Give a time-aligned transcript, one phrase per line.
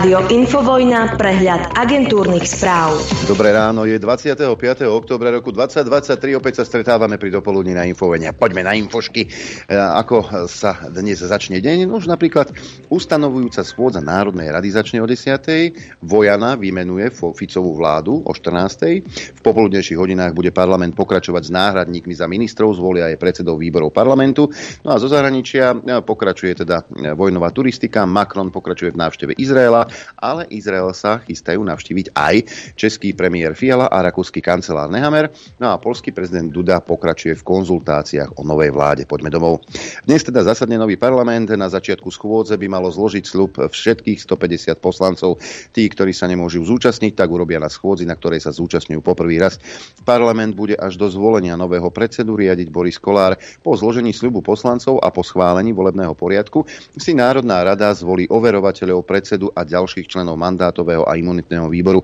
[0.00, 2.96] Rádio Infovojna, prehľad agentúrnych správ.
[3.28, 4.48] Dobré ráno, je 25.
[4.88, 8.32] oktobra roku 2023, opäť sa stretávame pri dopoludní na Infovojne.
[8.32, 11.84] Poďme na infošky, e, ako sa dnes začne deň.
[11.84, 12.48] No už napríklad
[12.88, 16.00] ustanovujúca schôdza Národnej rady začne o 10.
[16.00, 19.04] Vojana vymenuje Ficovú vládu o 14.
[19.36, 24.48] V popoludnejších hodinách bude parlament pokračovať s náhradníkmi za ministrov, zvolia aj predsedov výborov parlamentu.
[24.80, 29.50] No a zo zahraničia e, pokračuje teda e, vojnová turistika, Macron pokračuje v návšteve Izraela,
[29.50, 32.34] Izraela, ale Izrael sa chystajú navštíviť aj
[32.74, 35.30] český premiér Fiala a rakúsky kancelár Nehammer.
[35.58, 39.04] No a polský prezident Duda pokračuje v konzultáciách o novej vláde.
[39.04, 39.62] Poďme domov.
[40.04, 41.52] Dnes teda zasadne nový parlament.
[41.54, 45.38] Na začiatku schôdze by malo zložiť slub všetkých 150 poslancov.
[45.70, 49.56] Tí, ktorí sa nemôžu zúčastniť, tak urobia na schôdzi, na ktorej sa zúčastňujú poprvý raz.
[50.02, 53.36] Parlament bude až do zvolenia nového predsedu riadiť Boris Kolár.
[53.60, 56.64] Po zložení sľubu poslancov a po schválení volebného poriadku
[56.96, 62.02] si Národná rada zvolí overovateľov predsedu a ďalších členov mandátového a imunitného výboru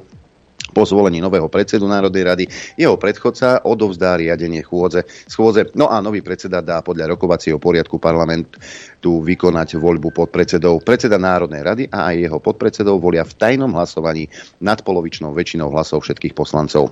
[0.77, 2.45] po zvolení nového predsedu Národnej rady
[2.77, 5.73] jeho predchodca odovzdá riadenie chôdze, schôdze.
[5.79, 7.97] No a nový predseda dá podľa rokovacieho poriadku
[9.07, 10.83] parlamentu vykonať voľbu podpredsedov.
[10.83, 14.27] Predseda Národnej rady a aj jeho podpredsedov volia v tajnom hlasovaní
[14.59, 16.91] nadpolovičnou väčšinou hlasov všetkých poslancov.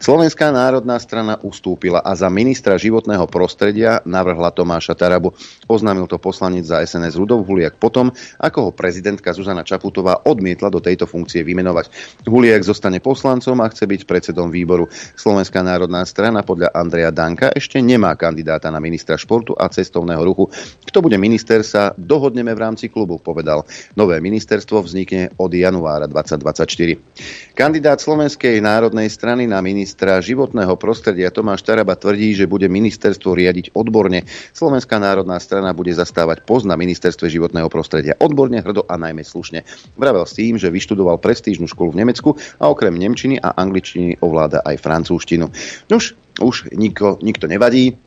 [0.00, 5.36] Slovenská národná strana ustúpila a za ministra životného prostredia navrhla Tomáša Tarabu.
[5.68, 8.08] Oznámil to poslanec za SNS Rudov Huliak potom,
[8.40, 11.92] ako ho prezidentka Zuzana Čaputová odmietla do tejto funkcie vymenovať.
[12.24, 14.88] Huliak zostane poslancom a chce byť predsedom výboru.
[15.16, 20.48] Slovenská národná strana podľa Andreja Danka ešte nemá kandidáta na ministra športu a cestovného ruchu.
[20.86, 23.66] Kto bude minister, sa dohodneme v rámci klubu, povedal.
[23.98, 27.58] Nové ministerstvo vznikne od januára 2024.
[27.58, 33.74] Kandidát Slovenskej národnej strany na ministra životného prostredia Tomáš Taraba tvrdí, že bude ministerstvo riadiť
[33.74, 34.22] odborne.
[34.54, 39.66] Slovenská národná strana bude zastávať post na ministerstve životného prostredia odborne, hrdo a najmä slušne.
[39.98, 44.62] Vravel s tým, že vyštudoval prestížnu školu v Nemecku a okrem nemčiny a angličtiny ovláda
[44.62, 45.50] aj francúzštinu.
[45.90, 47.98] Nož, už nikto, nikto nevadí,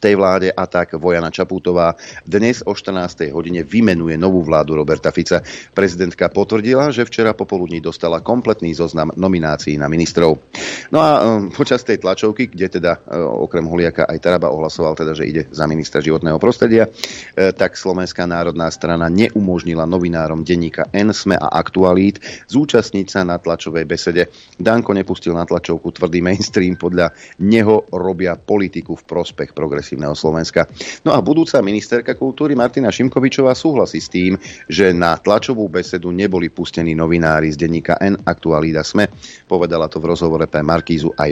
[0.00, 1.92] v tej vláde a tak Vojana Čapútová
[2.24, 3.28] dnes o 14.
[3.36, 5.44] hodine vymenuje novú vládu Roberta Fica.
[5.76, 10.40] Prezidentka potvrdila, že včera popoludní dostala kompletný zoznam nominácií na ministrov.
[10.88, 15.12] No a um, počas tej tlačovky, kde teda um, okrem Holiaka aj Taraba ohlasoval teda,
[15.12, 21.12] že ide za ministra životného prostredia, um, tak Slovenská národná strana neumožnila novinárom denníka N,
[21.12, 24.32] SME a Aktualít zúčastniť sa na tlačovej besede.
[24.56, 27.12] Danko nepustil na tlačovku tvrdý mainstream, podľa
[27.44, 30.70] neho robia politiku v prospech progresu progresívneho Slovenska.
[31.02, 34.38] No a budúca ministerka kultúry Martina Šimkovičová súhlasí s tým,
[34.70, 39.10] že na tlačovú besedu neboli pustení novinári z denníka N Aktualida Sme.
[39.50, 41.26] Povedala to v rozhovore pre Markízu a.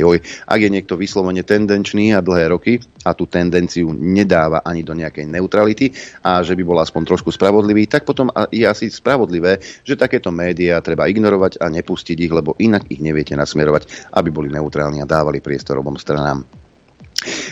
[0.46, 5.26] Ak je niekto vyslovene tendenčný a dlhé roky a tú tendenciu nedáva ani do nejakej
[5.26, 5.90] neutrality
[6.22, 10.78] a že by bol aspoň trošku spravodlivý, tak potom je asi spravodlivé, že takéto médiá
[10.82, 15.42] treba ignorovať a nepustiť ich, lebo inak ich neviete nasmerovať, aby boli neutrálni a dávali
[15.42, 16.57] priestor obom stranám.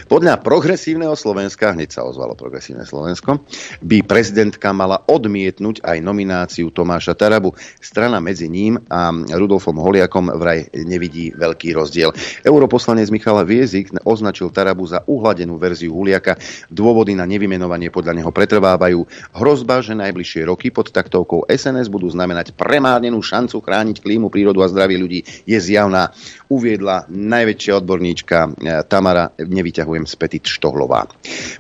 [0.07, 3.43] Podľa progresívneho Slovenska, hneď sa ozvalo progresívne Slovensko,
[3.83, 7.59] by prezidentka mala odmietnúť aj nomináciu Tomáša Tarabu.
[7.83, 12.15] Strana medzi ním a Rudolfom Holiakom vraj nevidí veľký rozdiel.
[12.47, 16.39] Europoslanec Michal Viezik označil Tarabu za uhladenú verziu Huliaka.
[16.71, 19.03] Dôvody na nevymenovanie podľa neho pretrvávajú.
[19.35, 24.71] Hrozba, že najbližšie roky pod taktovkou SNS budú znamenať premárnenú šancu chrániť klímu, prírodu a
[24.71, 26.15] zdravie ľudí, je zjavná.
[26.47, 31.09] Uviedla najväčšia odborníčka eh, Tamara nevyťahujem z Petit Štohlová.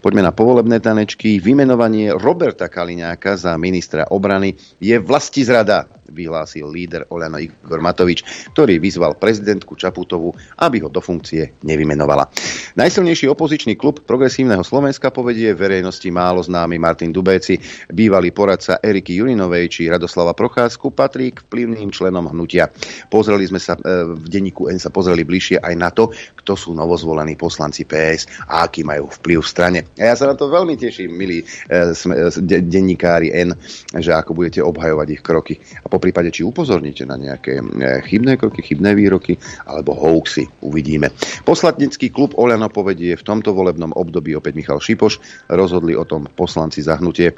[0.04, 1.40] Poďme na povolebné tanečky.
[1.40, 4.52] Vymenovanie Roberta Kaliňáka za ministra obrany
[4.82, 8.24] je vlasti zrada vyhlásil líder Oľano Igor Matovič,
[8.56, 10.32] ktorý vyzval prezidentku Čaputovu,
[10.64, 12.32] aby ho do funkcie nevymenovala.
[12.80, 17.60] Najsilnejší opozičný klub progresívneho Slovenska povedie verejnosti málo známy Martin Dubéci,
[17.92, 22.72] bývalý poradca Eriky Jurinovej či Radoslava Procházku patrí k vplyvným členom hnutia.
[23.12, 26.70] Pozreli sme sa e, v denníku N sa pozreli bližšie aj na to, kto sú
[26.72, 29.80] novozvolení poslanci PS a aký majú vplyv v strane.
[29.98, 33.52] A ja sa na to veľmi teším, milí e, e, denníkári N,
[33.98, 35.54] že ako budete obhajovať ich kroky.
[35.82, 39.34] A prípade, či upozorníte na nejaké eh, chybné kroky, chybné výroky
[39.66, 40.46] alebo hoaxy.
[40.62, 41.10] Uvidíme.
[41.42, 45.18] Poslatnický klub Oľano povedie v tomto volebnom období opäť Michal Šipoš.
[45.50, 47.34] Rozhodli o tom poslanci zahnutie.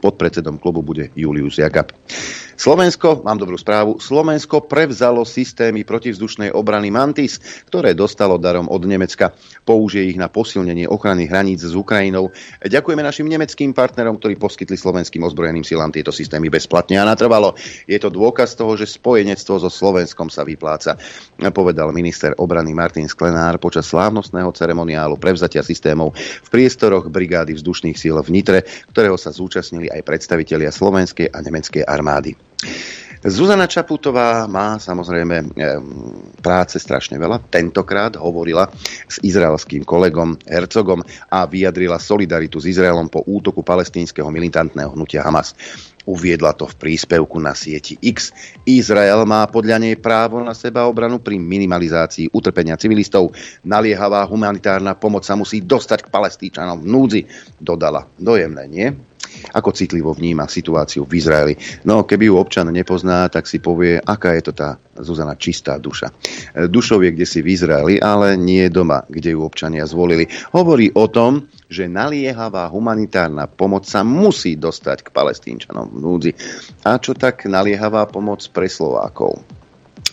[0.00, 1.92] Podpredsedom klubu bude Julius Jakab.
[2.60, 9.32] Slovensko, mám dobrú správu, Slovensko prevzalo systémy protivzdušnej obrany Mantis, ktoré dostalo darom od Nemecka.
[9.64, 12.28] Použije ich na posilnenie ochrany hraníc s Ukrajinou.
[12.60, 17.56] Ďakujeme našim nemeckým partnerom, ktorí poskytli slovenským ozbrojeným silám tieto systémy bezplatne a natrvalo.
[17.88, 21.00] Je to dôkaz toho, že spojenectvo so Slovenskom sa vypláca,
[21.52, 28.16] povedal minister obrany Martin Sklenár počas slávnostného ceremoniálu prevzatia systémov v priestoroch brigády vzdušných síl
[28.20, 32.38] v Nitre, ktorého sa zúčastnili aj predstavitelia slovenskej a nemeckej armády.
[33.20, 35.52] Zuzana Čaputová má samozrejme
[36.40, 37.52] práce strašne veľa.
[37.52, 38.72] Tentokrát hovorila
[39.04, 45.52] s izraelským kolegom Hercogom a vyjadrila solidaritu s Izraelom po útoku palestínskeho militantného hnutia Hamas.
[46.08, 48.32] Uviedla to v príspevku na sieti X.
[48.64, 53.36] Izrael má podľa nej právo na seba obranu pri minimalizácii utrpenia civilistov.
[53.68, 57.20] Naliehavá humanitárna pomoc sa musí dostať k palestíčanom v núdzi,
[57.60, 58.08] dodala.
[58.16, 58.88] Dojemné, nie?
[59.52, 61.54] Ako citlivo vníma situáciu v Izraeli.
[61.88, 66.12] No, keby ju občan nepozná, tak si povie, aká je to tá Zuzana čistá duša.
[66.68, 70.28] Dušov je kde si v Izraeli, ale nie doma, kde ju občania zvolili.
[70.52, 76.30] Hovorí o tom, že naliehavá humanitárna pomoc sa musí dostať k palestínčanom v núdzi.
[76.84, 79.59] A čo tak naliehavá pomoc pre Slovákov?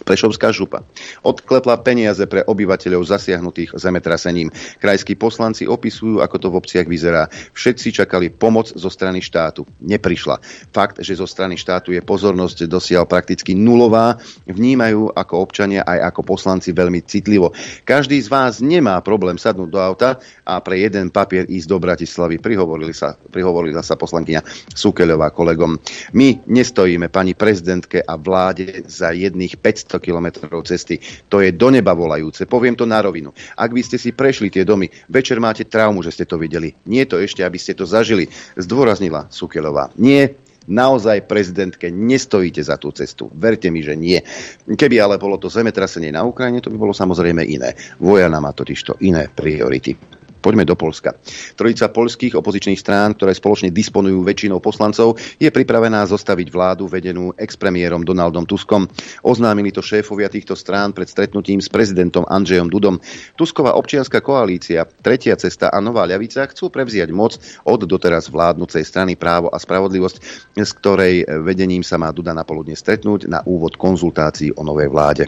[0.07, 0.87] Prešovská župa
[1.27, 4.47] odklepla peniaze pre obyvateľov zasiahnutých zemetrasením.
[4.79, 7.27] Krajskí poslanci opisujú, ako to v obciach vyzerá.
[7.51, 9.67] Všetci čakali pomoc zo strany štátu.
[9.83, 10.39] Neprišla.
[10.71, 14.15] Fakt, že zo strany štátu je pozornosť dosiaľ prakticky nulová,
[14.47, 17.51] vnímajú ako občania aj ako poslanci veľmi citlivo.
[17.83, 22.39] Každý z vás nemá problém sadnúť do auta a pre jeden papier ísť do Bratislavy.
[22.39, 25.75] Prihovorili sa, prihovorila sa poslankyňa Sukeľová kolegom.
[26.15, 30.97] My nestojíme pani prezidentke a vláde za jedných 500 kilometrov cesty.
[31.27, 32.49] To je do neba volajúce.
[32.49, 33.33] Poviem to na rovinu.
[33.57, 36.73] Ak by ste si prešli tie domy, večer máte traumu, že ste to videli.
[36.87, 38.29] Nie to ešte, aby ste to zažili.
[38.55, 39.91] Zdôraznila Sukelová.
[39.99, 43.31] Nie, naozaj prezidentke nestojíte za tú cestu.
[43.31, 44.19] Verte mi, že nie.
[44.67, 47.73] Keby ale bolo to zemetrasenie na Ukrajine, to by bolo samozrejme iné.
[48.03, 50.16] Vojana má totižto iné priority.
[50.47, 51.11] Poďme do Polska.
[51.59, 58.07] Trojica polských opozičných strán, ktoré spoločne disponujú väčšinou poslancov, je pripravená zostaviť vládu vedenú expremiérom
[58.07, 58.87] Donaldom Tuskom.
[59.27, 62.95] Oznámili to šéfovia týchto strán pred stretnutím s prezidentom Andrzejom Dudom.
[63.35, 67.35] Tusková občianská koalícia, Tretia cesta a Nová ľavica chcú prevziať moc
[67.67, 70.17] od doteraz vládnucej strany Právo a spravodlivosť,
[70.55, 75.27] s ktorej vedením sa má Duda napoludne stretnúť na úvod konzultácií o novej vláde.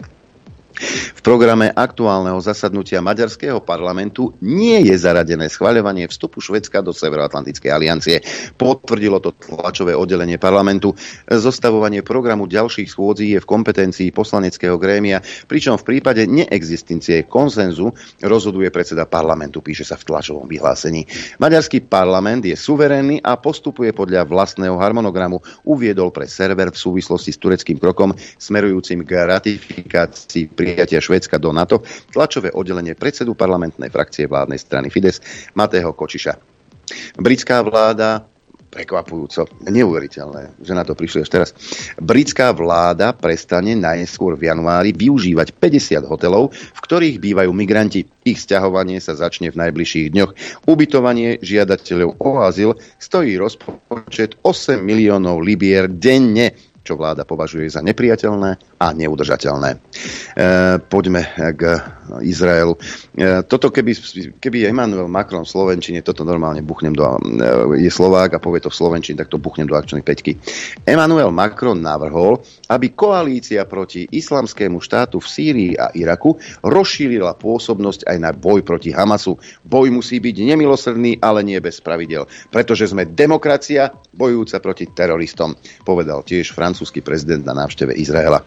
[0.80, 8.24] V programe aktuálneho zasadnutia Maďarského parlamentu nie je zaradené schvaľovanie vstupu Švedska do Severoatlantickej aliancie.
[8.56, 10.96] Potvrdilo to tlačové oddelenie parlamentu.
[11.28, 15.20] Zostavovanie programu ďalších schôdzí je v kompetencii poslaneckého grémia,
[15.52, 17.92] pričom v prípade neexistencie konsenzu
[18.24, 21.04] rozhoduje predseda parlamentu, píše sa v tlačovom vyhlásení.
[21.44, 27.42] Maďarský parlament je suverénny a postupuje podľa vlastného harmonogramu, uviedol pre server v súvislosti s
[27.42, 31.82] tureckým krokom smerujúcim k ratifikácii pri prijatia Švédska do NATO
[32.14, 35.22] tlačové oddelenie predsedu parlamentnej frakcie vládnej strany Fides
[35.58, 36.38] Matého Kočiša.
[37.22, 38.26] Britská vláda
[38.70, 41.50] prekvapujúco, neuveriteľné, že na to prišli až teraz.
[41.98, 48.06] Britská vláda prestane najskôr v januári využívať 50 hotelov, v ktorých bývajú migranti.
[48.22, 50.32] Ich sťahovanie sa začne v najbližších dňoch.
[50.70, 56.54] Ubytovanie žiadateľov o azyl stojí rozpočet 8 miliónov libier denne
[56.90, 59.70] čo vláda považuje za nepriateľné a neudržateľné.
[59.76, 59.78] E,
[60.80, 61.22] poďme
[61.52, 61.62] k
[62.24, 62.80] Izraelu.
[63.12, 63.92] E, toto keby,
[64.40, 68.72] keby Emmanuel Macron v Slovenčine, toto normálne buchnem do, e, je Slovák a povie to
[68.72, 70.40] v Slovenčine, tak to buchnem do akčnej peťky.
[70.88, 72.40] Emmanuel Macron navrhol,
[72.72, 78.96] aby koalícia proti islamskému štátu v Sýrii a Iraku rozšírila pôsobnosť aj na boj proti
[78.96, 79.36] Hamasu.
[79.68, 85.52] Boj musí byť nemilosrdný, ale nie bez pravidel, pretože sme demokracia bojujúca proti teroristom,
[85.84, 88.40] povedal tiež francúzsky prezident na návšteve Izraela.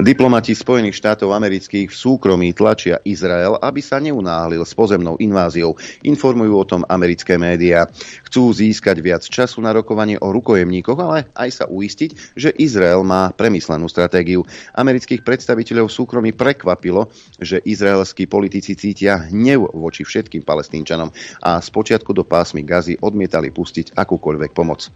[0.00, 5.74] Diplomati Spojených štátov amerických v súkromí tlačia Izrael, aby sa neunáhlil s pozemnou inváziou.
[6.06, 7.90] Informujú o tom americké médiá.
[8.24, 13.34] Chcú získať viac času na rokovanie o rukojemníkoch, ale aj sa uistiť, že Izrael má
[13.34, 14.46] premyslenú stratégiu.
[14.78, 17.10] Amerických predstaviteľov v súkromí prekvapilo,
[17.42, 21.10] že izraelskí politici cítia hnev voči všetkým palestínčanom
[21.42, 24.88] a spočiatku do pásmy Gazy odmietali pustiť akúkoľvek pomoc.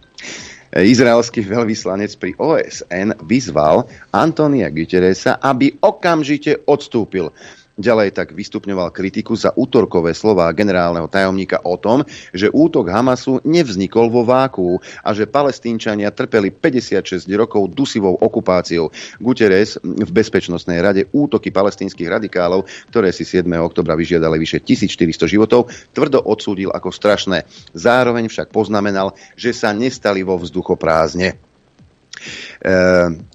[0.75, 7.31] Izraelský veľvyslanec pri OSN vyzval Antonia Guterresa, aby okamžite odstúpil.
[7.75, 14.07] Ďalej tak vystupňoval kritiku za útorkové slová generálneho tajomníka o tom, že útok Hamasu nevznikol
[14.07, 18.95] vo váku a že palestínčania trpeli 56 rokov dusivou okupáciou.
[19.19, 23.43] Guterres v Bezpečnostnej rade útoky palestínskych radikálov, ktoré si 7.
[23.59, 27.43] oktobra vyžiadali vyše 1400 životov, tvrdo odsúdil ako strašné.
[27.75, 31.35] Zároveň však poznamenal, že sa nestali vo vzduchoprázdne.
[31.35, 32.71] E,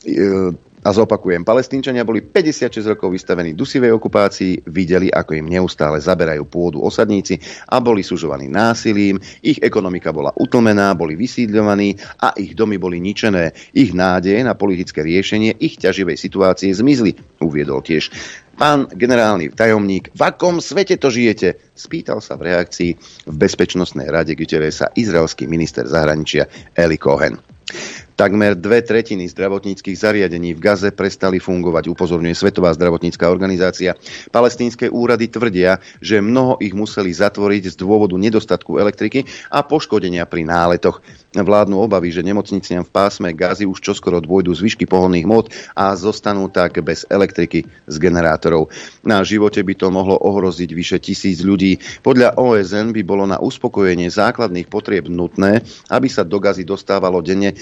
[0.09, 6.49] e, a zopakujem, palestínčania boli 56 rokov vystavení dusivej okupácii, videli, ako im neustále zaberajú
[6.49, 7.37] pôdu osadníci
[7.69, 13.53] a boli sužovaní násilím, ich ekonomika bola utlmená, boli vysídľovaní a ich domy boli ničené.
[13.77, 17.13] Ich nádeje na politické riešenie ich ťaživej situácie zmizli,
[17.45, 18.09] uviedol tiež
[18.61, 21.57] Pán generálny tajomník, v akom svete to žijete?
[21.73, 22.91] Spýtal sa v reakcii
[23.25, 26.45] v Bezpečnostnej rade, kde sa izraelský minister zahraničia
[26.77, 27.41] Eli Cohen.
[28.21, 33.97] Takmer dve tretiny zdravotníckých zariadení v Gaze prestali fungovať, upozorňuje Svetová zdravotnícká organizácia.
[34.29, 40.45] Palestínske úrady tvrdia, že mnoho ich museli zatvoriť z dôvodu nedostatku elektriky a poškodenia pri
[40.45, 41.00] náletoch.
[41.33, 46.53] Vládnu obavy, že nemocniciam v pásme Gazy už čoskoro dôjdu zvyšky pohodných mód a zostanú
[46.53, 48.69] tak bez elektriky z generátorov.
[49.00, 51.81] Na živote by to mohlo ohroziť vyše tisíc ľudí.
[52.05, 57.57] Podľa OSN by bolo na uspokojenie základných potrieb nutné, aby sa do Gazy dostávalo denne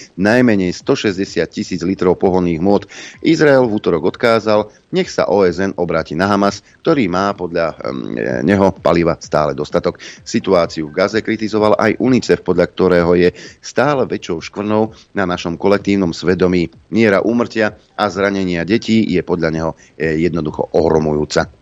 [0.49, 2.89] najmenej 160 tisíc litrov pohodných mód.
[3.21, 7.77] Izrael v útorok odkázal, nech sa OSN obráti na Hamas, ktorý má podľa
[8.41, 10.01] neho paliva stále dostatok.
[10.25, 13.29] Situáciu v Gaze kritizoval aj UNICEF, podľa ktorého je
[13.61, 16.73] stále väčšou škvrnou na našom kolektívnom svedomí.
[16.89, 21.58] Miera úmrtia a zranenia detí je podľa neho eh, jednoducho ohromujúca.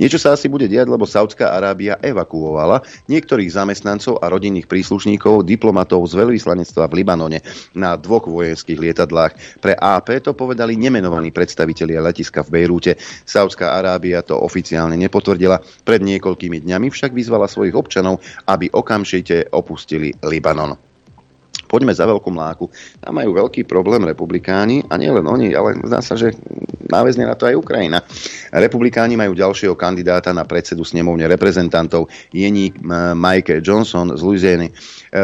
[0.00, 6.08] Niečo sa asi bude diať, lebo Saudská Arábia evakuovala niektorých zamestnancov a rodinných príslušníkov diplomatov
[6.08, 7.38] z veľvyslanectva v Libanone
[7.76, 9.62] na dvoch vojenských lietadlách.
[9.62, 12.96] Pre AP to povedali nemenovaní predstavitelia letiska v Bejrúte.
[13.28, 15.60] Saudská Arábia to oficiálne nepotvrdila.
[15.84, 20.87] Pred niekoľkými dňami však vyzvala svojich občanov, aby okamžite opustili Libanon
[21.68, 22.72] poďme za veľkú mláku.
[23.04, 26.32] Tam majú veľký problém republikáni a nielen oni, ale zdá sa, že
[26.88, 28.00] náväzne na to aj Ukrajina.
[28.50, 32.08] Republikáni majú ďalšieho kandidáta na predsedu snemovne reprezentantov.
[32.32, 32.80] Jeník
[33.14, 34.72] Mike Johnson z Louisiany.
[34.72, 34.72] E,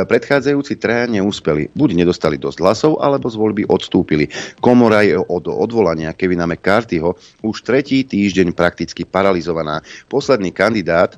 [0.05, 1.73] predchádzajúci traja neúspeli.
[1.73, 4.29] Buď nedostali dosť hlasov, alebo z voľby odstúpili.
[4.61, 9.81] Komora je od odvolania Kevina McCarthyho už tretí týždeň prakticky paralizovaná.
[10.13, 11.17] Posledný kandidát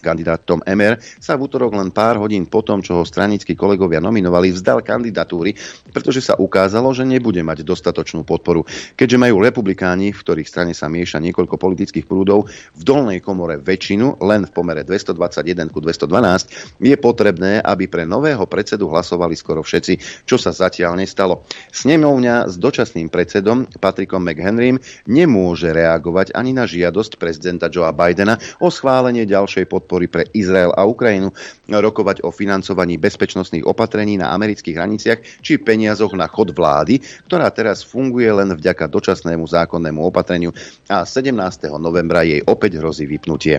[0.00, 4.00] Kandidát Tom Emer sa v útorok len pár hodín po tom, čo ho stranickí kolegovia
[4.00, 5.54] nominovali, vzdal kandidatúry,
[5.92, 8.64] pretože sa ukázalo, že nebude mať dostatočnú podporu.
[8.96, 14.24] Keďže majú republikáni, v ktorých strane sa mieša niekoľko politických prúdov, v dolnej komore väčšinu,
[14.24, 20.24] len v pomere 221 ku 212, je potrebné, aby pre nového predsedu hlasovali skoro všetci,
[20.24, 21.44] čo sa zatiaľ nestalo.
[21.70, 28.72] Snemovňa s dočasným predsedom Patrickom McHenrym nemôže reagovať ani na žiadosť prezidenta Joea Bidena o
[28.72, 31.34] schválenie ďalšej podpory podpory pre Izrael a Ukrajinu,
[31.66, 37.82] rokovať o financovaní bezpečnostných opatrení na amerických hraniciach či peniazoch na chod vlády, ktorá teraz
[37.82, 40.54] funguje len vďaka dočasnému zákonnému opatreniu
[40.86, 41.34] a 17.
[41.82, 43.58] novembra jej opäť hrozí vypnutie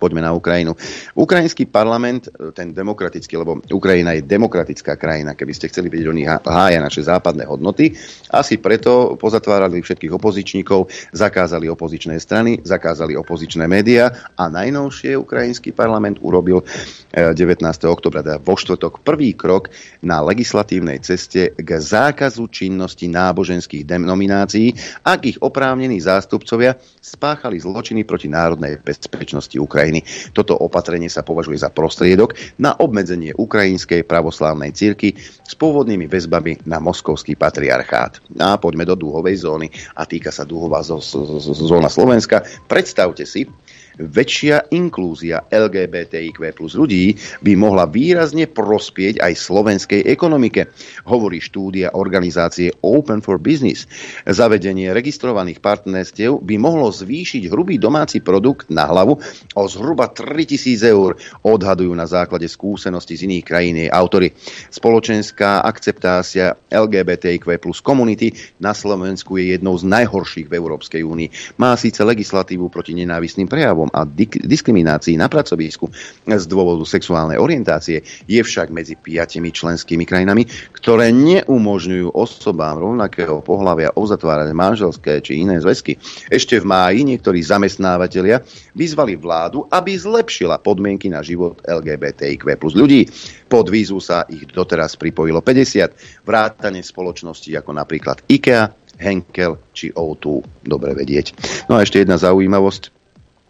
[0.00, 0.72] poďme na Ukrajinu.
[1.12, 6.24] Ukrajinský parlament, e, ten demokratický, lebo Ukrajina je demokratická krajina, keby ste chceli vidieť, oni
[6.24, 7.92] hája naše západné hodnoty.
[8.32, 14.08] Asi preto pozatvárali všetkých opozičníkov, zakázali opozičné strany, zakázali opozičné médiá
[14.40, 16.64] a najnovšie ukrajinský parlament urobil
[17.12, 17.60] 19.
[17.60, 19.68] E, oktobra, teda vo štvrtok, prvý krok
[20.00, 28.30] na legislatívnej ceste k zákazu činnosti náboženských denominácií, ak ich oprávnení zástupcovia spáchali zločiny proti
[28.30, 29.89] národnej bezpečnosti Ukrajiny.
[29.90, 30.30] Ukrajiny.
[30.30, 36.78] Toto opatrenie sa považuje za prostriedok na obmedzenie ukrajinskej pravoslávnej cirky s pôvodnými väzbami na
[36.78, 38.22] moskovský patriarchát.
[38.38, 39.66] A poďme do dúhovej zóny
[39.98, 42.46] a týka sa dúhová zóna Slovenska.
[42.70, 43.50] Predstavte si,
[43.96, 50.68] väčšia inklúzia LGBTIQ plus ľudí by mohla výrazne prospieť aj slovenskej ekonomike,
[51.08, 53.88] hovorí štúdia organizácie Open for Business.
[54.28, 59.16] Zavedenie registrovaných partnerstiev by mohlo zvýšiť hrubý domáci produkt na hlavu
[59.56, 61.16] o zhruba 3000 eur,
[61.46, 64.34] odhadujú na základe skúseností z iných krajín jej autory.
[64.68, 71.56] Spoločenská akceptácia LGBTIQ plus komunity na Slovensku je jednou z najhorších v Európskej únii.
[71.56, 74.04] Má síce legislatívu proti nenávistným prejavom, a
[74.44, 75.88] diskriminácii na pracovisku
[76.28, 80.44] z dôvodu sexuálnej orientácie je však medzi piatimi členskými krajinami,
[80.76, 85.96] ktoré neumožňujú osobám rovnakého pohľavia uzatvárať manželské či iné zväzky.
[86.28, 88.44] Ešte v máji niektorí zamestnávateľia
[88.76, 93.06] vyzvali vládu, aby zlepšila podmienky na život LGBTIQ plus ľudí.
[93.48, 98.70] Pod výzvu sa ich doteraz pripojilo 50 vrátane spoločnosti ako napríklad IKEA,
[99.00, 100.44] Henkel či O2.
[100.60, 101.32] Dobre vedieť.
[101.72, 102.99] No a ešte jedna zaujímavosť.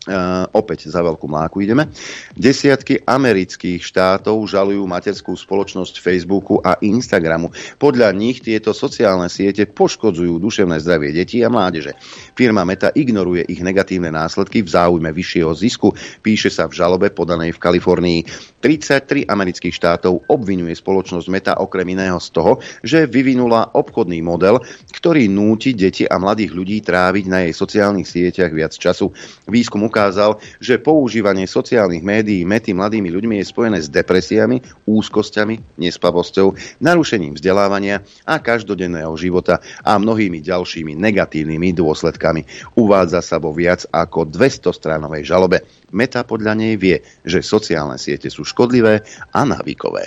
[0.08, 1.92] Uh, opäť za veľkú mláku ideme.
[2.32, 7.52] Desiatky amerických štátov žalujú materskú spoločnosť Facebooku a Instagramu.
[7.76, 12.00] Podľa nich tieto sociálne siete poškodzujú duševné zdravie detí a mládeže.
[12.32, 15.92] Firma Meta ignoruje ich negatívne následky v záujme vyššieho zisku,
[16.24, 18.20] píše sa v žalobe podanej v Kalifornii.
[18.64, 24.64] 33 amerických štátov obvinuje spoločnosť Meta okrem iného z toho, že vyvinula obchodný model,
[24.96, 29.12] ktorý núti deti a mladých ľudí tráviť na jej sociálnych sieťach viac času.
[29.44, 36.78] Výskum ukázal, že používanie sociálnych médií mety mladými ľuďmi je spojené s depresiami, úzkosťami, nespavosťou,
[36.78, 42.46] narušením vzdelávania a každodenného života a mnohými ďalšími negatívnymi dôsledkami.
[42.78, 45.66] Uvádza sa vo viac ako 200 stránovej žalobe.
[45.90, 49.02] Meta podľa nej vie, že sociálne siete sú škodlivé
[49.34, 50.06] a návykové.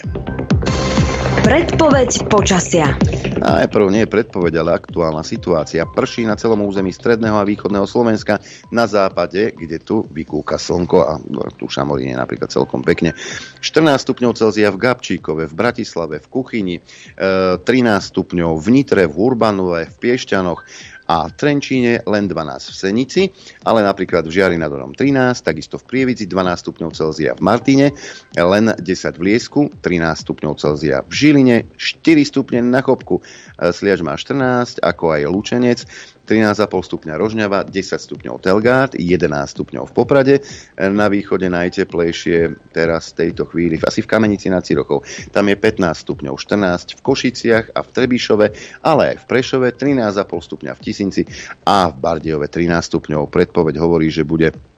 [1.43, 2.95] Predpoveď počasia.
[3.43, 5.83] Najprv nie je predpoveď, ale aktuálna situácia.
[5.83, 8.39] Prší na celom území stredného a východného Slovenska,
[8.71, 11.19] na západe, kde tu vykúka slnko a
[11.59, 13.11] tu šamorín je napríklad celkom pekne.
[13.59, 19.15] 14 stupňov Celzia v Gabčíkove, v Bratislave, v Kuchyni, 13 e, stupňov v Nitre, v
[19.19, 20.63] Urbanove, v Piešťanoch,
[21.07, 23.21] a v Trenčíne len 12 v Senici,
[23.67, 27.87] ale napríklad v Žiari nad Orom 13, takisto v Prievidzi 12 stupňov Celzia v Martine,
[28.35, 33.19] len 10 v Liesku, 13 stupňov Celzia v Žiline, 4 stupne na Chopku,
[33.59, 35.79] Sliač má 14, ako aj Lučenec,
[36.23, 40.35] 13,5 stupňa Rožňava, 10 stupňov Telgát, 11 stupňov v Poprade,
[40.79, 45.03] na východe najteplejšie teraz v tejto chvíli, asi v Kamenici nad Cirochou,
[45.35, 48.45] tam je 15 stupňov, 14 v Košiciach a v Trebišove,
[48.87, 51.23] ale aj v Prešove, 13,5 stupňa v Tisinci
[51.67, 53.27] a v Bardiove 13 stupňov.
[53.27, 54.72] Predpoveď hovorí, že bude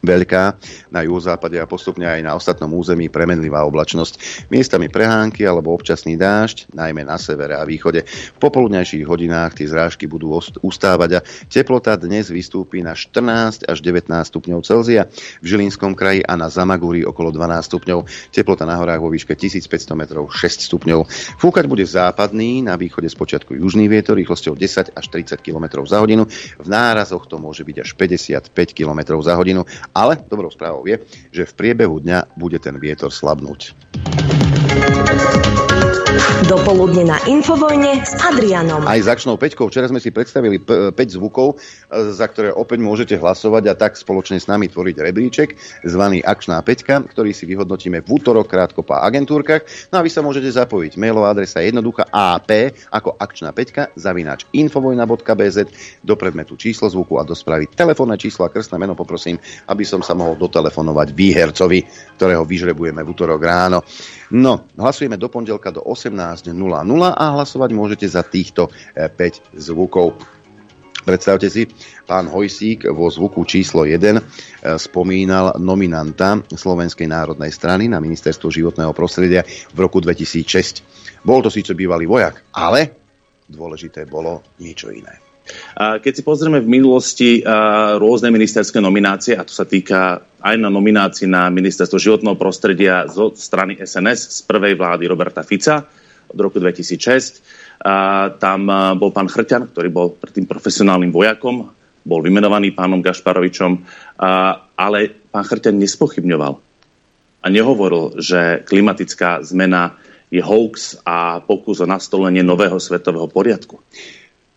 [0.00, 0.44] veľká
[0.88, 4.46] na juhozápade a postupne aj na ostatnom území premenlivá oblačnosť.
[4.48, 8.08] Miestami prehánky alebo občasný dážď, najmä na severe a východe.
[8.08, 14.08] V popoludňajších hodinách tie zrážky budú ustávať a teplota dnes vystúpi na 14 až 19
[14.08, 15.10] stupňov Celzia.
[15.42, 17.98] V Žilinskom kraji a na Zamagúri okolo 12 stupňov.
[18.32, 21.04] Teplota na horách vo výške 1500 metrov 6 stupňov.
[21.36, 26.28] Fúkať bude západný, na východe spočiatku južný vietor rýchlosťou 10 až 30 km za hodinu.
[26.58, 31.02] V nárazoch to môže byť až 55 km za hodinu ale dobrou správou je,
[31.34, 33.74] že v priebehu dňa bude ten vietor slabnúť.
[36.44, 38.84] Dopoludne na Infovojne s Adrianom.
[38.84, 39.72] Aj s akčnou peťkou.
[39.72, 44.36] Včera sme si predstavili 5 zvukov, e, za ktoré opäť môžete hlasovať a tak spoločne
[44.36, 45.56] s nami tvoriť rebríček,
[45.88, 49.64] zvaný Akčná peťka, ktorý si vyhodnotíme v útorok krátko po agentúrkach.
[49.88, 51.00] No a vy sa môžete zapojiť.
[51.00, 55.58] Mailová adresa je jednoduchá AP ako akčná peťka zavináč infovojna.bz
[56.04, 59.40] do predmetu číslo zvuku a do správy telefónne číslo a krstné meno poprosím,
[59.72, 61.80] aby som sa mohol dotelefonovať výhercovi,
[62.20, 63.80] ktorého vyžrebujeme v útorok ráno.
[64.32, 66.50] No, hlasujeme do pondelka do 18.00
[67.14, 68.66] a hlasovať môžete za týchto
[68.98, 70.18] 5 e, zvukov.
[71.02, 71.66] Predstavte si,
[72.06, 74.22] pán Hojsík vo zvuku číslo 1 e,
[74.78, 81.22] spomínal nominanta Slovenskej národnej strany na ministerstvo životného prostredia v roku 2006.
[81.22, 82.98] Bol to síce bývalý vojak, ale
[83.46, 85.22] dôležité bolo niečo iné.
[85.74, 87.42] Keď si pozrieme v minulosti
[87.98, 93.34] rôzne ministerské nominácie, a to sa týka aj na nominácii na ministerstvo životného prostredia zo
[93.34, 95.82] strany SNS z prvej vlády Roberta Fica
[96.32, 97.84] od roku 2006.
[98.40, 98.60] Tam
[98.96, 101.68] bol pán Chrťan, ktorý bol predtým profesionálnym vojakom,
[102.02, 103.72] bol vymenovaný pánom Gašparovičom,
[104.74, 104.98] ale
[105.30, 106.54] pán Chrťan nespochybňoval
[107.42, 109.98] a nehovoril, že klimatická zmena
[110.32, 113.82] je hoax a pokus o nastolenie nového svetového poriadku.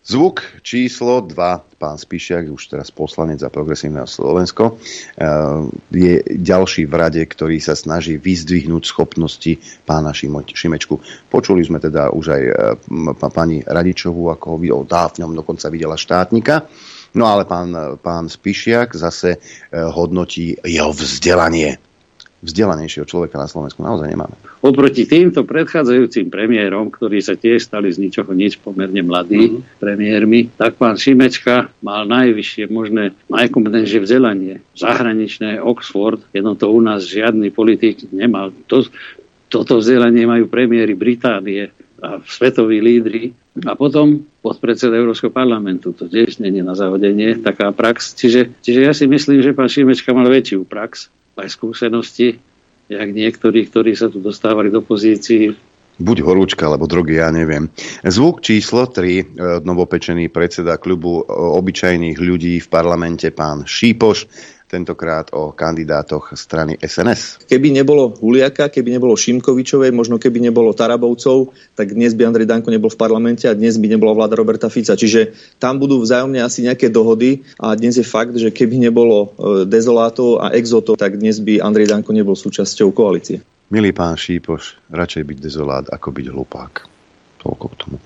[0.06, 5.26] Zvuk číslo 2, pán Spíšiak, už teraz poslanec za progresívneho Slovensko, eh,
[5.90, 11.02] je ďalší v rade, ktorý sa snaží vyzdvihnúť schopnosti pána Šimečku.
[11.26, 12.54] Počuli sme teda už aj eh,
[13.18, 16.70] pani Radičovú, ako ho dávňom dokonca videla štátnika.
[17.18, 19.40] No ale pán, pán Spišiak zase eh,
[19.74, 21.82] hodnotí jeho vzdelanie
[22.46, 24.38] vzdelanejšieho človeka na Slovensku naozaj nemáme.
[24.62, 29.82] Oproti týmto predchádzajúcim premiérom, ktorí sa tiež stali z ničoho nič pomerne mladí mm-hmm.
[29.82, 34.62] premiérmi, tak pán Šimečka mal najvyššie možné, najkompetentnejšie vzdelanie.
[34.78, 38.54] Zahraničné Oxford, jedno to u nás žiadny politik nemal.
[38.70, 38.86] To,
[39.50, 43.32] toto vzdelanie majú premiéry Británie a svetoví lídry
[43.64, 45.96] a potom podpredseda Európskeho parlamentu.
[45.96, 48.12] To tiež nie je na zahodenie taká prax.
[48.14, 52.40] Čiže, čiže ja si myslím, že pán Šimečka mal väčšiu prax aj skúsenosti,
[52.88, 55.52] jak niektorí, ktorí sa tu dostávali do pozícií.
[55.96, 57.72] Buď horúčka, alebo drogy, ja neviem.
[58.04, 59.24] Zvuk číslo 3, e,
[59.64, 64.28] novopečený predseda klubu obyčajných ľudí v parlamente, pán Šípoš,
[64.66, 67.46] tentokrát o kandidátoch strany SNS.
[67.46, 72.74] Keby nebolo Huliaka, keby nebolo Šimkovičovej, možno keby nebolo Tarabovcov, tak dnes by Andrej Danko
[72.74, 74.98] nebol v parlamente a dnes by nebola vláda Roberta Fica.
[74.98, 79.28] Čiže tam budú vzájomne asi nejaké dohody a dnes je fakt, že keby nebolo e,
[79.70, 83.40] dezolátov a exotov, tak dnes by Andrej Danko nebol súčasťou koalície.
[83.66, 86.72] Milý pán Šípoš, radšej byť dezolát, ako byť hlupák.
[87.42, 87.96] Toľko k tomu.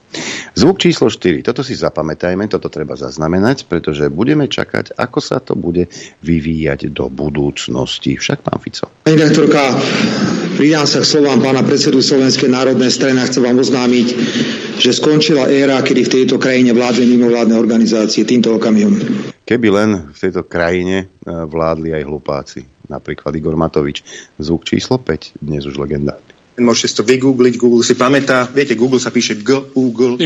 [0.50, 1.46] Zvuk číslo 4.
[1.46, 5.86] Toto si zapamätajme, toto treba zaznamenať, pretože budeme čakať, ako sa to bude
[6.26, 8.18] vyvíjať do budúcnosti.
[8.18, 8.90] Však pán Fico.
[9.06, 9.78] Pani rektorka,
[10.58, 14.06] pridám sa k slovám pána predsedu Slovenskej národnej strany a chcem vám oznámiť,
[14.82, 18.96] že skončila éra, kedy v tejto krajine vládli mimovládne organizácie týmto okamihom.
[19.46, 24.02] Keby len v tejto krajine e, vládli aj hlupáci, napríklad Igor Matovič.
[24.38, 26.18] Zvuk číslo 5, dnes už legenda.
[26.60, 28.44] Môžete si to vygoogliť, Google si pamätá.
[28.52, 30.20] Viete, Google sa píše google.com.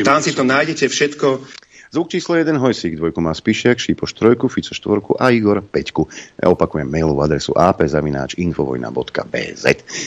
[0.00, 1.60] Tam si to nájdete všetko.
[1.90, 6.06] Zvuk číslo 1 Hojsík, dvojku má Spišiak, Šípoš trojku, Fico štvorku a Igor peťku.
[6.38, 9.64] Ja opakujem mailovú adresu apzavináč.infovojna.bz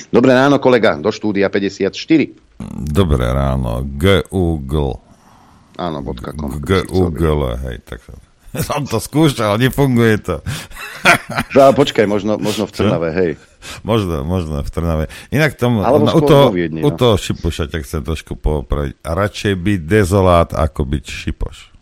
[0.07, 1.91] Dobré ráno, kolega, do štúdia 54.
[2.87, 4.95] Dobré ráno, Google.
[5.75, 6.63] Áno, .com.
[6.63, 7.99] Google, hej, tak
[8.67, 10.39] som to skúšal, nefunguje to.
[11.51, 13.35] No, počkaj, možno, možno v Trnave, hej.
[13.81, 15.05] Možno, možno v Trnave.
[15.33, 16.97] Inak tomu, Alebo no, u toho, Viedni, u no.
[16.97, 18.99] toho Šipoša ťa chcem trošku popraviť.
[19.03, 21.73] A radšej byť dezolát, ako byť Šipoš.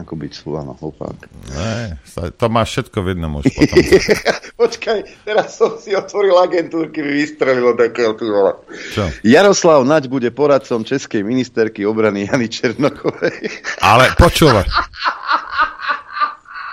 [0.00, 1.18] Ako byť áno, hlupák.
[1.52, 2.00] Ne,
[2.32, 3.76] to máš všetko v jednom už potom.
[4.64, 8.56] Počkaj, teraz som si otvoril agentúrky, mi vystrelilo také ty vole.
[8.96, 9.04] Čo?
[9.20, 13.50] Jaroslav Naď bude poradcom českej ministerky obrany Jany Černokovej.
[13.84, 14.64] Ale počúvaj.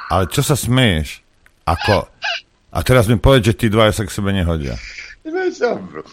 [0.08, 1.20] Ale čo sa smeješ?
[1.68, 2.08] Ako...
[2.78, 4.78] A teraz mi povedz, že tí dvaja sa k sebe nehodia.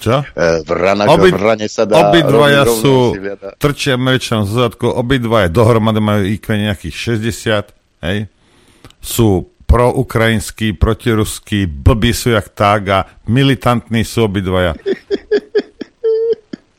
[0.00, 0.24] Čo?
[0.32, 2.08] E, Vrana, Obi, vrane sa dá.
[2.08, 3.14] obidvaja sú,
[3.62, 7.70] trčia mečom z zadku, obidvaja dohromady majú IQ nejakých 60,
[8.10, 8.18] hej?
[8.98, 12.98] Sú proukrajinskí, protiruskí, blbí sú jak tak a
[13.28, 14.74] militantní sú obidvaja.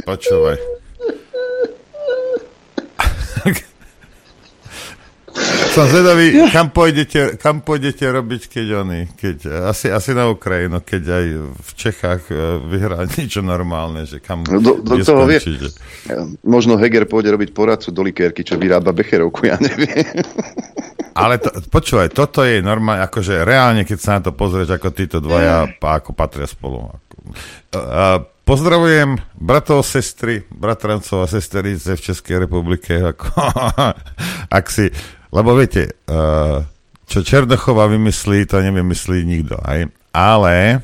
[0.04, 0.58] Počúvaj.
[5.76, 11.04] Som zvedavý, kam pôjdete, kam pôjdete robiť, keď oni, keď, asi, asi na Ukrajinu, keď
[11.12, 15.44] aj v Čechách eh, vyhrá niečo normálne, že kam No, do- do toho vie-.
[16.48, 20.24] Možno Heger pôjde robiť poradcu do likérky, čo vyrába Becherovku, ja neviem.
[21.16, 25.18] Ale to, počúvaj, toto je normálne, akože reálne, keď sa na to pozrieš, ako títo
[25.24, 26.92] dvaja ako patria spolu.
[26.92, 27.16] Ako,
[27.72, 33.16] a, pozdravujem bratov, sestry, bratrancov a sesterice v Českej republike.
[33.16, 33.32] Ako,
[34.60, 34.92] ak si,
[35.30, 36.66] lebo viete, uh,
[37.06, 39.58] čo Černochová vymyslí, to nevymyslí nikto.
[39.62, 39.86] Aj?
[40.12, 40.82] Ale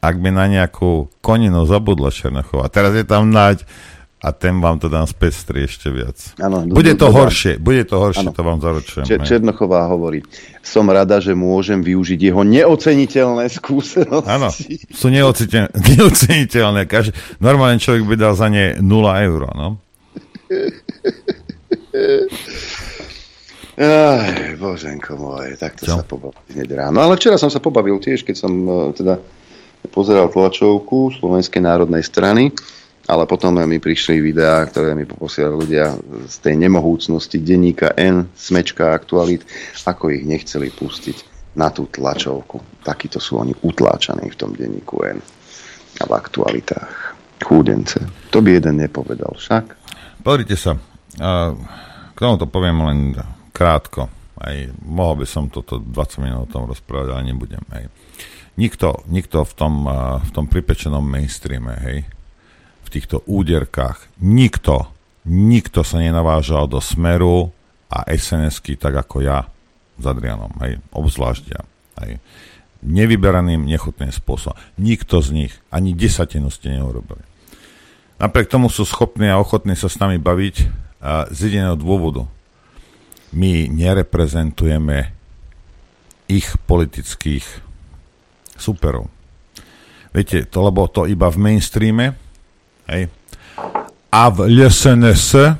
[0.00, 3.64] ak by na nejakú koninu zabudla Černochová, teraz je tam nať
[4.24, 6.16] a ten vám to dám spestri ešte viac.
[6.40, 7.28] Áno, bude to dodám.
[7.28, 8.32] horšie, bude to horšie, Áno.
[8.32, 9.04] to vám zaručujem.
[9.04, 9.20] Čer-.
[9.20, 10.24] Černochová hovorí,
[10.64, 14.24] som rada, že môžem využiť jeho neoceniteľné skúsenosti.
[14.24, 14.48] Áno,
[14.96, 16.88] sú neocite- neoceniteľné.
[16.88, 19.76] Každý, normálne človek by dal za ne 0 eur, no.
[23.74, 25.98] Aj, boženko môj, takto Čo?
[25.98, 27.02] sa pobavil hneď ráno.
[27.02, 29.18] Ale včera som sa pobavil tiež, keď som eh, teda
[29.90, 32.54] pozeral tlačovku Slovenskej národnej strany,
[33.04, 35.92] ale potom mi prišli videá, ktoré mi poposielali ľudia
[36.24, 39.44] z tej nemohúcnosti denníka N, smečka aktualít,
[39.84, 42.80] ako ich nechceli pustiť na tú tlačovku.
[42.80, 45.20] Takíto sú oni utláčaní v tom denníku N
[46.00, 47.12] a v aktualitách.
[47.44, 48.00] Chúdence.
[48.32, 49.76] To by jeden nepovedal však.
[50.24, 50.80] Pozrite sa,
[51.20, 51.52] a
[52.16, 52.98] k tomu to poviem len
[53.54, 54.10] krátko.
[54.34, 57.62] Aj mohol by som toto 20 minút o tom rozprávať, ale nebudem.
[57.70, 57.86] Hej.
[58.58, 61.98] Nikto, nikto v tom, a, v tom pripečenom mainstreame, hej,
[62.86, 64.90] v týchto úderkách, nikto,
[65.26, 67.50] nikto sa nenavážal do Smeru
[67.90, 69.46] a SNS-ky tak ako ja
[69.98, 71.62] s Adrianom, hej, obzvlášť ja.
[72.02, 72.22] Hej.
[72.84, 74.58] Nevyberaným, nechutným spôsobom.
[74.78, 77.22] Nikto z nich, ani desatinu ste neurobili.
[78.22, 80.56] Napriek tomu sú schopní a ochotní sa s nami baviť
[81.02, 82.30] a z jediného dôvodu.
[83.34, 85.10] My nereprezentujeme
[86.30, 87.44] ich politických
[88.54, 89.10] superov.
[90.14, 92.14] Viete, to lebo to iba v mainstreame
[92.86, 93.10] hej,
[94.14, 95.58] a v LSNS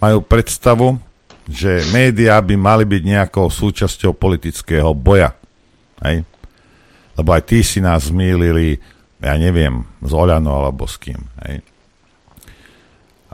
[0.00, 0.96] majú predstavu,
[1.44, 5.36] že médiá by mali byť nejakou súčasťou politického boja.
[6.00, 6.24] Hej?
[7.12, 8.80] Lebo aj tí si nás zmýlili,
[9.20, 11.20] ja neviem, s Oľano alebo s kým.
[11.44, 11.60] Hej?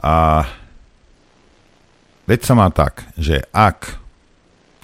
[0.03, 0.43] A
[2.29, 3.97] veď sa má tak, že ak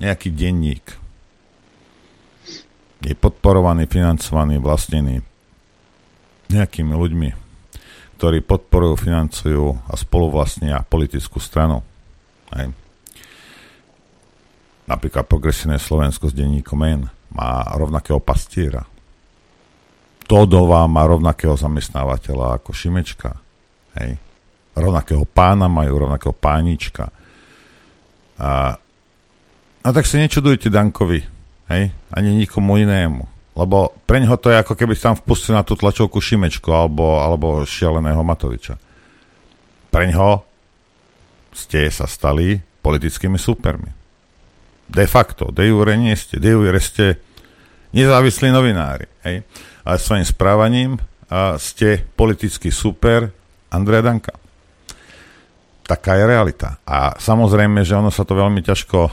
[0.02, 0.82] nejaký denník
[3.06, 5.22] je podporovaný, financovaný, vlastnený
[6.50, 7.30] nejakými ľuďmi,
[8.18, 11.86] ktorí podporujú, financujú a spoluvlastnia politickú stranu.
[12.58, 12.74] Hej.
[14.90, 17.02] Napríklad Progresívne Slovensko s denníkom N
[17.34, 18.86] má rovnakého pastiera.
[20.26, 23.38] Todová má rovnakého zamestnávateľa ako Šimečka.
[24.02, 24.18] Hej.
[24.74, 27.14] Rovnakého pána majú, rovnakého pánička.
[28.40, 28.76] A,
[29.82, 31.24] a tak sa nečudujte Dankovi,
[31.72, 33.24] hej, ani nikomu inému.
[33.56, 37.64] Lebo pre ňoho to je ako keby tam vpustil na tú tlačovku Šimečku alebo, alebo
[37.64, 38.76] šialeného Matoviča.
[39.88, 40.44] Pre ňoho
[41.56, 43.88] ste sa stali politickými supermi.
[44.86, 46.38] De facto, de jure nie ste.
[46.38, 47.16] De jure ste
[47.96, 49.08] nezávislí novinári.
[49.24, 49.48] Hej?
[49.88, 51.00] Ale svojim správaním
[51.32, 53.32] a ste politický super
[53.72, 54.36] Andreja Danka.
[55.86, 56.82] Taká je realita.
[56.82, 59.12] A samozrejme, že ono sa to veľmi ťažko a,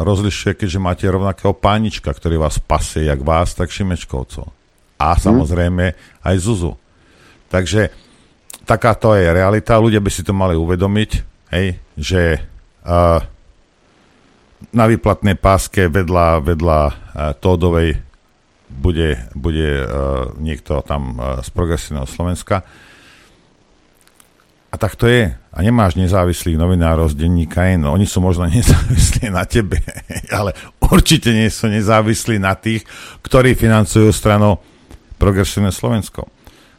[0.00, 4.48] rozlišuje, keďže máte rovnakého pánička, ktorý vás pasie, jak vás, tak Šimečkovcov.
[4.96, 5.92] A samozrejme
[6.24, 6.80] aj Zuzu.
[7.52, 7.92] Takže
[8.64, 9.76] takáto je realita.
[9.76, 11.10] Ľudia by si to mali uvedomiť,
[11.52, 13.20] hej, že uh,
[14.72, 16.92] na výplatnej páske vedľa, vedľa uh,
[17.36, 18.00] Tódovej
[18.72, 22.64] bude, bude uh, niekto tam uh, z progresívneho Slovenska.
[24.74, 25.30] A tak to je.
[25.30, 27.86] A nemáš nezávislých novinárov z denníka N.
[27.86, 29.78] Oni sú možno nezávislí na tebe,
[30.34, 30.50] ale
[30.82, 32.82] určite nie sú nezávislí na tých,
[33.22, 34.58] ktorí financujú stranu
[35.14, 36.26] Progresívne Slovensko.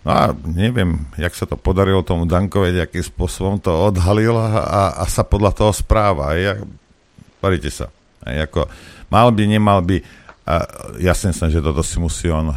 [0.04, 5.04] No a neviem, jak sa to podarilo tomu Dankovi, akým spôsobom to odhalil a, a,
[5.08, 6.36] sa podľa toho správa.
[6.36, 6.60] Ja,
[7.40, 7.88] paríte sa.
[8.22, 8.68] A ako,
[9.08, 10.04] mal by, nemal by,
[10.46, 10.62] a
[11.02, 12.54] jasne som, že toto si musí on,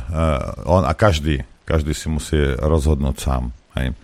[0.66, 3.54] on a každý, každý si musí rozhodnúť sám.
[3.78, 3.96] Hej.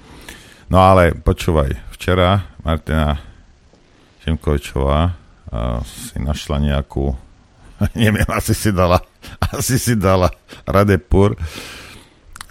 [0.72, 3.20] No ale počúvaj, včera Martina
[4.24, 5.12] Šimkovičová
[5.84, 7.12] si našla nejakú,
[7.98, 9.04] neviem, asi si dala,
[9.54, 10.32] asi si dala
[10.64, 11.36] Radepur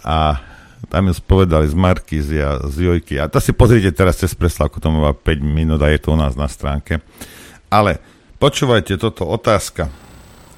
[0.06, 0.38] a
[0.86, 3.18] tam ju spovedali z Markízy a z Jojky.
[3.18, 6.18] A to si pozrite teraz cez preslavku, to má 5 minút a je to u
[6.18, 7.02] nás na stránke.
[7.66, 7.98] Ale
[8.38, 9.90] počúvajte, toto otázka.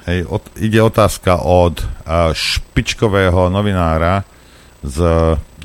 [0.05, 4.23] Hej, od, ide otázka od uh, špičkového novinára
[4.87, 4.99] z,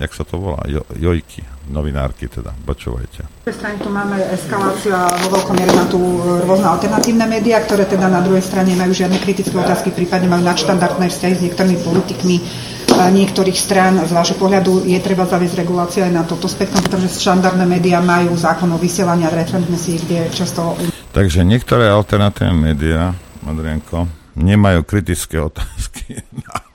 [0.02, 2.52] jak sa to volá, jo, Jojky novinárky teda.
[2.66, 3.48] Počúvajte.
[3.48, 5.98] Na strane tu máme eskaláciu a vo veľkom miere na tu
[6.44, 11.08] rôzne alternatívne médiá, ktoré teda na druhej strane majú žiadne kritické otázky, prípadne majú nadštandardné
[11.08, 12.36] vzťahy s niektorými politikmi
[12.92, 14.04] niektorých strán.
[14.04, 18.36] Z vášho pohľadu je treba zaviesť reguláciu aj na toto spektrum, pretože štandardné médiá majú
[18.36, 19.32] zákon o vysielaní a
[19.80, 20.76] si kde často...
[21.16, 23.16] Takže niektoré alternatívne médiá,
[23.48, 26.71] Adrienko, nemajú kritické otázky na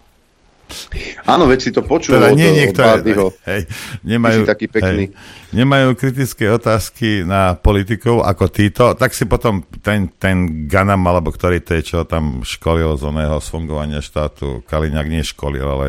[1.26, 3.70] Áno, veď si to počul teda nie, niektoré, od hej,
[4.02, 5.10] nemajú, taký pekný.
[5.10, 11.30] Hej, nemajú kritické otázky na politikov ako títo, tak si potom ten, ten Ganam, alebo
[11.30, 15.86] ktorý to je, čo tam školil z oného z fungovania štátu, Kaliňák nie školil, ale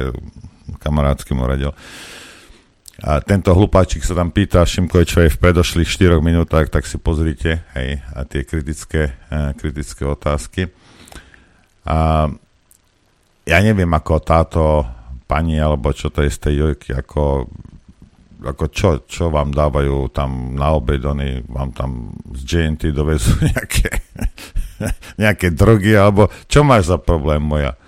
[0.77, 1.73] kamarátsky mu radil.
[2.97, 7.61] A tento hlupáčik sa tam pýta čo je v predošlých 4 minútach, tak si pozrite,
[7.77, 10.73] hej, a tie kritické, eh, kritické otázky.
[11.85, 12.29] A
[13.47, 14.63] ja neviem, ako táto
[15.23, 17.47] pani, alebo čo to je z tej Jojky, ako,
[18.43, 24.03] ako čo, čo vám dávajú tam na obed, oni vám tam z JNT dovezú nejaké,
[25.15, 27.79] nejaké drogy, alebo čo máš za problém moja?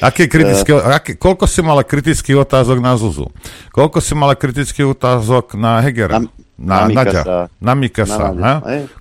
[0.00, 3.28] Aké kritické, uh, aké, koľko si mala kritických otázok na Zuzu?
[3.70, 6.18] Koľko si mala kritických otázok na Hegera?
[6.18, 7.22] Na, na, na Naďa?
[7.60, 8.32] Na Mikasa.
[8.32, 8.52] Na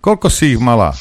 [0.03, 0.91] Koľko si ich mala?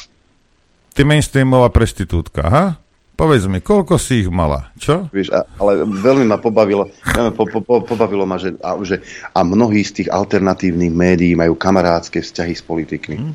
[0.95, 2.65] Ty mainstreamová prestitútka, ha?
[3.13, 4.73] Povedz mi, koľko si ich mala?
[4.73, 5.05] Čo?
[5.13, 6.89] Víš, a, ale veľmi ma pobavilo,
[7.37, 9.05] po, po, po, pobavilo ma, že a, že
[9.37, 13.17] a mnohí z tých alternatívnych médií majú kamarádske vzťahy s politikmi.
[13.21, 13.33] Hmm.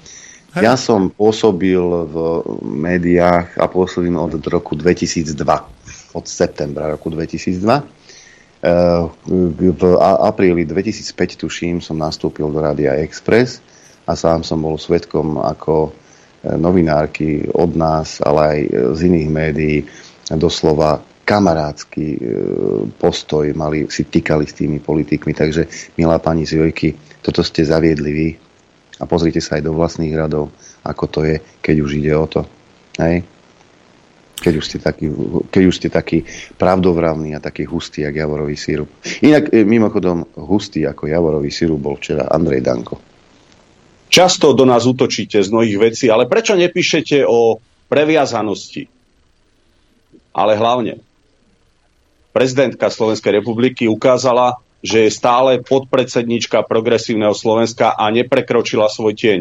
[0.58, 2.14] Ja som pôsobil v
[2.64, 5.38] médiách a pôsobím od roku 2002,
[6.16, 7.62] od septembra roku 2002.
[7.62, 7.82] E,
[9.54, 13.62] v apríli 2005, tuším, som nastúpil do Rádia Express
[14.08, 15.94] a sám som bol svetkom, ako
[16.44, 18.58] novinárky od nás, ale aj
[18.94, 19.76] z iných médií
[20.36, 22.18] doslova kamarádsky e,
[22.96, 25.36] postoj mali, si týkali s tými politikmi.
[25.36, 26.64] Takže, milá pani z
[27.20, 28.28] toto ste zaviedli vy
[28.96, 30.48] a pozrite sa aj do vlastných radov,
[30.88, 32.48] ako to je, keď už ide o to.
[32.96, 33.28] Hej?
[34.38, 35.06] Keď už, ste taký,
[35.52, 36.24] keď už ste taký
[36.56, 38.88] pravdovravný a taký hustý, jak javorový sírup.
[39.20, 43.17] Inak, e, mimochodom, hustý ako javorový sírup bol včera Andrej Danko.
[44.08, 47.60] Často do nás útočíte z mnohých vecí, ale prečo nepíšete o
[47.92, 48.88] previazanosti?
[50.32, 51.00] Ale hlavne,
[52.32, 59.40] prezidentka Slovenskej republiky ukázala, že je stále podpredsednička progresívneho Slovenska a neprekročila svoj tieň.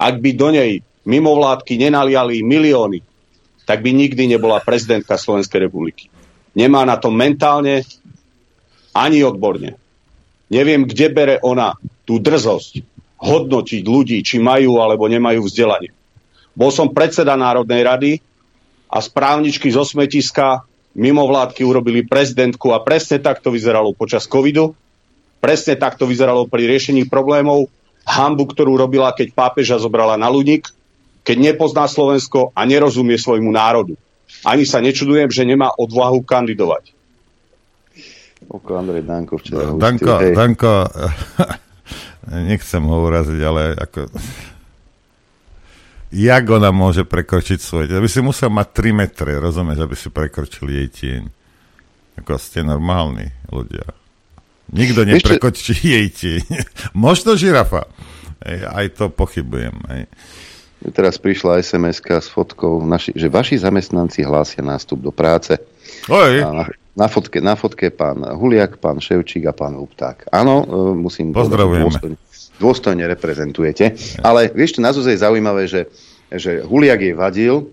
[0.00, 3.04] Ak by do nej mimovládky nenaliali milióny,
[3.68, 6.08] tak by nikdy nebola prezidentka Slovenskej republiky.
[6.56, 7.86] Nemá na to mentálne
[8.90, 9.78] ani odborne.
[10.50, 12.89] Neviem, kde bere ona tú drzosť,
[13.20, 15.92] hodnotiť ľudí, či majú alebo nemajú vzdelanie.
[16.56, 18.12] Bol som predseda Národnej rady
[18.90, 20.64] a správničky zo smetiska
[20.96, 24.74] mimovládky urobili prezidentku a presne tak to vyzeralo počas covidu.
[25.38, 27.70] Presne tak to vyzeralo pri riešení problémov.
[28.04, 30.66] Hambu, ktorú robila, keď pápeža zobrala na ľudík,
[31.22, 33.94] keď nepozná Slovensko a nerozumie svojmu národu.
[34.42, 36.96] Ani sa nečudujem, že nemá odvahu kandidovať.
[38.50, 39.70] Andrej Danko včera.
[39.76, 40.72] Danko, Danko,
[42.28, 44.10] nechcem ho uraziť, ale ako...
[46.10, 47.86] Jak ona môže prekročiť svoj...
[47.94, 51.22] Aby si musel mať 3 metre, rozumieš, aby si prekročil jej tieň.
[52.18, 53.86] Ako ste normálni ľudia.
[54.74, 55.86] Nikto neprekočí Ešte...
[55.94, 56.44] jej tieň.
[56.98, 57.86] Možno žirafa.
[58.42, 59.76] Ej, aj to pochybujem.
[59.86, 60.10] Ej.
[60.96, 65.60] Teraz prišla sms s fotkou, naši, že vaši zamestnanci hlásia nástup do práce.
[66.08, 66.40] Oj.
[66.40, 66.66] A
[67.00, 70.28] Na fotke, na fotke pán Huliak, pán Ševčík a pán Upták.
[70.28, 71.88] Áno, e, musím Pozdravujeme.
[71.88, 72.16] dôstojne,
[72.60, 73.96] dôstojne reprezentujete.
[74.20, 75.88] Ale vieš, čo na Zuze je zaujímavé, že,
[76.28, 77.72] že Huliak jej vadil,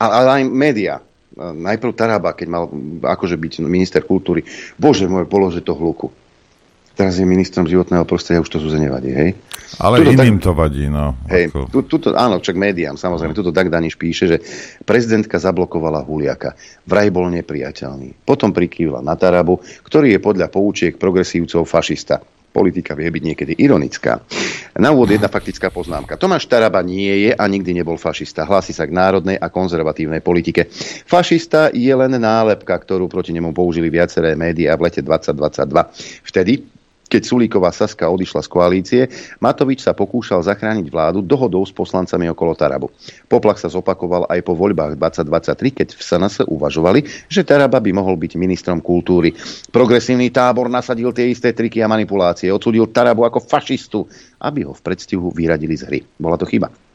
[0.00, 1.04] ale aj média.
[1.38, 2.64] Najprv Taraba, keď mal
[3.04, 4.42] akože byť minister kultúry.
[4.80, 6.08] Bože môj, polože to hluku.
[6.98, 9.30] Teraz je ministrom životného prostredia, už to Zuze nevadí, hej?
[9.78, 11.14] Ale Tuto iným tak- to vadí, no.
[11.30, 13.38] Hej, Ako- tu, tuto, áno, však médiám, samozrejme.
[13.38, 14.36] Tuto tak Daniš píše, že
[14.82, 16.58] prezidentka zablokovala Huliaka.
[16.90, 18.26] Vraj bol nepriateľný.
[18.26, 22.18] Potom prikývla na Tarabu, ktorý je podľa poučiek progresívcov fašista.
[22.48, 24.18] Politika vie byť niekedy ironická.
[24.82, 26.18] Na úvod jedna faktická poznámka.
[26.18, 28.42] Tomáš Taraba nie je a nikdy nebol fašista.
[28.42, 30.66] Hlási sa k národnej a konzervatívnej politike.
[31.06, 35.92] Fašista je len nálepka, ktorú proti nemu použili viaceré médiá v lete 2022.
[36.26, 36.77] Vtedy,
[37.08, 39.02] keď Sulíková Saska odišla z koalície,
[39.40, 42.92] Matovič sa pokúšal zachrániť vládu dohodou s poslancami okolo Tarabu.
[43.26, 47.00] Poplach sa zopakoval aj po voľbách 2023, keď v SNS uvažovali,
[47.32, 49.32] že Taraba by mohol byť ministrom kultúry.
[49.72, 52.52] Progresívny tábor nasadil tie isté triky a manipulácie.
[52.52, 54.04] Odsudil Tarabu ako fašistu,
[54.44, 56.00] aby ho v predstihu vyradili z hry.
[56.20, 56.87] Bola to chyba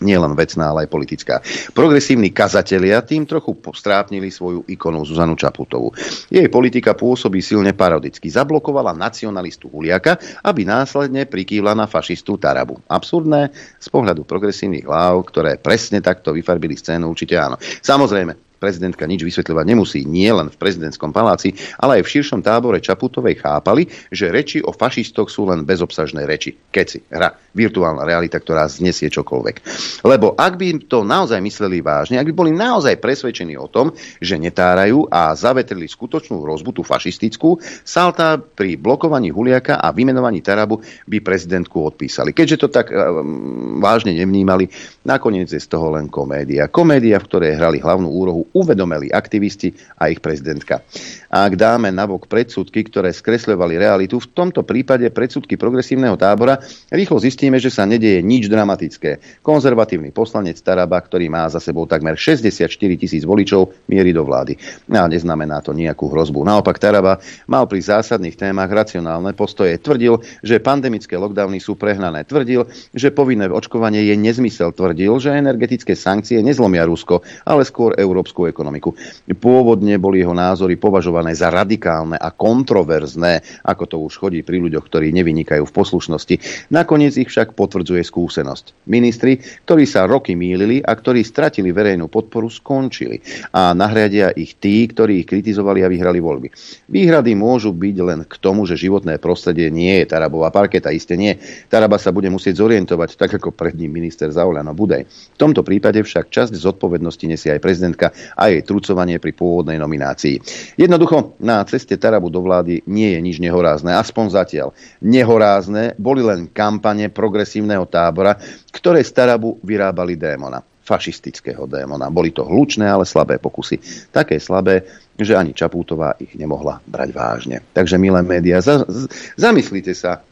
[0.00, 1.34] nie len vecná, ale aj politická.
[1.72, 5.92] Progresívni kazatelia tým trochu strápnili svoju ikonu Zuzanu Čaputovú.
[6.30, 8.30] Jej politika pôsobí silne parodicky.
[8.30, 12.80] Zablokovala nacionalistu Huliaka, aby následne prikývla na fašistu Tarabu.
[12.86, 13.50] Absurdné
[13.82, 17.58] z pohľadu progresívnych hlav, ktoré presne takto vyfarbili scénu, určite áno.
[17.60, 22.80] Samozrejme, prezidentka nič vysvetľovať nemusí, nie len v prezidentskom paláci, ale aj v širšom tábore
[22.80, 26.56] Čaputovej chápali, že reči o fašistoch sú len bezobsažné reči.
[26.56, 29.56] Keci, hra, virtuálna realita, ktorá znesie čokoľvek.
[30.04, 34.40] Lebo ak by to naozaj mysleli vážne, ak by boli naozaj presvedčení o tom, že
[34.40, 41.18] netárajú a zavetrili skutočnú hrozbu, tú fašistickú, Salta pri blokovaní Huliaka a vymenovaní Tarabu by
[41.22, 42.36] prezidentku odpísali.
[42.36, 44.68] Keďže to tak um, vážne nevnímali,
[45.06, 46.68] nakoniec je z toho len komédia.
[46.68, 50.84] Komédia, v ktorej hrali hlavnú úrohu uvedomeli aktivisti a ich prezidentka.
[51.32, 56.60] Ak dáme nabok predsudky, ktoré skresľovali realitu, v tomto prípade predsudky progresívneho tábora,
[56.92, 59.42] rýchlo zistíme, že sa nedeje nič dramatické.
[59.42, 62.68] Konzervatívny poslanec Taraba, ktorý má za sebou takmer 64
[63.00, 64.58] tisíc voličov, mierí do vlády.
[64.92, 66.44] A neznamená to nejakú hrozbu.
[66.44, 69.78] Naopak Taraba mal pri zásadných témach racionálne postoje.
[69.80, 72.26] Tvrdil, že pandemické lockdowny sú prehnané.
[72.28, 74.76] Tvrdil, že povinné očkovanie je nezmysel.
[74.76, 78.92] Tvrdil, že energetické sankcie nezlomia Rusko, ale skôr európsku ekonomiku.
[79.40, 84.84] Pôvodne boli jeho názory považované za radikálne a kontroverzné, ako to už chodí pri ľuďoch,
[84.84, 86.68] ktorí nevynikajú v poslušnosti.
[86.68, 88.90] Nakoniec ich však potvrdzuje skúsenosť.
[88.90, 93.22] Ministri, ktorí sa roky mýlili a ktorí stratili verejnú podporu, skončili.
[93.56, 96.50] A nahradia ich tí, ktorí ich kritizovali a vyhrali voľby.
[96.90, 101.38] Výhrady môžu byť len k tomu, že životné prostredie nie je Tarabová parketa, iste nie.
[101.70, 105.06] Taraba sa bude musieť zorientovať, tak ako pred ním minister Zauľano Budej.
[105.06, 110.40] V tomto prípade však časť zodpovednosti nesie aj prezidentka a jej trucovanie pri pôvodnej nominácii.
[110.74, 114.68] Jednoducho, na ceste Tarabu do vlády nie je nič nehorázne, aspoň zatiaľ.
[115.04, 118.34] Nehorázne boli len kampane progresívneho tábora,
[118.72, 122.06] ktoré z Tarabu vyrábali démona fašistického démona.
[122.14, 123.82] Boli to hlučné, ale slabé pokusy.
[124.14, 124.86] Také slabé,
[125.18, 127.58] že ani Čapútová ich nemohla brať vážne.
[127.74, 130.22] Takže, milé médiá, za, z, zamyslite sa,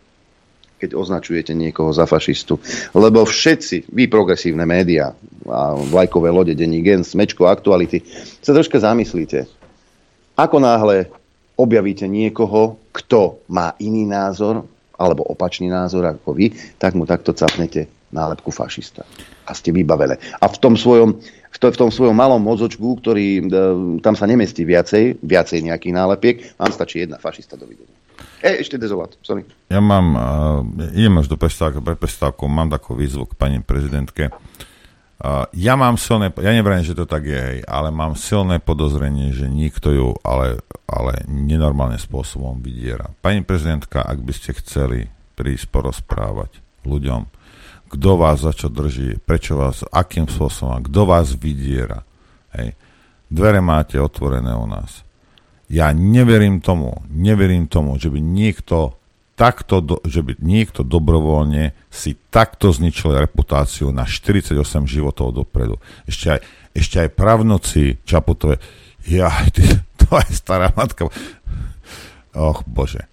[0.85, 2.61] keď označujete niekoho za fašistu.
[2.93, 5.17] Lebo všetci, vy progresívne médiá
[5.49, 8.05] a vlajkové lode, denní gen, smečko, aktuality,
[8.45, 9.49] sa troška zamyslíte.
[10.37, 11.09] Ako náhle
[11.57, 14.69] objavíte niekoho, kto má iný názor,
[15.01, 19.03] alebo opačný názor ako vy, tak mu takto capnete nálepku fašista.
[19.49, 20.21] A ste vybavené.
[20.39, 23.43] A v tom svojom, v, to, v tom svojom malom mozočku, ktorý e,
[23.99, 28.04] tam sa nemestí viacej, viacej nejakých nálepiek, vám stačí jedna fašista do videnia.
[28.45, 29.49] E, ešte dezolát, sorry.
[29.73, 30.21] Ja mám, uh,
[30.93, 34.29] idem až do prestávky, pre prestávku, mám takú výzvu k pani prezidentke.
[35.17, 39.33] Uh, ja mám silné, ja nevrajím, že to tak je, hej, ale mám silné podozrenie,
[39.33, 43.09] že nikto ju ale, ale nenormálnym spôsobom vydiera.
[43.25, 45.09] Pani prezidentka, ak by ste chceli
[45.41, 47.25] prísť porozprávať ľuďom,
[47.97, 52.05] kto vás za čo drží, prečo vás, akým spôsobom, kto vás vydiera.
[52.53, 52.77] Hej.
[53.33, 55.01] Dvere máte otvorené u nás.
[55.73, 58.95] Ja neverím tomu, neverím tomu, že by niekto
[59.35, 64.55] takto, do, že by niekto dobrovoľne si takto zničil reputáciu na 48
[64.87, 65.83] životov dopredu.
[66.07, 66.41] Ešte aj,
[66.75, 68.63] ešte aj pravnoci Čaputové.
[69.05, 69.67] Ja, ty,
[70.01, 71.11] to je stará matka.
[72.35, 73.07] Och, bože.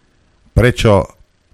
[0.52, 1.08] Prečo,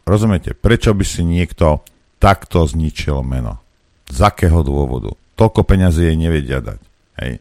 [0.03, 1.83] rozumiete, prečo by si niekto
[2.19, 3.61] takto zničil meno?
[4.07, 5.13] Z akého dôvodu?
[5.37, 6.79] Toľko peňazí jej nevedia dať.
[7.21, 7.31] Hej.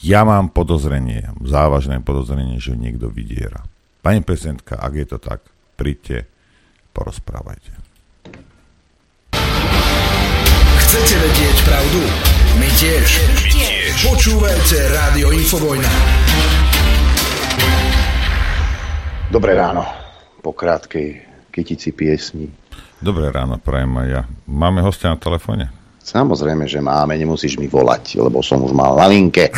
[0.00, 3.68] Ja mám podozrenie, závažné podozrenie, že niekto vydiera.
[4.00, 5.44] Pani prezidentka, ak je to tak,
[5.76, 6.24] príďte,
[6.96, 7.68] porozprávajte.
[10.80, 12.00] Chcete vedieť pravdu?
[12.56, 13.08] My tiež.
[13.28, 13.92] My tiež.
[14.08, 15.92] Počúvajte Rádio Infovojna.
[19.28, 19.84] Dobré ráno.
[20.40, 21.20] Po krátkej
[21.52, 22.48] kytici piesni.
[23.04, 24.22] Dobré ráno, prajem aj ja.
[24.48, 25.68] Máme hostia na telefóne?
[26.00, 29.52] Samozrejme, že máme, nemusíš mi volať, lebo som už mal na linke.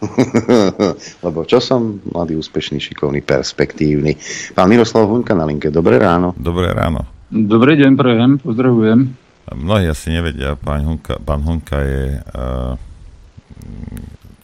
[1.26, 1.98] lebo čo som?
[2.06, 4.16] Mladý, úspešný, šikovný, perspektívny.
[4.54, 6.32] Pán Miroslav Hunka na linke, dobré ráno.
[6.38, 7.04] Dobré ráno.
[7.30, 9.10] Dobrý deň, prajem, pozdravujem.
[9.50, 12.22] Mnohí asi nevedia, pán Hunka, pán Hunka je...
[12.30, 12.74] Uh,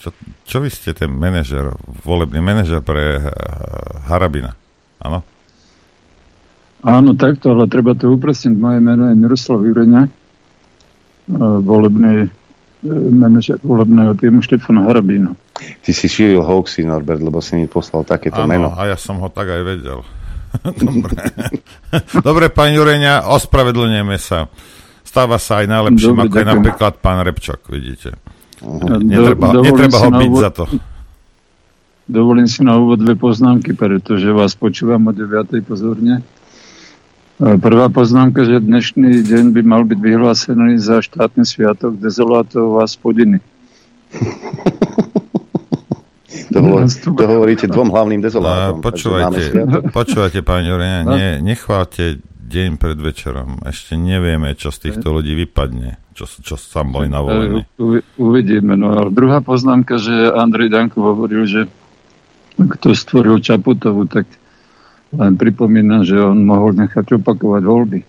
[0.02, 0.08] čo,
[0.42, 1.70] čo vy ste ten manažer,
[2.02, 3.30] volebný manažer pre uh,
[4.10, 4.58] Harabina?
[4.98, 5.22] Áno?
[6.82, 8.54] Áno, takto, ale treba to upresniť.
[8.54, 10.25] Moje meno je Miroslav Jureňa, uh,
[11.60, 12.30] volebný
[13.10, 15.34] manažer volebného týmu Štefana Harabína.
[15.56, 18.68] Ty si šíril hoaxy, Norbert, lebo si mi poslal takéto Áno, meno.
[18.70, 20.00] a ja som ho tak aj vedel.
[20.78, 21.16] Dobre.
[22.26, 24.46] Dobre, pán Jureňa, ospravedlňujeme sa.
[25.02, 28.14] Stáva sa aj najlepším, Dobre, ako je napríklad pán Repčok, vidíte.
[28.60, 30.64] Do- Netreba, dovolím netreba si ho na byť úvod- za to.
[32.06, 35.58] Dovolím si na úvod dve poznámky, pretože vás počúvam o 9.
[35.60, 36.22] pozorne.
[37.36, 43.38] Prvá poznámka, že dnešný deň by mal byť vyhlásený za štátny sviatok dezolátov a spodiny.
[46.46, 48.78] To, hovor, to hovoríte dvom hlavným A dezolátom.
[48.78, 49.42] máme počúvajte,
[49.98, 53.60] počúvajte, pán Jureňa, ne, nechválte deň pred večerom.
[53.66, 57.66] Ešte nevieme, čo z týchto ľudí vypadne, čo, čo tam boli na volení.
[57.66, 58.78] E, uvi- Uvidíme.
[58.78, 61.60] No ale druhá poznámka, že Andrej Danko hovoril, že
[62.56, 64.24] kto stvoril Čaputovu, tak
[65.16, 68.00] len pripomínam, že on mohol nechať opakovať voľby.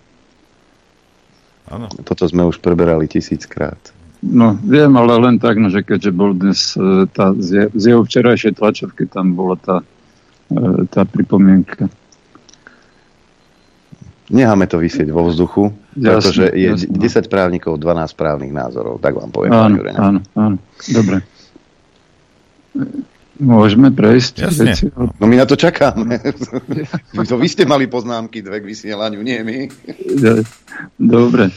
[1.68, 1.88] Áno.
[2.04, 3.76] Toto sme už preberali tisíckrát.
[4.18, 7.84] No, viem, ale len tak, no, že keďže bol dnes e, tá, z, je, z
[7.94, 9.78] jeho včerajšej tlačovky, tam bola tá,
[10.50, 11.86] e, tá pripomienka.
[14.28, 17.00] Necháme to vysieť vo vzduchu, Jasne, pretože je jasne, no.
[17.00, 19.00] 10 právnikov, 12 právnych názorov.
[19.00, 20.56] Tak vám poviem, Áno, áno, áno.
[20.90, 21.22] Dobre.
[23.38, 24.34] Môžeme prejsť.
[24.50, 24.74] Jasne.
[24.74, 24.84] veci?
[24.94, 26.18] No my na to čakáme.
[27.22, 29.56] to vy ste mali poznámky dve k vysielaniu, nie my.
[30.98, 31.54] Dobre.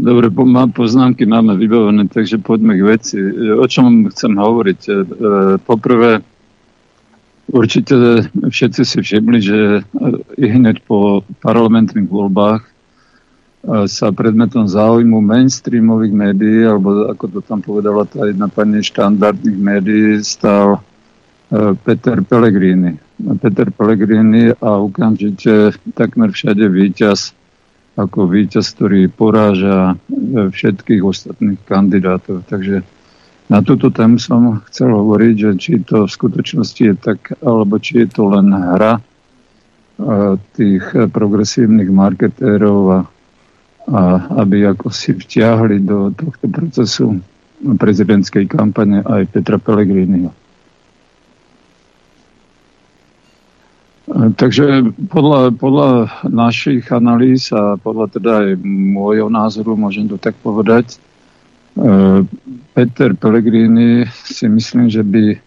[0.00, 3.20] Dobre, po, mám poznámky máme vybavené, takže poďme k veci.
[3.52, 4.80] O čom chcem hovoriť?
[4.88, 4.92] E,
[5.60, 6.24] Poprvé,
[7.52, 9.80] určite všetci si všimli, že e,
[10.40, 12.70] i hneď po parlamentných voľbách e,
[13.84, 20.24] sa predmetom záujmu mainstreamových médií, alebo ako to tam povedala tá jedna pani štandardných médií,
[20.24, 20.80] stal
[21.84, 22.96] Peter Pellegrini.
[23.38, 27.36] Peter Pellegrini a okamžite takmer všade víťaz
[27.92, 32.48] ako víťaz, ktorý poráža e, všetkých ostatných kandidátov.
[32.48, 32.80] Takže
[33.52, 38.04] na túto tému som chcel hovoriť, že či to v skutočnosti je tak, alebo či
[38.04, 39.02] je to len hra e,
[40.56, 43.00] tých progresívnych marketérov a,
[43.92, 44.00] a
[44.40, 47.20] aby ako si vtiahli do tohto procesu
[47.60, 50.32] prezidentskej kampane aj Petra Pellegriniho.
[54.10, 55.90] Takže podľa, podľa
[56.26, 60.98] našich analýz a podľa teda aj môjho názoru, môžem to tak povedať,
[61.78, 62.26] e,
[62.74, 65.38] Peter Pellegrini si myslím, že by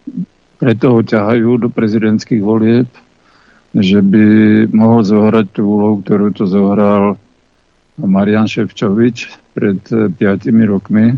[0.56, 2.88] preto ho ťahajú do prezidentských volieb,
[3.76, 4.24] že by
[4.72, 7.20] mohol zohrať tú úlohu, ktorú to zohral
[8.00, 11.16] Marian Ševčovič pred e, piatimi rokmi, e,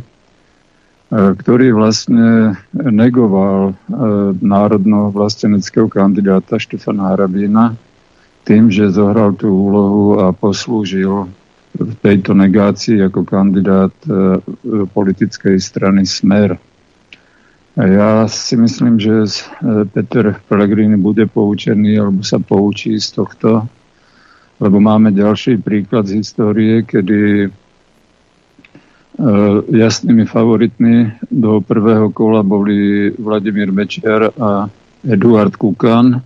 [1.09, 3.74] ktorý vlastne negoval e,
[4.44, 7.80] národno vlasteneckého kandidáta Štefana Harabína
[8.44, 11.32] tým, že zohral tú úlohu a poslúžil
[11.76, 14.40] v tejto negácii ako kandidát e,
[14.92, 16.61] politickej strany Smer.
[17.72, 19.32] Ja si myslím, že e,
[19.88, 23.64] Peter Pellegrini bude poučený alebo sa poučí z tohto,
[24.61, 27.50] lebo máme ďalší príklad z histórie, kedy E,
[29.66, 34.71] jasnými favoritmi do prvého kola boli Vladimír Mečiar a
[35.03, 36.23] Eduard Kukan.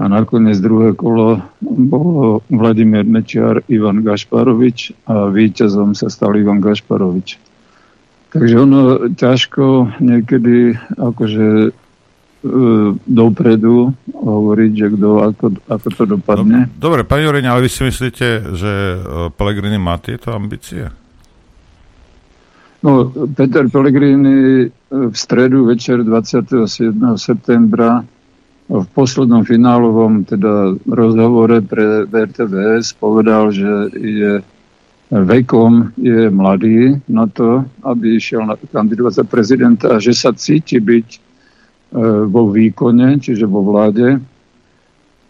[0.00, 7.38] A nakoniec druhé kolo bolo Vladimír Mečiar, Ivan Gašparovič a víťazom sa stal Ivan Gašparovič.
[8.32, 11.70] Takže ono ťažko niekedy akože e,
[13.04, 16.72] dopredu hovoriť, že kto, ako, ako to dopadne.
[16.80, 18.96] Dobre, pani Jureň, ale vy si myslíte, že e,
[19.36, 20.88] Pellegrini má tieto ambície?
[22.82, 26.58] No, Peter Pellegrini e, v stredu večer 27.
[27.14, 28.02] septembra
[28.66, 34.42] v poslednom finálovom teda rozhovore pre RTVS povedal, že je
[35.12, 41.08] vekom je mladý na to, aby išiel kandidovať za prezidenta a že sa cíti byť
[41.14, 41.18] e,
[42.26, 44.18] vo výkone, čiže vo vláde.
[44.18, 44.20] E,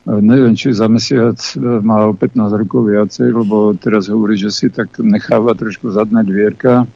[0.08, 4.96] Neviem, či za mesiac má o 15 rokov viacej, lebo teraz hovorí, že si tak
[5.04, 6.88] necháva trošku zadné dvierka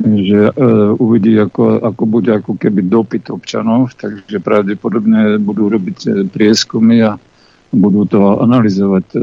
[0.00, 0.52] že e,
[0.96, 7.20] uvidí, ako, ako bude ako keby dopyt občanov, takže pravdepodobne budú robiť e, prieskumy a
[7.68, 9.06] budú to analyzovať.
[9.12, 9.18] E,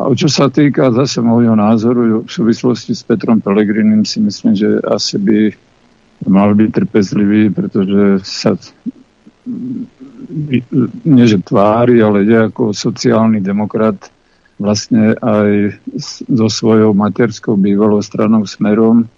[0.00, 4.80] a čo sa týka zase môjho názoru v súvislosti s Petrom Pelegrinim si myslím, že
[4.84, 5.52] asi by
[6.28, 8.52] mal byť trpezlivý, pretože sa
[11.04, 13.96] nie že tvári, ale je ako sociálny demokrat
[14.60, 15.80] vlastne aj
[16.28, 19.08] so svojou materskou bývalou stranou Smerom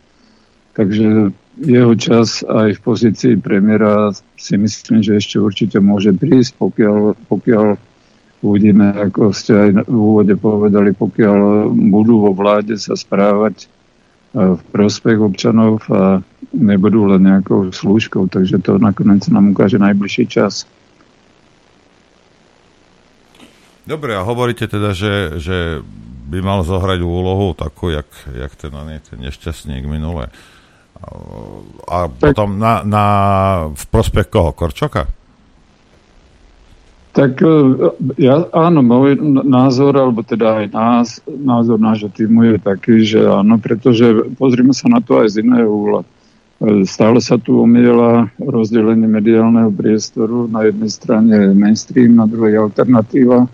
[0.72, 7.28] Takže jeho čas aj v pozícii premiéra si myslím, že ešte určite môže prísť, pokiaľ,
[7.28, 7.66] pokiaľ
[8.40, 13.66] uvidíme, ako ste aj v úvode povedali, pokiaľ budú vo vláde sa správať e,
[14.56, 16.24] v prospech občanov a
[16.56, 20.64] nebudú len nejakou slúžkou, takže to nakoniec nám ukáže najbližší čas.
[23.84, 25.84] Dobre, a hovoríte teda, že, že
[26.32, 28.72] by mal zohrať úlohu takú, jak, jak ten,
[29.04, 30.32] ten nešťastník minule
[31.88, 33.04] a potom na, na,
[33.74, 34.54] v prospech koho?
[34.54, 35.10] Korčoka?
[37.12, 37.56] Tak e,
[38.16, 43.60] ja, áno, môj názor, alebo teda aj nás, názor nášho týmu je taký, že áno,
[43.60, 46.00] pretože pozrime sa na to aj z iného úla.
[46.00, 50.48] E, stále sa tu omiela rozdelenie mediálneho priestoru.
[50.48, 53.44] Na jednej strane mainstream, na druhej alternatíva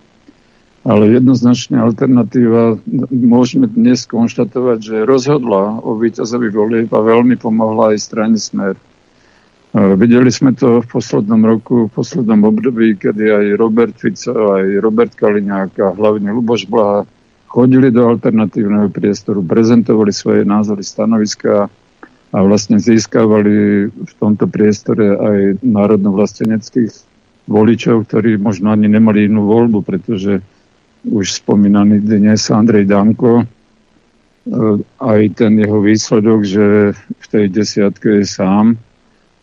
[0.89, 2.80] ale jednoznačne alternatíva,
[3.12, 8.72] môžeme dnes konštatovať, že rozhodla o víťazovi volieb a veľmi pomohla aj strane Smer.
[9.76, 15.12] Videli sme to v poslednom roku, v poslednom období, kedy aj Robert Fico, aj Robert
[15.12, 17.05] Kaliňák a hlavne Luboš Blaha
[17.53, 21.68] chodili do alternatívneho priestoru, prezentovali svoje názory, stanoviska
[22.32, 26.93] a vlastne získavali v tomto priestore aj národno-vlasteneckých
[27.45, 30.41] voličov, ktorí možno ani nemali inú voľbu, pretože
[31.07, 33.44] už spomínaný dnes Andrej Danko, e,
[34.99, 38.74] aj ten jeho výsledok, že v tej desiatke je sám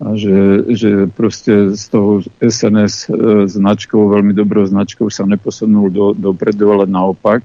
[0.03, 6.12] a že, že proste z toho SNS e, značkou, veľmi dobrou značkou sa neposunul do,
[6.12, 7.43] dopredu, ale naopak.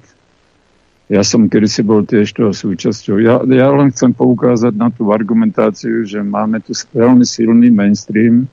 [1.10, 3.18] Ja som kedysi bol tiež toho súčasťou.
[3.18, 8.46] Ja, ja len chcem poukázať na tú argumentáciu, že máme tu veľmi silný mainstream,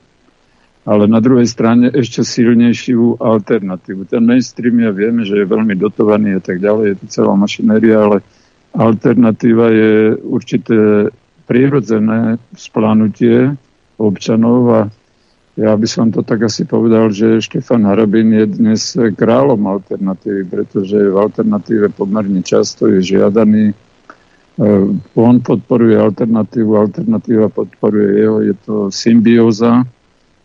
[0.84, 4.06] ale na druhej strane ešte silnejšiu alternatívu.
[4.06, 7.96] Ten mainstream ja vieme, že je veľmi dotovaný a tak ďalej, je to celá mašinéria,
[7.98, 8.16] ale
[8.72, 11.10] alternatíva je určité
[11.48, 13.56] prirodzené splánutie
[13.98, 14.80] občanov a
[15.58, 20.94] ja by som to tak asi povedal, že Štefan Harabin je dnes kráľom alternatívy, pretože
[20.94, 23.74] v alternatíve pomerne často je žiadaný.
[23.74, 23.74] E,
[25.18, 29.82] on podporuje alternatívu, alternatíva podporuje jeho, je to symbióza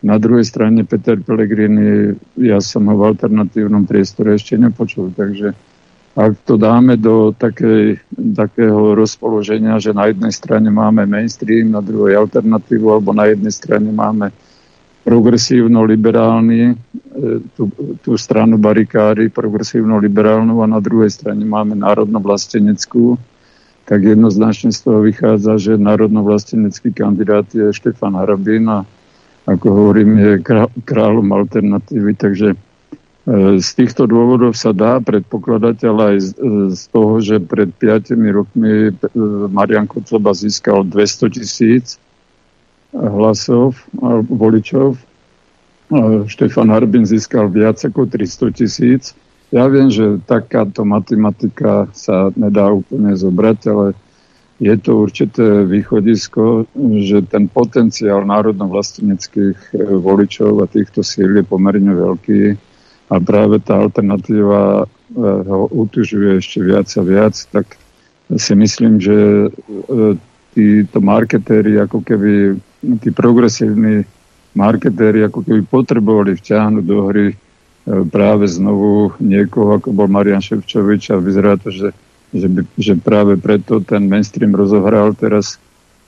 [0.04, 5.56] na druhej strane Peter Pellegrini, ja som ho v alternatívnom priestore ešte nepočul, takže
[6.14, 12.20] ak to dáme do takej, takého rozpoloženia, že na jednej strane máme mainstream, na druhej
[12.20, 14.30] alternatívu, alebo na jednej strane máme
[15.02, 16.74] progresívno-liberálny, e,
[17.58, 17.66] tú,
[17.98, 23.18] tú stranu barikády, progresívno-liberálnu a na druhej strane máme národno-vlasteneckú,
[23.84, 28.86] tak jednoznačne z toho vychádza, že národno-vlastenecký kandidát je Štefan Harabín a
[29.44, 30.32] ako hovorím, je
[30.88, 32.56] kráľom alternatívy, takže e,
[33.60, 36.18] z týchto dôvodov sa dá predpokladať, ale aj
[36.72, 38.92] z toho, že pred 5 rokmi e,
[39.52, 42.00] Marian Kocloba získal 200 tisíc
[42.94, 43.74] hlasov
[44.30, 44.94] voličov.
[46.30, 49.12] Štefan Harbin získal viac ako 300 tisíc.
[49.52, 53.86] Ja viem, že takáto matematika sa nedá úplne zobrať, ale
[54.60, 56.70] je to určité východisko,
[57.02, 62.54] že ten potenciál národno-vlasteneckých eh, voličov a týchto síl je pomerne veľký
[63.10, 64.88] a práve tá alternatíva eh,
[65.18, 67.74] ho utužuje ešte viac a viac, tak
[68.38, 70.14] si myslím, že eh,
[70.54, 72.54] títo marketéri, ako keby
[73.02, 74.06] tí progresívni
[74.54, 77.34] marketéri, ako keby potrebovali vťahnuť do hry
[77.84, 81.90] práve znovu niekoho, ako bol Marian Ševčovič a vyzerá to, že
[82.34, 85.56] že, by, že práve preto ten mainstream rozohral teraz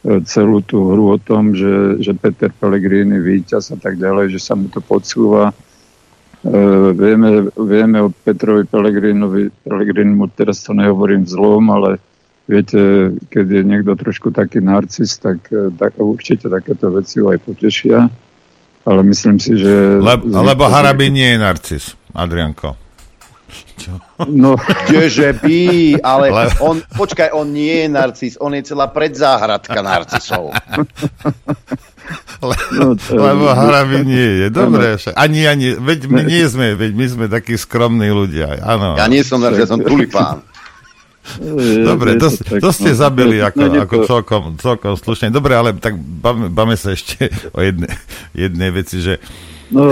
[0.02, 4.40] e, celú tú hru o tom, že, že Peter Pellegrini víťaz a tak ďalej, že
[4.42, 5.54] sa mu to podsúva.
[6.42, 6.52] E,
[6.98, 12.02] vieme, vieme o Petrovi Pellegrinovi, Pellegrinimu, teraz to nehovorím zlom, ale
[12.50, 17.38] viete, keď je niekto trošku taký narcis, tak, e, tak určite takéto veci ho aj
[17.46, 18.10] potešia.
[18.86, 19.98] Ale myslím si, že...
[19.98, 22.85] Lebo, lebo Harabin nie je narcis, Adrianko.
[23.76, 23.92] Čo?
[24.28, 24.56] No.
[24.88, 25.60] Kdeže by,
[26.00, 26.44] ale Le...
[26.64, 30.50] on, počkaj, on nie je narcis, on je celá predzáhradka narcisov.
[32.38, 33.18] Le, no, to...
[33.18, 34.46] Lebo hrabi nie je.
[34.48, 35.18] Dobre, však.
[35.18, 38.62] Ani, ani, veď my nie sme, veď my sme takí skromní ľudia.
[38.62, 38.94] Áno.
[38.94, 40.46] Ja nie som narcis, ja som tulipán.
[41.84, 45.34] Dobre, to, to, to ste zabili ako, ako celkom, celkom slušne.
[45.34, 47.90] Dobre, ale tak bavme, bavme sa ešte o jednej,
[48.32, 49.18] jednej veci, že
[49.66, 49.82] No,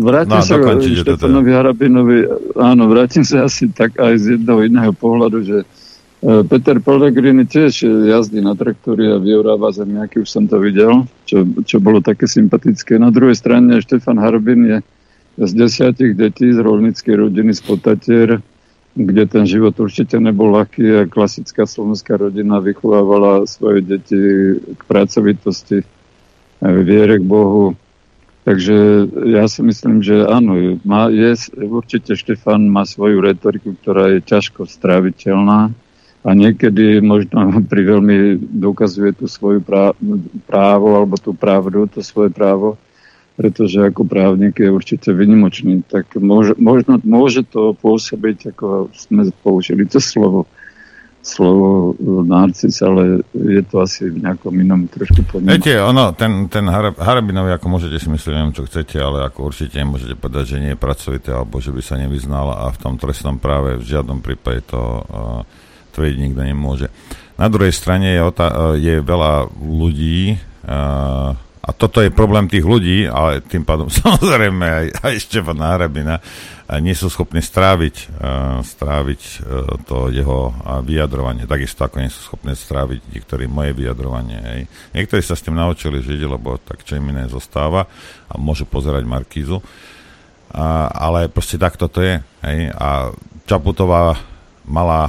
[0.00, 2.18] vrátim no, sa k Štefanovi Harabinovi.
[2.56, 5.66] Áno, vrátim sa asi tak aj z jedného iného pohľadu, že e,
[6.48, 11.76] Peter Pellegrini tiež jazdí na traktory a vyuráva zemiaky, už som to videl, čo, čo
[11.76, 12.96] bolo také sympatické.
[12.96, 14.78] Na druhej strane Štefan Harbin je
[15.44, 18.28] z desiatich detí z rolníckej rodiny z Potatier,
[18.96, 24.18] kde ten život určite nebol ľahký a klasická slovenská rodina vychovávala svoje deti
[24.58, 25.84] k pracovitosti,
[26.64, 27.78] viere k Bohu,
[28.46, 34.24] Takže ja si myslím, že áno, má, je, určite Štefan má svoju retoriku, ktorá je
[34.24, 35.74] ťažko stráviteľná
[36.24, 39.62] a niekedy možno pri veľmi dokazuje tú svoju
[40.48, 42.80] právo alebo tú pravdu, to svoje právo,
[43.38, 49.86] pretože ako právnik je určite vynimočný, tak môže, možno, môže to pôsobiť, ako sme použili
[49.86, 50.50] to slovo,
[51.28, 51.92] slovo
[52.24, 55.52] narcis, ale je to asi v nejakom inom trošku podnimu.
[55.52, 56.64] Viete, ono, ten, ten
[56.96, 60.72] Harabinovi, ako môžete si myslieť, neviem, čo chcete, ale ako určite nemôžete povedať, že nie
[60.72, 64.64] je pracovité, alebo že by sa nevyznal a v tom trestnom práve v žiadnom prípade
[64.64, 65.44] to uh,
[65.92, 66.88] tvrdiť nikto nemôže.
[67.36, 71.36] Na druhej strane je, otá- je veľa ľudí, uh,
[71.68, 76.16] a toto je problém tých ľudí, ale tým pádom samozrejme aj, aj Štefana Harabina,
[76.76, 78.20] nie sú schopní stráviť,
[78.60, 80.52] stráviť uh, to jeho
[80.84, 84.36] vyjadrovanie, takisto ako nie sú schopní stráviť niektorí moje vyjadrovanie.
[84.36, 84.60] Hej.
[84.92, 87.88] Niektorí sa s tým naučili žiť, lebo tak čo im iné zostáva
[88.28, 89.64] a môžu pozerať Markízu.
[90.52, 92.20] A, ale proste takto to je.
[92.44, 92.68] Hej.
[92.76, 93.16] A
[93.48, 94.20] Čaputová
[94.68, 95.08] mala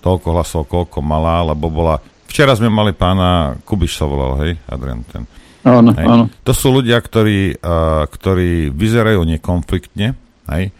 [0.00, 1.98] toľko hlasov, koľko mala, lebo bola...
[2.30, 5.26] Včera sme mali pána Kubiš sa volal, hej, Adrian, ten.
[5.66, 6.30] Áno, áno.
[6.46, 10.14] To sú ľudia, ktorí, uh, ktorí vyzerajú nekonfliktne,
[10.54, 10.70] hej,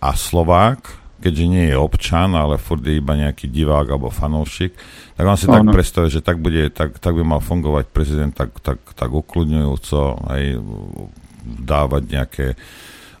[0.00, 4.72] a Slovák, keďže nie je občan, ale furt je iba nejaký divák alebo fanúšik,
[5.14, 5.60] tak on si ano.
[5.60, 10.24] tak predstavuje, že tak, bude, tak, tak by mal fungovať prezident tak, tak, tak ukludňujúco,
[10.32, 10.42] aj
[11.60, 12.46] dávať nejaké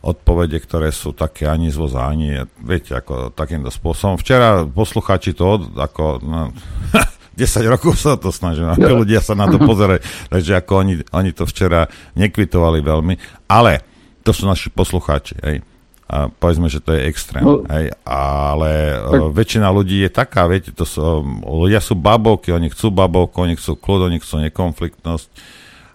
[0.00, 4.16] odpovede, ktoré sú také ani zvoz ani, viete, ako takýmto spôsobom.
[4.16, 6.56] Včera poslucháči to od, ako, no,
[7.36, 10.00] 10 rokov sa to snažím, aby ľudia sa na to pozerali,
[10.32, 11.84] takže ako oni, oni to včera
[12.16, 13.84] nekvitovali veľmi, ale
[14.24, 15.60] to sú naši poslucháči, hej
[16.10, 17.46] a povedzme, že to je extrém.
[17.46, 19.20] No, hej, ale tak.
[19.22, 23.54] E, väčšina ľudí je taká, viete, to sú, ľudia sú babovky, oni chcú babovku, oni
[23.54, 25.28] chcú kľud, oni chcú nekonfliktnosť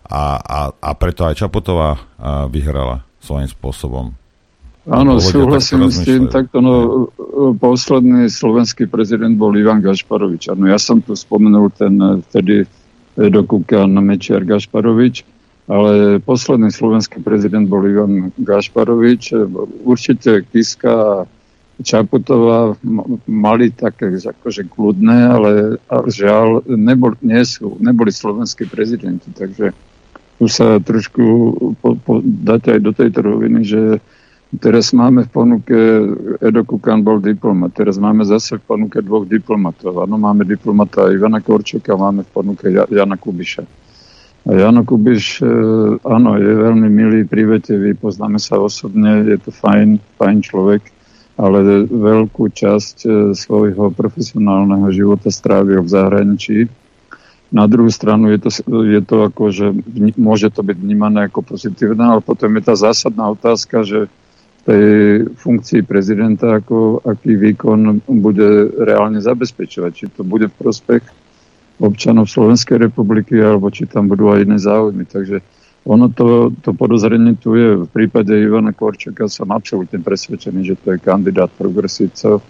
[0.08, 4.16] a, a, a preto aj Čaputová a, vyhrala svojím spôsobom.
[4.88, 7.10] Áno, súhlasím s tým, takto no,
[7.58, 10.54] posledný slovenský prezident bol Ivan Gašparovič.
[10.54, 11.98] Ano, ja som tu spomenul ten
[12.30, 12.70] vtedy
[13.18, 15.35] dokúkan Mečiar Gašparovič,
[15.66, 19.34] ale posledný slovenský prezident bol Ivan Gašparovič.
[19.82, 21.16] Určite Kiska a
[21.84, 22.72] Čaputová
[23.28, 25.52] mali také akože kľudné, ale
[26.08, 29.76] žiaľ nebol, nie sú, neboli slovenskí prezidenti, takže
[30.40, 31.24] tu sa trošku
[31.84, 33.82] po, po, dať aj do tejto roviny, že
[34.64, 35.78] teraz máme v ponuke,
[36.40, 40.00] Edo Kukan bol diplomat, teraz máme zase v ponuke dvoch diplomatov.
[40.00, 43.85] Áno, máme diplomata Ivana Korčoka, máme v ponuke Jana Kubiša.
[44.46, 45.46] Jano Kubiš, e,
[46.06, 50.82] áno, je veľmi milý, privetevý, poznáme sa osobne, je to fajn, fajn človek,
[51.34, 56.58] ale veľkú časť e, svojho profesionálneho života strávil v zahraničí.
[57.50, 58.50] Na druhú stranu je to,
[58.86, 59.74] je to ako, že
[60.14, 64.86] môže to byť vnímané ako pozitívne, ale potom je tá zásadná otázka, že v tej
[65.42, 69.92] funkcii prezidenta, ako, aký výkon bude reálne zabezpečovať.
[69.94, 71.25] Či to bude v prospech
[71.80, 75.04] občanov Slovenskej republiky, alebo či tam budú aj iné záujmy.
[75.08, 75.44] Takže
[75.86, 77.86] ono to, to podozrenie tu je.
[77.86, 82.42] V prípade Ivana Korčaka som absolútne presvedčený, že to je kandidát progresívcov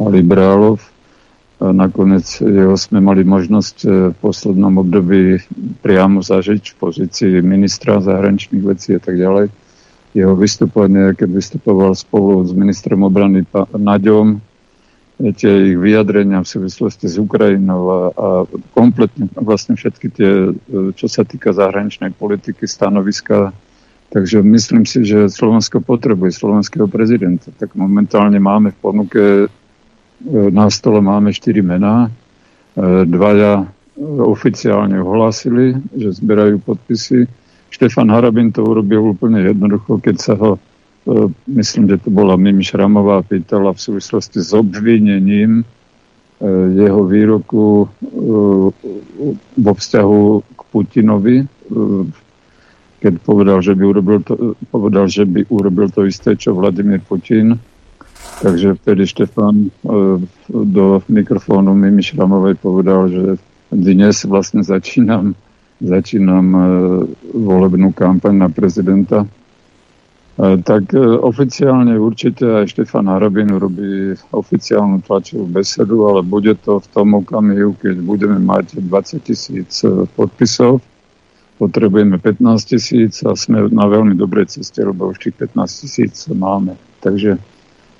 [0.00, 0.80] a liberálov.
[1.62, 5.38] A nakoniec jeho sme mali možnosť e, v poslednom období
[5.78, 9.46] priamo zažiť v pozícii ministra zahraničných vecí a tak ďalej.
[10.16, 13.46] Jeho vystupovanie, keď vystupoval spolu s ministrom obrany
[13.78, 14.42] Naďom,
[15.30, 18.28] tie ich vyjadrenia v súvislosti s Ukrajinou a, a
[18.74, 20.50] kompletne vlastne všetky tie,
[20.98, 23.54] čo sa týka zahraničnej politiky, stanoviska.
[24.10, 27.54] Takže myslím si, že Slovensko potrebuje slovenského prezidenta.
[27.54, 29.46] Tak momentálne máme v ponuke, e,
[30.52, 32.10] na stole máme štyri mená.
[32.76, 33.64] E, dvaja
[34.20, 37.24] oficiálne ohlásili, že zberajú podpisy.
[37.72, 40.71] Štefan Harabin to urobil úplne jednoducho, keď sa ho E,
[41.46, 45.64] myslím, že to bola Mimi Šramová, pýtala v súvislosti s obvinením e,
[46.78, 47.86] jeho výroku e,
[49.58, 51.36] vo vzťahu k Putinovi,
[53.02, 57.58] keď povedal, že by urobil to, povedal, že by urobil to isté, čo Vladimír Putin.
[58.38, 59.68] Takže vtedy Štefan e,
[60.50, 63.24] do mikrofónu Mimi Šramovej povedal, že
[63.74, 65.34] dnes vlastne začínam,
[65.82, 66.60] začínam e,
[67.34, 69.26] volebnú kampaň na prezidenta.
[70.42, 70.90] E, tak
[71.22, 77.78] oficiálne určite aj Štefan Harabin robí oficiálnu tlačovú besedu, ale bude to v tom okamihu,
[77.78, 79.86] keď budeme mať 20 tisíc
[80.18, 80.82] podpisov.
[81.62, 86.74] Potrebujeme 15 tisíc a sme na veľmi dobrej ceste, lebo už tých 15 tisíc máme.
[86.98, 87.38] Takže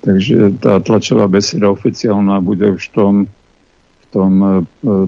[0.03, 3.13] Takže tá tlačová beseda oficiálna bude už v tom,
[4.03, 4.47] v tom e,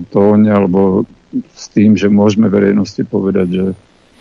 [0.08, 1.04] tóne alebo
[1.52, 3.66] s tým, že môžeme verejnosti povedať, že,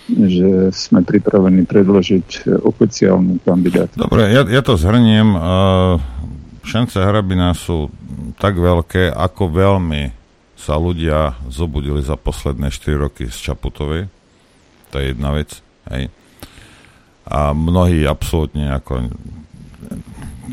[0.04, 3.96] že sme pripravení predložiť oficiálnu kandidátu.
[3.96, 5.32] Dobre, ja, ja to zhrniem.
[6.64, 7.88] Šance Hrabina sú
[8.36, 10.12] tak veľké, ako veľmi
[10.60, 14.08] sa ľudia zobudili za posledné 4 roky z Čaputovej.
[14.92, 15.60] To je jedna vec.
[15.92, 16.08] Hej.
[17.24, 19.08] A mnohí absolútne ako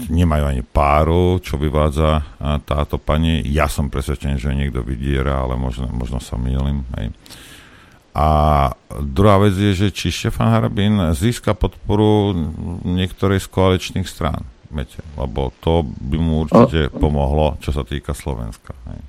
[0.08, 2.24] nemajú ani páru, čo vyvádza
[2.64, 3.44] táto pani.
[3.48, 6.84] Ja som presvedčený, že niekto vydiera, ale možno, možno sa mýlim.
[6.96, 7.12] Hej.
[8.12, 8.28] A
[8.92, 12.36] druhá vec je, že či Štefan Harabin získa podporu
[12.84, 14.44] niektorej z koaličných strán.
[14.72, 18.72] Viete, lebo to by mu určite pomohlo, čo sa týka Slovenska.
[18.88, 19.00] Hej.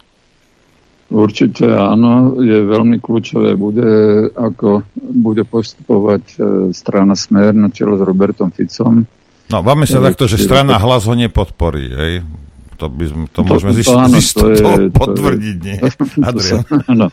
[1.13, 6.37] Určite áno, je veľmi kľúčové, bude, ako bude postupovať e,
[6.73, 9.05] strana Smer na čelo s Robertom Ficom
[9.53, 12.13] No, máme sa takto, že strana hlas ho nepodporí, hej?
[12.83, 15.79] To, by sme, to, to môžeme to, zisto, áno, zisto, to, je, to potvrdiť, nie?
[16.27, 16.63] Adrian.
[16.73, 17.07] To sa, áno,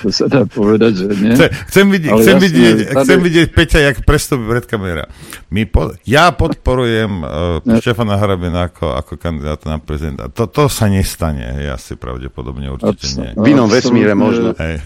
[0.00, 1.36] to sa dá povedať, že nie.
[1.36, 3.04] Chcem, chcem, vidieť, chcem, jasne, vidieť, tady...
[3.04, 5.04] chcem vidieť Peťa, jak prestupí pred kamera.
[5.52, 10.32] My po, ja podporujem uh, Štefana Harabina ako, ako kandidáta na prezidenta.
[10.32, 13.30] To, to sa nestane, hej, asi pravdepodobne určite Abs- nie.
[13.36, 14.56] V inom vesmíre možno.
[14.56, 14.80] Hej.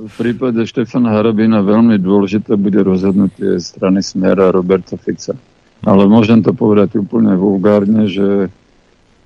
[0.00, 5.38] V prípade Štefana Harabina veľmi dôležité bude rozhodnutie strany Smera Roberta Fica.
[5.80, 8.52] Ale môžem to povedať úplne vulgárne, že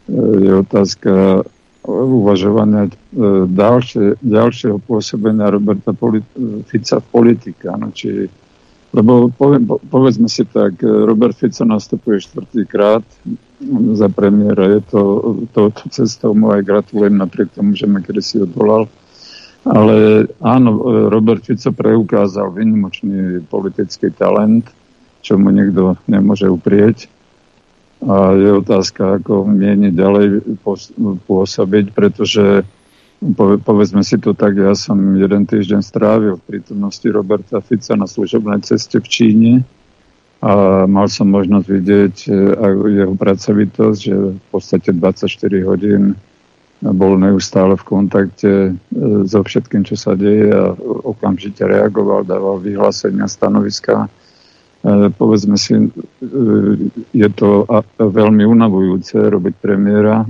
[0.09, 1.43] je otázka
[1.85, 2.93] uvažovania e,
[3.45, 5.93] ďalšie, ďalšieho pôsobenia Roberta
[6.65, 7.69] Fica v politike.
[7.69, 8.25] Ano, či,
[8.97, 13.05] lebo poviem, povedzme si tak, e, Robert Fico nastupuje štvrtýkrát
[13.93, 14.81] za premiéra.
[14.81, 15.01] Je to,
[15.53, 18.89] to, to cestou mu aj gratulujem napriek tomu, že ma kedy si odvolal.
[19.65, 24.69] Ale áno, Robert Fico preukázal vynimočný politický talent
[25.25, 27.09] čo mu niekto nemôže uprieť.
[28.05, 30.45] A je otázka, ako mieni ďalej
[31.25, 32.69] pôsobiť, pretože
[33.65, 38.61] povedzme si to tak, ja som jeden týždeň strávil v prítomnosti Roberta Fica na služobnej
[38.61, 39.53] ceste v Číne
[40.45, 42.31] a mal som možnosť vidieť e,
[43.01, 45.25] jeho pracovitosť, že v podstate 24
[45.65, 46.13] hodín
[46.85, 48.71] bol neustále v kontakte e,
[49.25, 50.77] so všetkým, čo sa deje a
[51.09, 54.13] okamžite reagoval, dával vyhlásenia, stanoviska
[55.17, 55.89] povedzme si, e,
[57.17, 57.65] je to
[57.97, 60.25] veľmi unavujúce robiť premiéra.
[60.25, 60.29] E,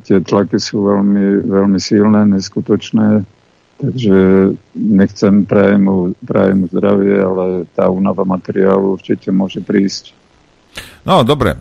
[0.00, 3.20] tie tlaky sú veľmi, veľmi silné, neskutočné,
[3.76, 4.18] takže
[4.72, 7.44] nechcem prajem mu, prajem zdravie, ale
[7.76, 10.16] tá únava materiálu určite môže prísť.
[11.04, 11.60] No, dobre.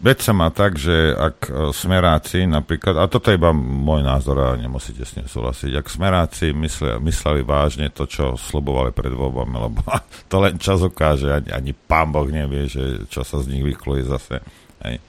[0.00, 4.40] Veď sa má tak, že ak e, smeráci napríklad, a toto je iba môj názor
[4.40, 9.56] a nemusíte s ním súhlasiť, ak smeráci mysleli, mysleli vážne to, čo slobovali pred voľbami,
[9.60, 9.84] lebo
[10.32, 14.08] to len čas ukáže, ani, ani pán Boh nevie, že čo sa z nich vykluje
[14.08, 14.40] zase.
[14.88, 15.04] Hej.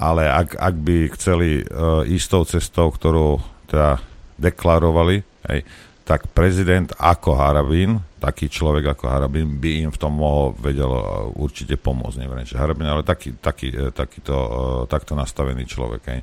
[0.00, 4.00] Ale ak, ak by chceli uh, ísť tou cestou, ktorú teda
[4.40, 5.20] deklarovali,
[5.52, 5.60] hej,
[6.08, 11.04] tak prezident ako Harabín, taký človek ako Harabín by im v tom mohol vedel e,
[11.36, 12.16] určite pomôcť.
[12.24, 14.50] Neviem, že Harabín, ale taký, taký, e, takýto, e,
[14.88, 16.02] takto nastavený človek.
[16.08, 16.20] Hej.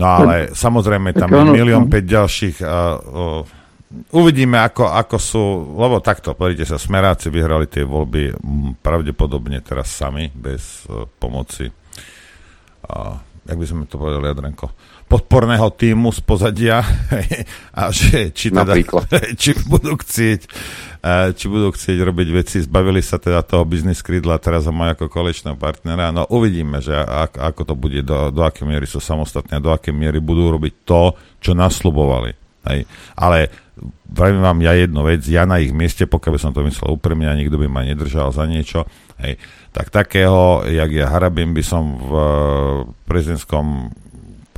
[0.00, 3.42] No ale tak, samozrejme tam je milión päť ďalších a, uh,
[4.14, 8.30] uvidíme, ako, ako sú, lebo takto, pozrite sa, smeráci vyhrali tie voľby
[8.78, 13.18] pravdepodobne teraz sami, bez uh, pomoci uh,
[13.48, 14.70] jak by sme to povedali, Adrenko,
[15.08, 16.84] podporného týmu z pozadia
[17.80, 18.76] a že či, teda,
[19.40, 20.40] či budú chcieť
[21.00, 24.94] e, či budú chcieť robiť veci, zbavili sa teda toho biznis krídla teraz ho majú
[24.94, 29.58] ako kolečného partnera, no uvidíme, že ako, to bude, do, do akej miery sú samostatné
[29.58, 32.36] a do akej miery budú robiť to, čo naslubovali.
[32.68, 32.84] Hej.
[33.16, 33.48] Ale
[34.04, 37.30] vravím vám ja jednu vec, ja na ich mieste, pokiaľ by som to myslel úprimne
[37.30, 38.84] a nikto by ma nedržal za niečo,
[39.22, 39.38] hej,
[39.70, 42.12] tak takého, jak je Harabin, by som v
[43.06, 43.92] prezidentskom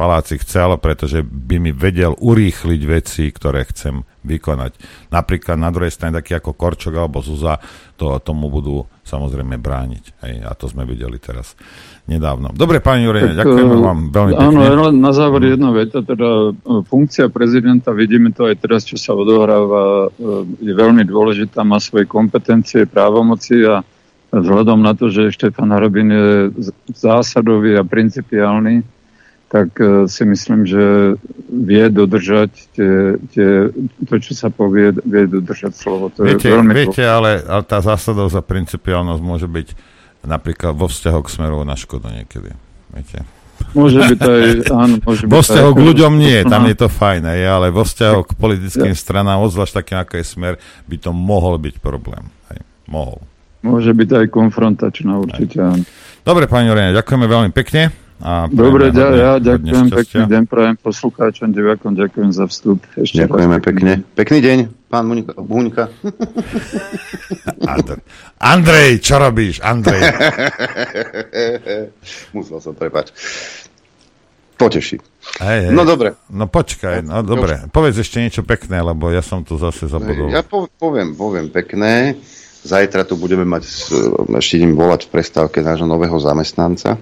[0.00, 4.72] paláci chcel, pretože by mi vedel urýchliť veci, ktoré chcem vykonať.
[5.12, 7.60] Napríklad na druhej strane taký ako Korčok alebo Zuza
[8.00, 10.04] to, tomu budú samozrejme brániť.
[10.24, 11.52] Hej, a to sme videli teraz
[12.08, 12.56] nedávno.
[12.56, 14.64] Dobre, pani Jurene, ďakujeme vám veľmi pekne.
[14.72, 19.12] Áno, na záver jedna veta, teda e, funkcia prezidenta, vidíme to aj teraz, čo sa
[19.12, 23.84] odohráva, e, je veľmi dôležitá, má svoje kompetencie, právomoci a
[24.32, 26.28] vzhľadom na to, že Štefan Harabin je
[26.94, 28.99] zásadový a principiálny,
[29.50, 31.18] tak e, si myslím, že
[31.50, 33.74] vie dodržať tie, tie,
[34.06, 36.14] to, čo sa povie, vie dodržať slovo.
[36.14, 39.68] To viete, je veľmi viete ale, ale tá zásadová za principiálnosť môže byť
[40.22, 42.54] napríklad vo vzťahu k smeru na škodu niekedy.
[42.94, 43.26] Viete?
[43.74, 44.42] Môže byť aj,
[44.86, 47.66] áno, môže byť Vo vzťahu aj, k ľuďom nie, tam je to fajn, hej, ale
[47.74, 50.54] vo vzťahu k politickým stranám, obzvlášť takým, ako je smer,
[50.86, 52.30] by to mohol byť problém.
[52.54, 53.18] Hej, mohol.
[53.66, 55.58] Môže byť aj konfrontačná určite.
[55.58, 55.82] áno.
[56.22, 58.09] Dobre, pani Orene, ďakujeme veľmi pekne.
[58.20, 62.78] A Dobre, ja, ja ďakujem, pekný deň prajem poslucháčom, divákom, ďakujem za vstup.
[62.92, 63.64] Ešte Ďakujeme raz.
[63.64, 63.92] pekne.
[64.12, 64.56] Pekný deň,
[64.86, 65.04] pán
[65.40, 65.88] Muňka.
[68.42, 69.58] Andrej, čo robíš?
[69.60, 70.00] Andrej.
[72.34, 73.10] Musel som, prepač.
[74.54, 74.96] Poteší.
[75.40, 75.72] Hej, hej.
[75.72, 76.12] No dobre.
[76.28, 77.64] No počkaj, no dobre.
[77.68, 80.28] Povedz ešte niečo pekné, lebo ja som tu zase zabudol.
[80.28, 82.14] Ja po- poviem, poviem pekné.
[82.60, 83.88] Zajtra tu budeme mať, s-
[84.28, 86.94] ešte idem volať v prestávke nášho nového zamestnanca.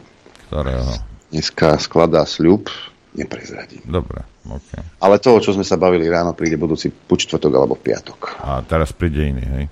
[0.49, 0.89] Ktorého?
[1.29, 2.73] Dneska skladá sľub,
[3.13, 3.85] neprezradím.
[3.85, 4.81] Dobre, OK.
[5.05, 8.41] Ale toho, čo sme sa bavili ráno, príde budúci buď čtvrtok alebo v piatok.
[8.41, 9.65] A teraz príde iný, hej?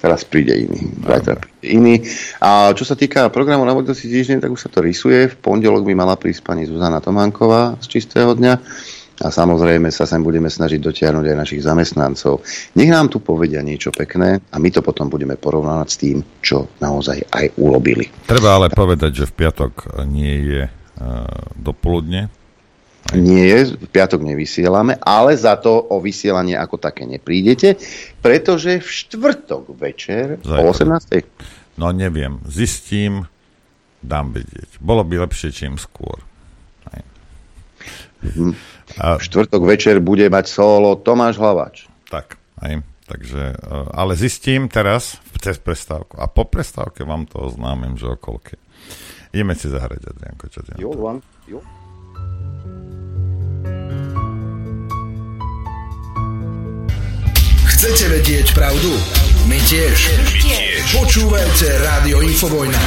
[0.00, 0.90] Teraz príde iný.
[1.04, 1.94] Zajtra príde iný.
[2.40, 5.28] A čo sa týka programu na budúci týždeň, tak už sa to rysuje.
[5.30, 8.58] V pondelok by mala prísť pani Zuzana Tománková z čistého dňa.
[9.20, 12.40] A samozrejme sa sem budeme snažiť dotiahnuť aj našich zamestnancov.
[12.72, 16.72] Nech nám tu povedia niečo pekné a my to potom budeme porovnávať s tým, čo
[16.80, 18.08] naozaj aj urobili.
[18.24, 20.72] Treba ale povedať, že v piatok nie je uh,
[21.52, 22.32] dopoludne.
[23.10, 27.74] Nie je, v piatok nevysielame, ale za to o vysielanie ako také neprídete,
[28.22, 31.76] pretože v štvrtok večer o 18.
[31.76, 33.26] No neviem, zistím,
[34.00, 34.78] dám vedieť.
[34.78, 36.22] Bolo by lepšie čím skôr.
[36.92, 37.02] Hej.
[38.98, 41.86] A v štvrtok večer bude mať solo Tomáš Hlavač.
[42.10, 42.82] Tak, hej.
[43.10, 46.14] Takže, uh, ale zistím teraz cez prestávku.
[46.14, 48.54] A po prestávke vám to oznámim, že o koľke.
[49.34, 50.90] Ideme si zahrať, Adrianko, čo ty na Jo?
[50.94, 51.18] Luan,
[51.50, 51.58] jo.
[57.66, 58.92] Chcete vedieť pravdu?
[59.48, 59.96] My tiež.
[60.20, 60.84] My tiež.
[61.00, 62.82] Počúvajte Rádio Infovojna.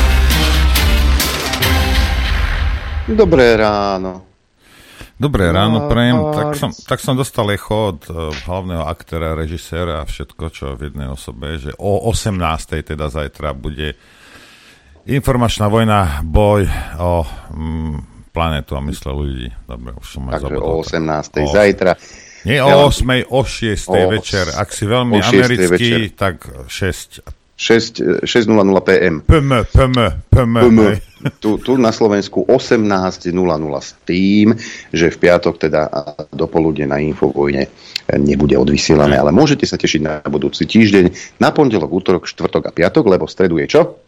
[3.10, 4.33] Dobré ráno.
[5.24, 6.20] Dobré No, ráno, prejem.
[6.36, 10.92] Tak som, tak som dostal echo od uh, hlavného aktéra, režiséra a všetko, čo v
[10.92, 12.36] jednej osobe, že o 18.
[12.84, 13.96] teda zajtra bude
[15.08, 16.68] informačná vojna, boj
[17.00, 17.24] o
[17.56, 19.48] mm, planetu a mysle ľudí.
[19.64, 20.68] Dobre, už som aj Takže zabudol.
[20.68, 21.40] o 18.
[21.40, 21.92] O- zajtra.
[22.44, 23.24] Nie o vám- 8.
[23.32, 23.88] o 6.
[23.88, 24.46] O- večer.
[24.52, 25.32] Ak si veľmi o 6.
[25.32, 26.20] americký, večer.
[26.20, 26.36] tak
[26.68, 27.43] 6.
[27.64, 29.24] 6, 6.00 PM.
[29.24, 29.94] PM, PM,
[30.28, 30.52] PM.
[30.60, 31.00] PM.
[31.40, 33.32] Tu, tu na Slovensku 18.00
[33.80, 34.52] s tým,
[34.92, 35.88] že v piatok teda
[36.36, 37.72] dopoludne na Infovojne
[38.20, 43.08] nebude odvysielané, ale môžete sa tešiť na budúci týždeň, na pondelok, útorok, štvrtok a piatok,
[43.08, 44.04] lebo v stredu je čo?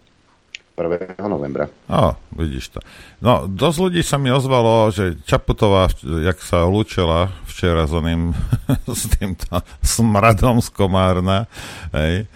[0.75, 1.15] 1.
[1.31, 1.71] novembra.
[1.87, 2.79] O, vidíš to.
[3.23, 8.35] No, dosť ľudí sa mi ozvalo, že Čaputová, jak sa lúčila včera s oným,
[8.91, 11.47] s týmto smradom z Komárna,
[11.95, 12.27] hej,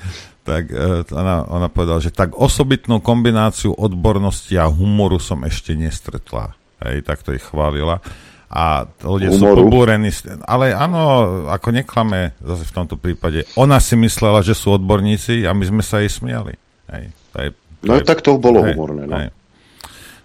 [0.50, 0.76] tak e,
[1.12, 6.58] ona, ona povedala, že tak osobitnú kombináciu odbornosti a humoru som ešte nestretla.
[6.80, 8.02] Hej, tak to ich chválila.
[8.48, 9.70] A ľudia sú Humoru?
[9.70, 10.10] pobúrení.
[10.10, 10.98] s- Ale áno,
[11.46, 13.46] ako neklame zase v tomto prípade.
[13.54, 16.58] Ona si myslela, že sú odborníci a my sme sa jej smiali.
[16.90, 19.16] Hej, to je, No je- tak to bolo hej, humorné, no.
[19.16, 19.30] hej.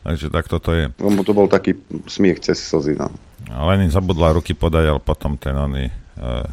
[0.00, 0.88] Takže tak toto je.
[0.94, 2.96] Lebo to bol taký smiech cez slzy.
[2.96, 3.12] No.
[3.68, 6.44] Lenin zabudla ruky podať, ale potom ten oný uh,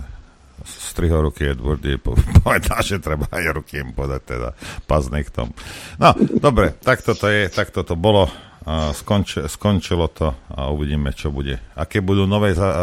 [0.66, 4.50] striho ruky Edward jej po- povedal, že treba aj ruky im podať, teda
[4.86, 5.52] pas nechtom.
[5.98, 6.10] No,
[6.40, 8.30] dobre, tak toto je, tak toto bolo.
[8.62, 11.58] Uh, skonč, skončilo to a uvidíme, čo bude.
[11.74, 12.78] Aké budú nové za, uh,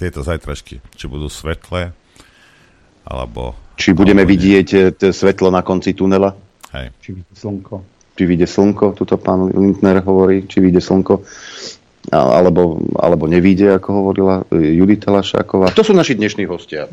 [0.00, 0.80] tieto zajtražky?
[0.96, 1.92] Či budú svetlé?
[3.04, 3.52] Alebo...
[3.76, 4.40] Či budeme alebo nie.
[4.40, 6.32] vidieť e, t- svetlo na konci tunela?
[6.72, 6.96] Hej.
[7.04, 7.76] Či vidí slnko.
[8.16, 11.20] Či vyjde slnko, tuto pán Lindner hovorí, či vyjde slnko,
[12.10, 15.70] alebo, alebo nevíde, ako hovorila e, Judita Lašáková.
[15.76, 16.90] To sú naši dnešní hostia.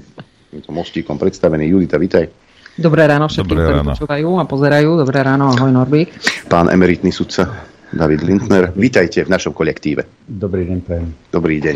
[0.49, 1.65] Týmto mostíkom predstavený.
[1.65, 2.29] Judita, vitaj.
[2.77, 3.91] Dobré ráno všetkým, Dobré ktorí ráno.
[3.91, 4.89] počúvajú a pozerajú.
[5.01, 6.13] Dobré ráno, ahoj Norbík.
[6.45, 10.05] Pán emeritný sudca David Lindner, vítajte v našom kolektíve.
[10.29, 11.09] Dobrý deň, prajem.
[11.33, 11.75] Dobrý deň.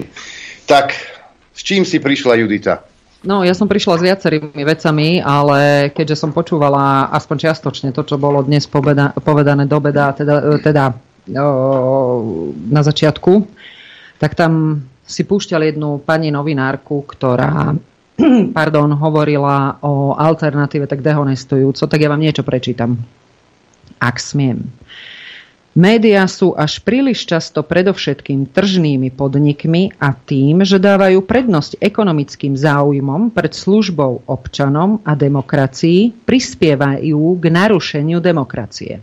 [0.70, 0.94] Tak,
[1.52, 2.86] s čím si prišla Judita?
[3.24, 8.20] No, ja som prišla s viacerými vecami, ale keďže som počúvala aspoň čiastočne to, čo
[8.20, 10.92] bolo dnes poveda- povedané do beda, teda, teda
[11.28, 13.48] na začiatku,
[14.20, 17.76] tak tam si púšťal jednu pani novinárku, ktorá
[18.58, 23.00] pardon, hovorila o alternatíve tak dehonestujúco, tak ja vám niečo prečítam.
[24.00, 24.68] Ak smiem.
[25.74, 33.34] Média sú až príliš často predovšetkým tržnými podnikmi a tým, že dávajú prednosť ekonomickým záujmom
[33.34, 39.02] pred službou občanom a demokracii, prispievajú k narušeniu demokracie.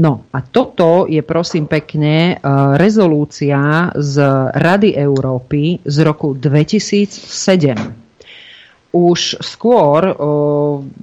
[0.00, 2.34] No a toto je prosím pekne e,
[2.80, 4.16] rezolúcia z
[4.56, 8.10] Rady Európy z roku 2007
[8.90, 10.02] už skôr,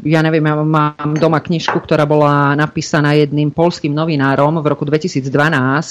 [0.04, 5.24] ja neviem, ja mám doma knižku, ktorá bola napísaná jedným polským novinárom v roku 2012,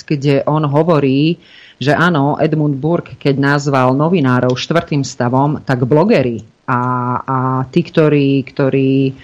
[0.05, 1.41] kde on hovorí,
[1.81, 6.81] že áno, Edmund Burke, keď nazval novinárov štvrtým stavom, tak blogery a,
[7.25, 7.39] a
[7.73, 9.17] tí, ktorí, ktorí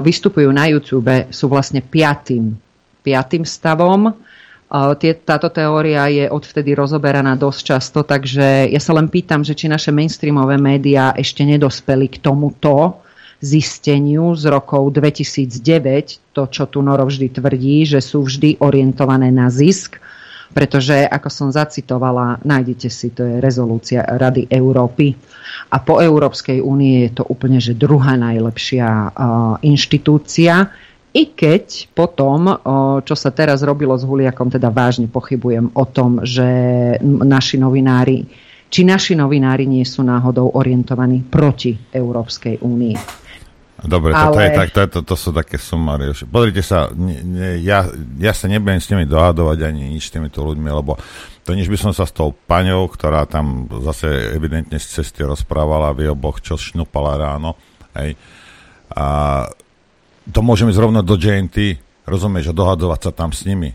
[0.00, 2.56] vystupujú na YouTube, sú vlastne piatým,
[3.02, 4.14] piatým stavom.
[5.28, 9.92] Táto teória je odvtedy rozoberaná dosť často, takže ja sa len pýtam, že či naše
[9.92, 13.04] mainstreamové médiá ešte nedospeli k tomuto
[13.42, 19.52] zisteniu z rokov 2009, to, čo tu Noro vždy tvrdí, že sú vždy orientované na
[19.52, 19.98] zisk,
[20.54, 25.16] pretože, ako som zacitovala, nájdete si, to je rezolúcia Rady Európy.
[25.72, 29.10] A po Európskej únie je to úplne, že druhá najlepšia uh,
[29.64, 30.70] inštitúcia
[31.12, 32.48] i keď potom,
[33.04, 36.46] čo sa teraz robilo s Huliakom, teda vážne pochybujem o tom, že
[37.04, 38.24] naši novinári,
[38.72, 42.96] či naši novinári nie sú náhodou orientovaní proti Európskej únii.
[43.82, 44.22] Dobre, Ale...
[44.30, 46.14] toto je tak, to, to, to sú také sumárie.
[46.30, 47.82] Pozrite sa, ne, ne, ja,
[48.16, 50.94] ja sa nebudem s nimi dohadovať ani nič s týmito ľuďmi, lebo
[51.42, 55.98] to nič by som sa s tou paňou, ktorá tam zase evidentne z cesty rozprávala,
[55.98, 57.58] vy oboch, čo šnupala ráno,
[57.98, 58.14] hej,
[58.94, 59.04] a
[60.30, 63.74] to môžeme zrovna do JNT, rozumieš, a dohadovať sa tam s nimi.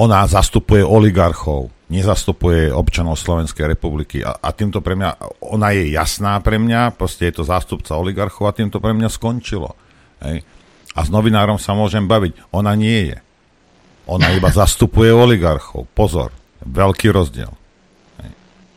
[0.00, 6.40] Ona zastupuje oligarchov, nezastupuje občanov Slovenskej republiky a, a týmto pre mňa, ona je jasná
[6.40, 9.76] pre mňa, proste je to zástupca oligarchov a týmto pre mňa skončilo.
[10.24, 10.40] Hej.
[10.96, 13.18] A s novinárom sa môžem baviť, ona nie je.
[14.08, 15.84] Ona iba zastupuje oligarchov.
[15.92, 16.32] Pozor,
[16.64, 17.52] veľký rozdiel.
[18.24, 18.30] Hej.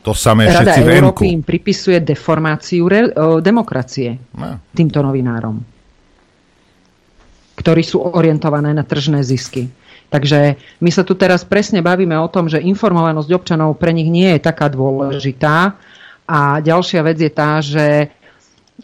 [0.03, 4.59] To samé Rada všetci Európy im pripisuje deformáciu re, o, demokracie no.
[4.75, 5.72] týmto novinárom
[7.53, 9.69] ktorí sú orientované na tržné zisky.
[10.13, 14.29] Takže my sa tu teraz presne bavíme o tom, že informovanosť občanov pre nich nie
[14.37, 15.73] je taká dôležitá.
[16.29, 18.13] A ďalšia vec je tá, že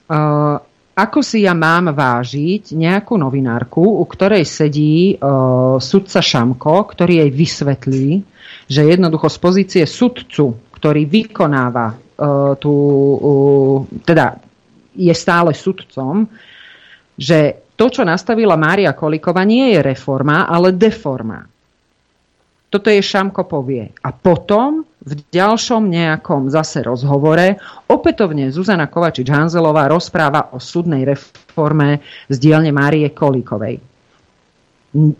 [0.09, 0.57] uh,
[0.97, 7.31] ako si ja mám vážiť nejakú novinárku, u ktorej sedí uh, sudca Šamko, ktorý jej
[7.31, 8.09] vysvetlí,
[8.65, 14.41] že jednoducho z pozície sudcu, ktorý vykonáva uh, tú, uh, teda
[14.97, 16.25] je stále sudcom,
[17.15, 21.47] že to, čo nastavila Mária Kolíková, nie je reforma, ale deforma.
[22.67, 23.87] Toto je Šamko povie.
[24.03, 27.55] A potom v ďalšom nejakom zase rozhovore
[27.87, 33.79] opätovne Zuzana Kovačič-Hanzelová rozpráva o súdnej reforme z dielne Márie Kolíkovej.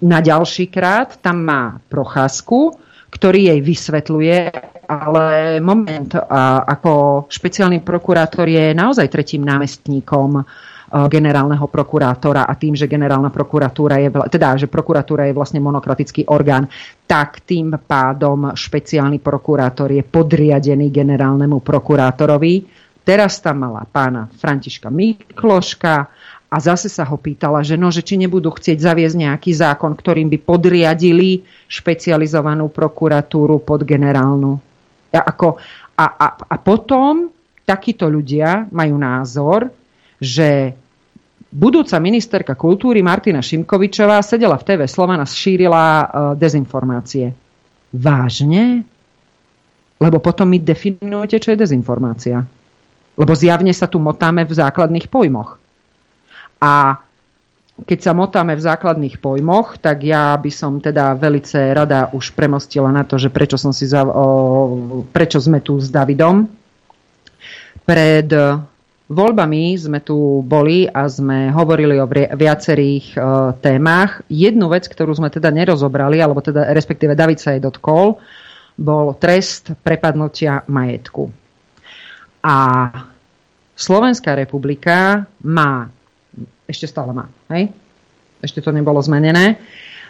[0.03, 2.76] Na ďalší krát tam má procházku,
[3.10, 4.39] ktorý jej vysvetľuje,
[4.86, 6.12] ale moment,
[6.70, 10.45] ako špeciálny prokurátor je naozaj tretím námestníkom Eh,
[10.90, 16.66] generálneho prokurátora a tým, že generálna prokuratúra je, teda, že prokuratúra je vlastne monokratický orgán,
[17.06, 22.66] tak tým pádom špeciálny prokurátor je podriadený generálnemu prokurátorovi.
[23.06, 25.96] Teraz tam mala pána Františka Mikloška
[26.50, 30.34] a zase sa ho pýtala, že, no, že či nebudú chcieť zaviesť nejaký zákon, ktorým
[30.34, 34.58] by podriadili špecializovanú prokuratúru pod generálnu.
[35.14, 35.62] A, ako,
[35.94, 37.30] a, a, a potom
[37.70, 39.70] takíto ľudia majú názor,
[40.20, 40.76] že
[41.50, 46.06] budúca ministerka kultúry Martina Šimkovičová sedela v TV Slovana, šírila uh,
[46.38, 47.34] dezinformácie.
[47.90, 48.86] Vážne?
[50.00, 52.38] Lebo potom mi definujete, čo je dezinformácia.
[53.20, 55.60] Lebo zjavne sa tu motáme v základných pojmoch.
[56.64, 57.04] A
[57.84, 62.92] keď sa motáme v základných pojmoch, tak ja by som teda velice rada už premostila
[62.92, 66.48] na to, že prečo, som si za, o, prečo sme tu s Davidom.
[67.88, 68.30] Pred
[69.10, 73.22] voľbami sme tu boli a sme hovorili o viacerých uh,
[73.57, 74.22] témach.
[74.30, 78.22] Jednu vec, ktorú sme teda nerozobrali, alebo teda respektíve David sa jej dotkol,
[78.78, 81.28] bol trest prepadnutia majetku.
[82.45, 82.55] A
[83.80, 85.88] Slovenská republika má,
[86.68, 87.72] ešte stále má, hej?
[88.39, 89.60] Ešte to nebolo zmenené,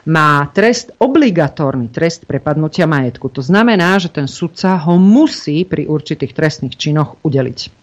[0.09, 3.29] má trest, obligatórny trest prepadnutia majetku.
[3.29, 7.78] To znamená, že ten sudca ho musí pri určitých trestných činoch udeliť.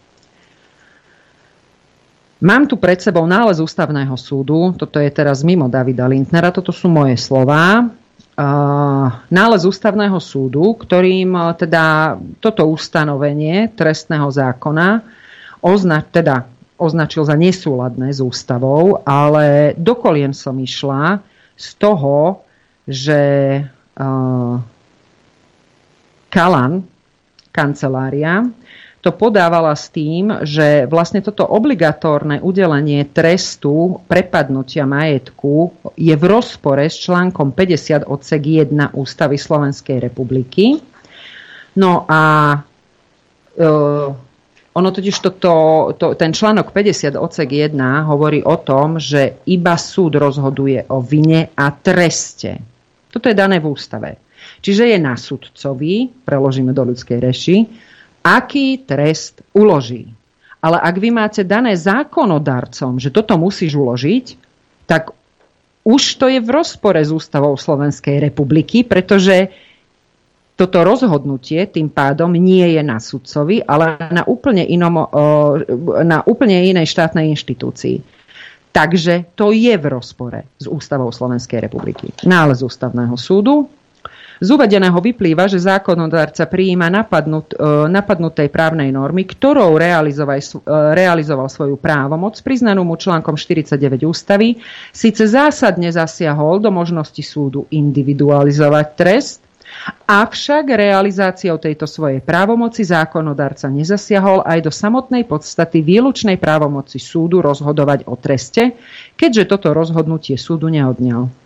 [2.37, 6.85] Mám tu pred sebou nález ústavného súdu, toto je teraz mimo Davida Lindnera, toto sú
[6.85, 7.89] moje slova.
[9.33, 15.01] Nález ústavného súdu, ktorým teda toto ustanovenie trestného zákona
[15.65, 16.45] ozna, teda
[16.77, 21.25] označil za nesúladné s ústavou, ale dokoliem som išla,
[21.57, 22.45] z toho,
[22.85, 23.21] že
[23.97, 24.61] uh,
[26.29, 26.85] Kalan,
[27.49, 28.45] kancelária,
[29.07, 36.83] to podávala s tým, že vlastne toto obligatórne udelenie trestu prepadnutia majetku je v rozpore
[36.91, 40.83] s článkom 50 odsek 1 Ústavy Slovenskej republiky.
[41.79, 42.23] No a
[43.55, 43.67] e,
[44.75, 45.55] ono totiž toto,
[45.95, 47.79] to, ten článok 50 odsek 1
[48.11, 52.59] hovorí o tom, že iba súd rozhoduje o vine a treste.
[53.07, 54.11] Toto je dané v ústave.
[54.67, 57.86] Čiže je na sudcovi, preložíme do ľudskej reši,
[58.27, 60.11] aký trest uloží.
[60.59, 64.35] Ale ak vy máte dané zákonodarcom, že toto musíš uložiť,
[64.91, 65.15] tak
[65.87, 69.55] už to je v rozpore s ústavou Slovenskej republiky, pretože
[70.59, 75.07] toto rozhodnutie tým pádom nie je na sudcovi, ale na úplne, inom,
[76.03, 78.03] na úplne inej štátnej inštitúcii.
[78.75, 82.11] Takže to je v rozpore s ústavou Slovenskej republiky.
[82.27, 83.71] Nález ústavného súdu
[84.37, 90.61] z uvedeného vyplýva, že zákonodárca prijíma napadnut, e, napadnutej právnej normy, ktorou realizoval, e,
[90.93, 94.61] realizoval svoju právomoc priznanú mu článkom 49 ústavy,
[94.93, 99.41] síce zásadne zasiahol do možnosti súdu individualizovať trest,
[100.07, 108.09] Avšak realizáciou tejto svojej právomoci zákonodárca nezasiahol aj do samotnej podstaty výlučnej právomoci súdu rozhodovať
[108.09, 108.75] o treste,
[109.15, 111.46] keďže toto rozhodnutie súdu neodňal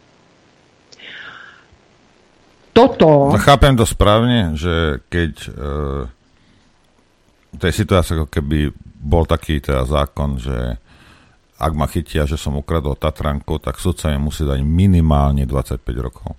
[2.71, 3.35] toto...
[3.35, 5.51] No, chápem to správne, že keď e,
[7.59, 10.79] to je situácia, ako keby bol taký teda zákon, že
[11.61, 16.33] ak ma chytia, že som ukradol Tatranku, tak sudca mi musí dať minimálne 25 rokov.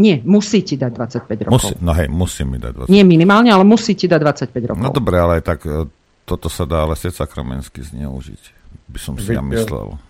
[0.00, 1.54] Nie, musí ti dať 25 rokov.
[1.54, 4.82] Musí, no hej, musí mi dať 25 Nie minimálne, ale musí ti dať 25 rokov.
[4.82, 5.86] No dobre, ale tak e,
[6.24, 8.42] toto sa dá ale srdca kromensky zneužiť,
[8.90, 10.00] by som si ja myslel.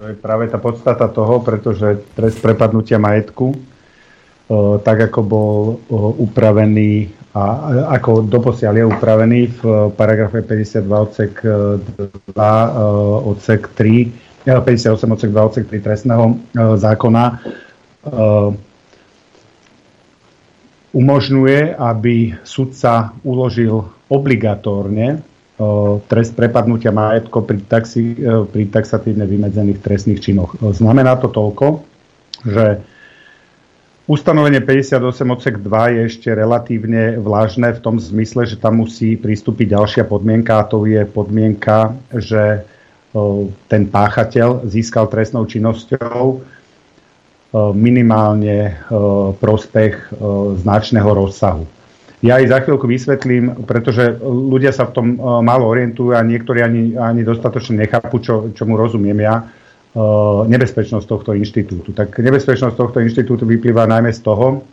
[0.00, 3.73] To je práve tá podstata toho, pretože trest prepadnutia majetku
[4.84, 5.80] tak ako bol
[6.20, 7.44] upravený a
[7.98, 9.62] ako doposiaľ je upravený v
[9.96, 12.36] paragrafe 52 odsek 2
[13.24, 16.24] odsek 3 58 odsek 2 odsek 3 trestného
[16.76, 17.24] zákona
[20.94, 25.26] umožňuje, aby sudca uložil obligatórne
[26.06, 30.54] trest prepadnutia majetko pri, taxi, pri taxatívne vymedzených trestných činoch.
[30.60, 31.82] Znamená to toľko,
[32.46, 32.78] že
[34.04, 35.00] Ustanovenie 58
[35.32, 40.60] odsek 2 je ešte relatívne vlážne v tom zmysle, že tam musí pristúpiť ďalšia podmienka
[40.60, 42.68] a to je podmienka, že
[43.72, 46.44] ten páchateľ získal trestnou činnosťou
[47.72, 48.76] minimálne
[49.40, 50.12] prospech
[50.60, 51.64] značného rozsahu.
[52.20, 55.06] Ja aj za chvíľku vysvetlím, pretože ľudia sa v tom
[55.40, 59.48] málo orientujú a niektorí ani, ani dostatočne nechápu, čo, čomu rozumiem ja
[60.50, 61.94] nebezpečnosť tohto inštitútu.
[61.94, 64.66] Tak nebezpečnosť tohto inštitútu vyplýva najmä z toho,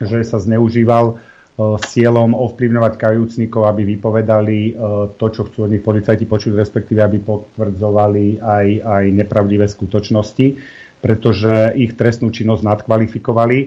[0.00, 1.20] že sa zneužíval
[1.52, 4.72] s cieľom ovplyvňovať kajúcnikov, aby vypovedali
[5.20, 10.56] to, čo chcú od nich policajti počuť, respektíve aby potvrdzovali aj, aj nepravdivé skutočnosti,
[11.04, 13.58] pretože ich trestnú činnosť nadkvalifikovali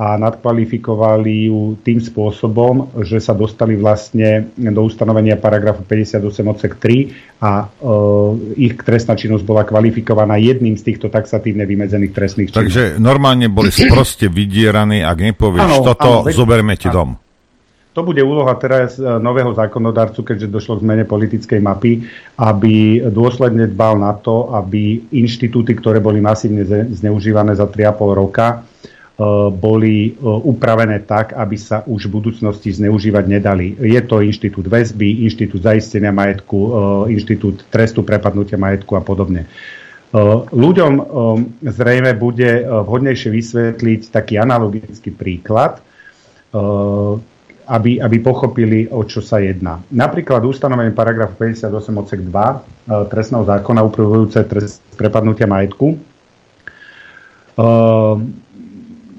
[0.00, 6.16] a nadkvalifikovali ju tým spôsobom, že sa dostali vlastne do ustanovenia paragrafu 58
[6.48, 7.66] odsek 3 a e,
[8.56, 12.60] ich trestná činnosť bola kvalifikovaná jedným z týchto taxatívne vymedzených trestných činov.
[12.64, 17.12] Takže normálne boli proste vydieraní, ak nepovieš ano, toto, ano, zoberme ti dom.
[17.92, 22.00] To bude úloha teraz e, nového zákonodarcu, keďže došlo k zmene politickej mapy,
[22.40, 28.64] aby dôsledne dbal na to, aby inštitúty, ktoré boli masívne zneužívané za 3,5 roka,
[29.52, 33.76] boli e, upravené tak, aby sa už v budúcnosti zneužívať nedali.
[33.76, 36.68] Je to inštitút väzby, inštitút zaistenia majetku, e,
[37.16, 39.46] inštitút trestu prepadnutia majetku a podobne.
[40.52, 40.92] Ľuďom
[41.64, 45.80] zrejme bude vhodnejšie vysvetliť taký analogický príklad,
[47.64, 49.80] aby, aby pochopili, o čo sa jedná.
[49.88, 55.96] Napríklad ustanovenie paragrafu 58 odsek 2 trestného zákona upravujúce trest prepadnutia majetku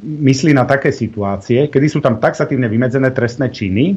[0.04, 3.96] myslí na také situácie, kedy sú tam taxatívne vymedzené trestné činy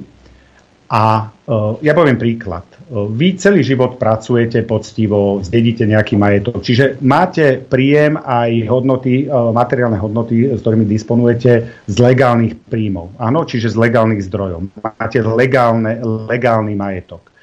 [0.86, 2.62] a uh, ja poviem príklad.
[2.86, 9.50] Uh, vy celý život pracujete poctivo, zdedíte nejaký majetok, čiže máte príjem aj hodnoty, uh,
[9.50, 13.18] materiálne hodnoty, s ktorými disponujete z legálnych príjmov.
[13.18, 14.70] Áno, čiže z legálnych zdrojov.
[14.78, 15.98] Máte legálne,
[16.30, 17.34] legálny majetok.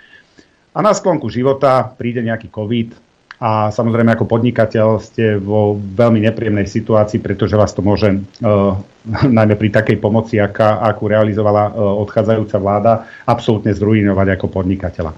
[0.73, 3.02] A na sklonku života príde nejaký COVID,
[3.43, 8.79] a samozrejme ako podnikateľ ste vo veľmi nepríjemnej situácii, pretože vás to môže, uh,
[9.37, 12.93] najmä pri takej pomoci, aká, akú realizovala uh, odchádzajúca vláda,
[13.27, 15.11] absolútne zrujnovať ako podnikateľa.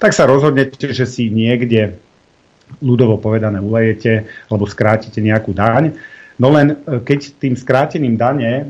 [0.00, 2.00] Tak sa rozhodnete, že si niekde
[2.82, 5.94] ľudovo povedané ulejete alebo skrátite nejakú daň.
[6.36, 8.64] No len e, keď tým skrátením dane e,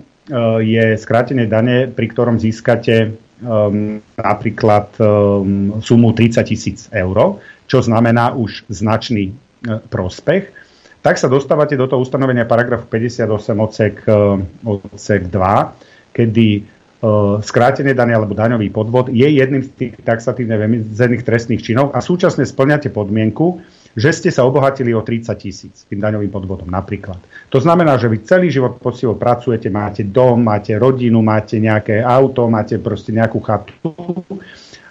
[0.62, 8.32] je skrátenie dane, pri ktorom získate um, napríklad um, sumu 30 tisíc eur, čo znamená
[8.34, 10.66] už značný uh, prospech,
[11.06, 13.30] tak sa dostávate do toho ustanovenia paragrafu 58
[13.62, 19.92] odsek, uh, odsek 2, kedy uh, skrátenie dane alebo daňový podvod je jedným z tých
[20.02, 23.62] taxatívne vymedzených trestných činov a súčasne splňate podmienku,
[23.96, 27.16] že ste sa obohatili o 30 tisíc tým daňovým podvodom napríklad.
[27.48, 32.50] To znamená, že vy celý život poctivo pracujete, máte dom, máte rodinu, máte nejaké auto,
[32.52, 33.72] máte proste nejakú chatu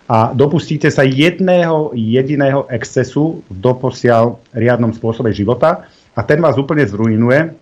[0.06, 5.90] a dopustíte sa jedného jediného excesu v doposiaľ riadnom spôsobe života.
[6.14, 7.58] A ten vás úplne zrujnuje,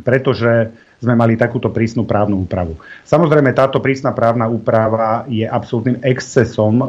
[0.00, 2.78] pretože sme mali takúto prísnu právnu úpravu.
[3.04, 6.84] Samozrejme, táto prísna právna úprava je absolútnym excesom e,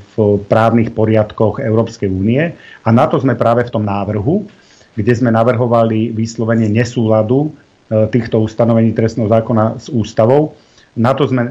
[0.00, 0.14] v
[0.48, 2.56] právnych poriadkoch Európskej únie.
[2.82, 4.48] A na to sme práve v tom návrhu,
[4.96, 10.56] kde sme navrhovali vyslovenie nesúladu e, týchto ustanovení trestného zákona s ústavou,
[10.92, 11.50] na to sme e,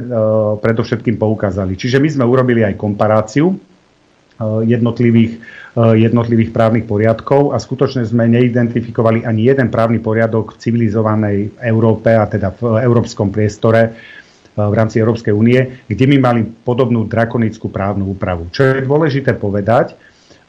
[0.61, 1.73] predovšetkým poukázali.
[1.73, 3.57] Čiže my sme urobili aj komparáciu
[4.41, 5.37] jednotlivých
[5.71, 12.11] Eh, jednotlivých právnych poriadkov a skutočne sme neidentifikovali ani jeden právny poriadok v civilizovanej Európe
[12.11, 13.93] a teda v európskom priestore eh,
[14.59, 18.51] v rámci Európskej únie, kde my mali podobnú drakonickú právnu úpravu.
[18.51, 19.95] Čo je dôležité povedať,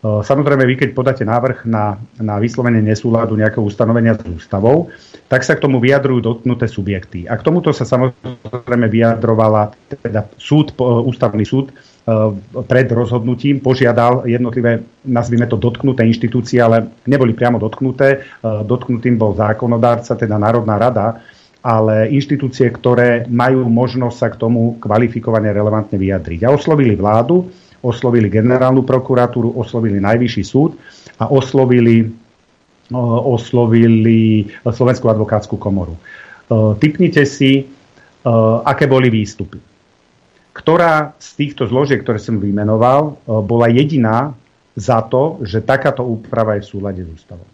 [0.03, 4.91] samozrejme vy keď podáte návrh na, na vyslovenie nesúladu nejakého ustanovenia s ústavou,
[5.31, 7.31] tak sa k tomu vyjadrujú dotknuté subjekty.
[7.31, 9.71] A k tomuto sa samozrejme vyjadrovala
[10.03, 11.71] teda súd, ústavný súd
[12.03, 12.31] Eh,
[12.67, 18.19] pred rozhodnutím požiadal jednotlivé, nazvime to dotknuté inštitúcie, ale neboli priamo dotknuté.
[18.19, 21.23] Eh, dotknutým bol zákonodárca, teda Národná rada,
[21.63, 26.43] ale inštitúcie, ktoré majú možnosť sa k tomu kvalifikovane relevantne vyjadriť.
[26.47, 27.49] A oslovili vládu,
[27.83, 30.75] oslovili generálnu prokuratúru, oslovili najvyšší súd
[31.23, 32.11] a oslovili,
[33.27, 35.95] oslovili Slovenskú advokátsku komoru.
[36.83, 37.63] Typnite si,
[38.67, 39.73] aké boli výstupy
[40.53, 44.37] ktorá z týchto zložiek, ktoré som vymenoval, e, bola jediná
[44.77, 47.49] za to, že takáto úprava je v súlade s ústavou.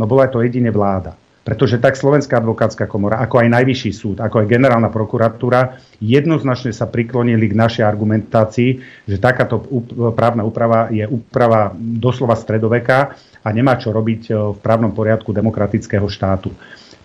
[0.00, 1.16] No bola to jedine vláda.
[1.48, 6.84] Pretože tak Slovenská advokátska komora, ako aj Najvyšší súd, ako aj Generálna prokuratúra jednoznačne sa
[6.84, 8.70] priklonili k našej argumentácii,
[9.08, 9.64] že takáto
[10.12, 16.04] právna úprava je úprava doslova stredoveka a nemá čo robiť e, v právnom poriadku demokratického
[16.04, 16.52] štátu.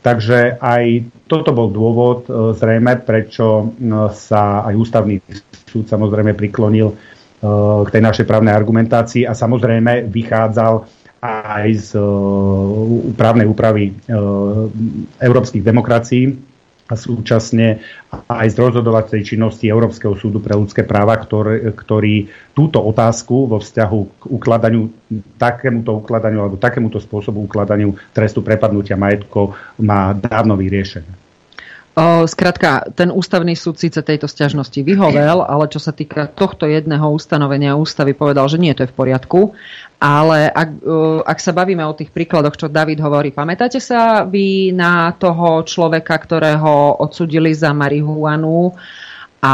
[0.04, 3.72] Takže aj toto bol dôvod e, zrejme, prečo
[4.12, 5.24] sa aj ústavný
[5.72, 6.96] súd samozrejme priklonil e,
[7.88, 11.90] k tej našej právnej argumentácii a samozrejme vychádzal aj z
[13.16, 13.96] právnej úpravy
[15.24, 16.36] európskych demokracií
[16.92, 17.80] a súčasne
[18.28, 24.00] aj z rozhodovacej činnosti Európskeho súdu pre ľudské práva, ktorý, ktorý túto otázku vo vzťahu
[24.20, 24.92] k ukladaniu,
[25.40, 31.23] takémuto ukladaniu alebo takémuto spôsobu ukladaniu trestu prepadnutia majetkov má dávno vyriešené.
[32.26, 37.78] Skrátka, ten ústavný súd síce tejto stiažnosti vyhovel, ale čo sa týka tohto jedného ustanovenia
[37.78, 39.54] ústavy povedal, že nie, to je v poriadku.
[40.02, 40.70] Ale ak,
[41.22, 46.18] ak sa bavíme o tých príkladoch, čo David hovorí, pamätáte sa vy na toho človeka,
[46.18, 48.74] ktorého odsudili za marihuanu
[49.44, 49.54] a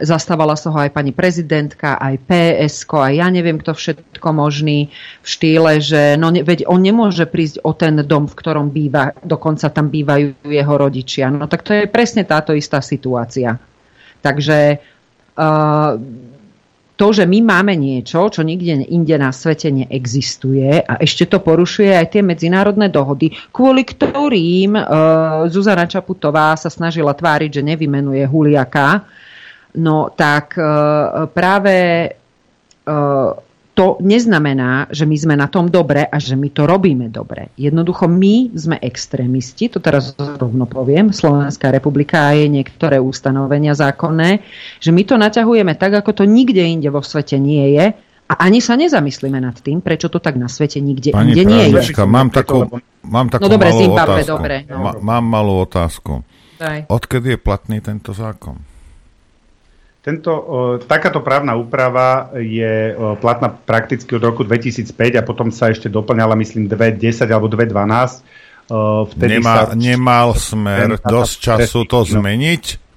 [0.00, 4.88] zastávala sa ho aj pani prezidentka, aj PSK, aj ja neviem kto všetko možný
[5.20, 9.68] v štýle, že no, veď on nemôže prísť o ten dom, v ktorom býva, dokonca
[9.68, 11.28] tam bývajú jeho rodičia.
[11.28, 13.60] No tak to je presne táto istá situácia.
[14.24, 14.80] Takže
[15.36, 15.92] uh,
[16.98, 21.94] to, že my máme niečo, čo nikde inde na svete neexistuje a ešte to porušuje
[21.94, 24.84] aj tie medzinárodné dohody, kvôli ktorým uh,
[25.46, 29.06] Zuzana Čaputová sa snažila tváriť, že nevymenuje Huliaka,
[29.78, 33.47] no tak uh, práve uh,
[33.78, 37.54] to neznamená, že my sme na tom dobre a že my to robíme dobre.
[37.54, 44.42] Jednoducho my sme extrémisti, to teraz rovno poviem, Slovenská republika a je niektoré ustanovenia zákonné,
[44.82, 47.94] že my to naťahujeme tak, ako to nikde inde vo svete nie je
[48.28, 51.70] a ani sa nezamyslíme nad tým, prečo to tak na svete nikde Pani inde nie
[51.70, 51.94] je.
[52.02, 52.66] Mám takú,
[53.06, 54.32] mám takú no dobre, malú Zimbabwe, otázku.
[54.34, 54.56] dobre.
[54.66, 54.76] No.
[54.82, 56.26] Ma, mám malú otázku.
[56.58, 56.90] Daj.
[56.90, 58.58] Odkedy je platný tento zákon?
[60.08, 60.32] Tento,
[60.88, 66.64] takáto právna úprava je platná prakticky od roku 2005 a potom sa ešte doplňala, myslím,
[66.64, 68.24] 2010 alebo 2012.
[69.12, 69.76] Vtedy Nemá, sa...
[69.76, 72.24] nemal smer dosť času to No.
[72.24, 72.87] zmeniť?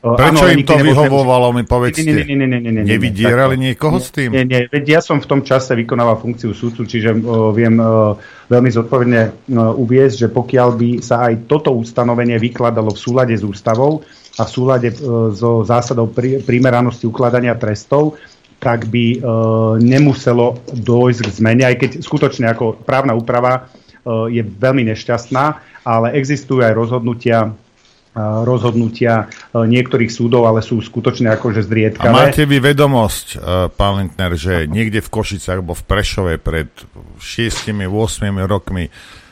[0.00, 2.08] Prečo áno, im to vyhovovalo, mi povedzte?
[2.08, 4.32] Nie, nie, nie, nie, nie, nie, nie, Nevydierali niekoho s tým?
[4.32, 8.16] Nie, nie, veď ja som v tom čase vykonával funkciu súdcu, čiže o, viem o,
[8.48, 9.32] veľmi zodpovedne o,
[9.76, 14.00] uviezť, že pokiaľ by sa aj toto ustanovenie vykladalo v súlade s ústavou
[14.40, 18.16] a v súlade o, so zásadou pri, primeranosti ukladania trestov,
[18.60, 19.18] tak by e,
[19.80, 23.60] nemuselo dôjsť k zmene, aj keď skutočne ako právna úprava e,
[24.36, 25.44] je veľmi nešťastná,
[25.88, 27.56] ale existujú aj rozhodnutia
[28.18, 32.10] rozhodnutia niektorých súdov, ale sú skutočne akože zriedkavé.
[32.10, 33.38] A máte vy vedomosť,
[33.78, 36.66] pán Lindner, že niekde v Košicách alebo v Prešove pred
[37.22, 37.86] 6-8
[38.50, 38.90] rokmi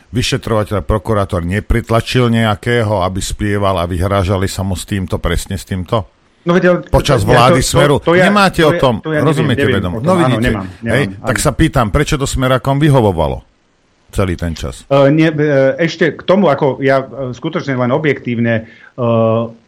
[0.09, 6.09] vyšetrovateľ, prokurátor nepritlačil nejakého, aby spieval a vyhrážali sa mu s týmto, presne s týmto?
[6.49, 7.97] No, vedel, Počas vlády ja to, Smeru.
[8.01, 10.01] To, to ja, Nemáte to, o tom, to ja rozumiete neviem, vedomo.
[10.01, 13.45] No vidíte, áno, nemám, nemám, hej, tak sa pýtam, prečo to Smerakom vyhovovalo?
[14.13, 14.89] Celý ten čas?
[15.13, 18.69] Nie, uh, ešte k tomu, ako ja uh, skutočne len objektívne,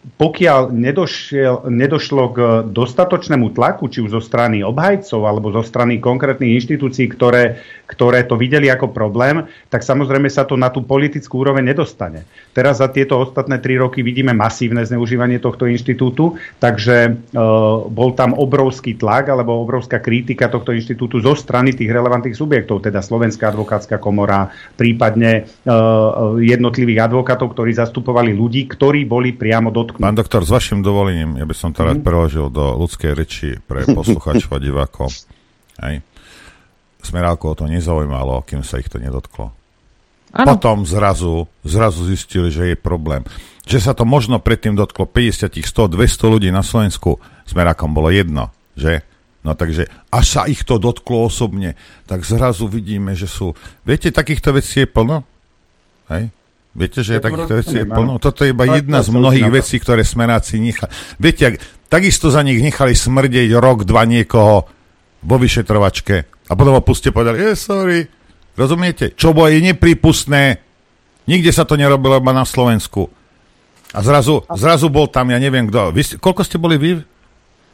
[0.01, 2.39] pokiaľ nedošiel, nedošlo k
[2.73, 8.41] dostatočnému tlaku, či už zo strany obhajcov alebo zo strany konkrétnych inštitúcií, ktoré, ktoré to
[8.41, 12.25] videli ako problém, tak samozrejme sa to na tú politickú úroveň nedostane.
[12.57, 18.33] Teraz za tieto ostatné tri roky vidíme masívne zneužívanie tohto inštitútu, takže uh, bol tam
[18.33, 24.01] obrovský tlak alebo obrovská kritika tohto inštitútu zo strany tých relevantných subjektov, teda Slovenská advokátska
[24.01, 24.49] komora,
[24.81, 30.01] prípadne uh, jednotlivých advokátov, ktorí zastupovali ľudí, ktorí boli priamo do dotknúť.
[30.01, 32.07] Pán doktor, s vašim dovolením, ja by som to rád mm.
[32.09, 35.13] preložil do ľudskej reči pre posluchačov a divákov.
[35.85, 36.01] Hej.
[37.05, 39.53] Smerálko to nezaujímalo, kým sa ich to nedotklo.
[40.33, 40.57] Ano.
[40.57, 43.27] Potom zrazu, zrazu zistili, že je problém.
[43.69, 48.49] Že sa to možno predtým dotklo 50, 100, 200 ľudí na Slovensku, smerákom bolo jedno,
[48.79, 49.05] že?
[49.41, 51.75] No takže, až sa ich to dotklo osobne,
[52.05, 53.57] tak zrazu vidíme, že sú...
[53.89, 55.25] Viete, takýchto vecí je plno?
[56.13, 56.29] Hej?
[56.71, 58.23] Viete, že je takýchto vecí je plno?
[58.23, 60.91] Toto je iba jedna z mnohých vecí, ktoré smeráci nechali.
[61.19, 61.55] Viete, ak,
[61.91, 64.71] takisto za nich nechali smrdeť rok, dva niekoho
[65.21, 66.17] vo vyšetrovačke
[66.47, 67.99] a potom ho puste povedali, je, sorry,
[68.55, 69.19] rozumiete?
[69.19, 70.63] Čo bolo je nepripustné,
[71.27, 73.11] nikde sa to nerobilo iba na Slovensku.
[73.91, 75.91] A zrazu, zrazu bol tam, ja neviem kto.
[75.91, 77.03] Vy, koľko ste boli vy?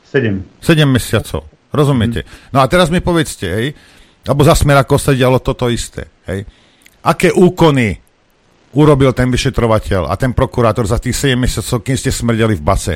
[0.09, 0.41] Sedem.
[0.65, 2.25] Sedem mesiacov, rozumiete?
[2.49, 3.77] No a teraz mi povedzte, hej,
[4.25, 6.49] alebo za smer ako sa dialo toto isté, hej.
[7.05, 8.06] Aké úkony
[8.77, 12.95] urobil ten vyšetrovateľ a ten prokurátor za tých 7 mesiacov, kým ste smrdeli v base.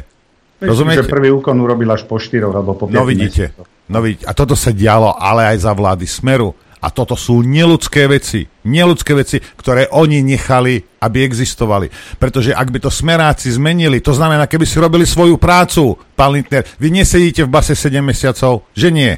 [0.61, 1.09] Rozumiete?
[1.09, 3.57] že prvý úkon urobil až po 4 alebo po 5 no vidíte,
[3.89, 4.29] no vidíte.
[4.29, 6.53] A toto sa dialo ale aj za vlády Smeru.
[6.81, 8.49] A toto sú neludské veci.
[8.65, 11.93] Neludské veci, ktoré oni nechali, aby existovali.
[12.17, 16.65] Pretože ak by to smeráci zmenili, to znamená, keby si robili svoju prácu, pán Lindner,
[16.81, 19.13] vy nesedíte v base 7 mesiacov, že nie?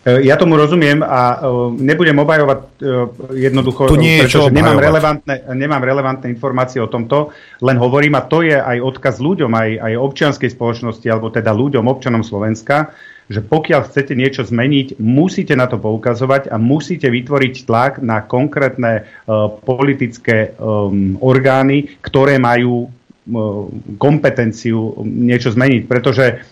[0.00, 2.84] E, ja tomu rozumiem a e, nebudem obajovať e,
[3.36, 8.24] jednoducho, to nie je pretože nemám relevantné, nemám relevantné informácie o tomto, len hovorím a
[8.24, 12.96] to je aj odkaz ľuďom, aj, aj občianskej spoločnosti, alebo teda ľuďom, občanom Slovenska,
[13.30, 19.06] že pokiaľ chcete niečo zmeniť, musíte na to poukazovať a musíte vytvoriť tlak na konkrétne
[19.06, 23.70] uh, politické um, orgány, ktoré majú uh,
[24.02, 25.82] kompetenciu niečo zmeniť.
[25.86, 26.42] Pretože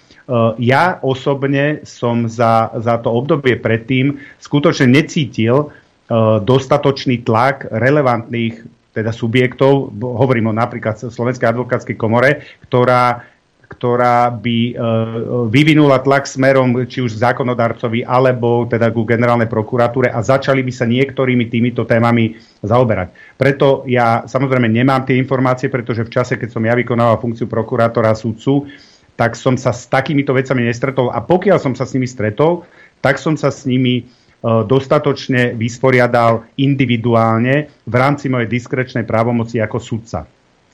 [0.60, 9.14] ja osobne som za, za to obdobie predtým skutočne necítil eh, dostatočný tlak relevantných teda
[9.14, 13.22] subjektov, hovorím o napríklad Slovenskej advokátskej komore, ktorá,
[13.70, 14.72] ktorá by e,
[15.55, 20.90] vyvinula tlak smerom či už zákonodarcovi alebo teda ku generálnej prokuratúre a začali by sa
[20.90, 23.38] niektorými týmito témami zaoberať.
[23.38, 28.10] Preto ja samozrejme nemám tie informácie, pretože v čase, keď som ja vykonával funkciu prokurátora
[28.10, 28.66] a sudcu,
[29.18, 32.62] tak som sa s takýmito vecami nestretol a pokiaľ som sa s nimi stretol,
[33.02, 34.02] tak som sa s nimi e,
[34.42, 40.22] dostatočne vysporiadal individuálne v rámci mojej diskrečnej právomoci ako sudca.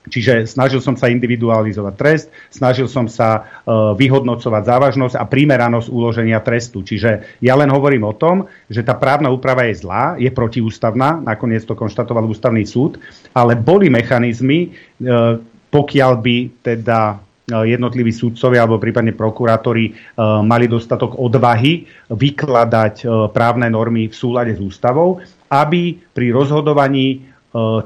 [0.05, 6.45] Čiže snažil som sa individualizovať trest, snažil som sa uh, vyhodnocovať závažnosť a primeranosť uloženia
[6.45, 6.85] trestu.
[6.85, 11.65] Čiže ja len hovorím o tom, že tá právna úprava je zlá, je protiústavná, nakoniec
[11.65, 13.01] to konštatoval ústavný súd,
[13.33, 14.77] ale boli mechanizmy,
[15.09, 15.41] uh,
[15.73, 19.97] pokiaľ by teda jednotliví súdcovia alebo prípadne prokurátori eh,
[20.41, 25.21] mali dostatok odvahy vykladať eh, právne normy v súlade s ústavou,
[25.53, 27.35] aby pri rozhodovaní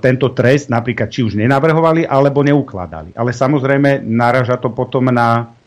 [0.00, 3.12] tento trest napríklad či už nenavrhovali alebo neukladali.
[3.12, 5.57] Ale samozrejme naraža to potom na E,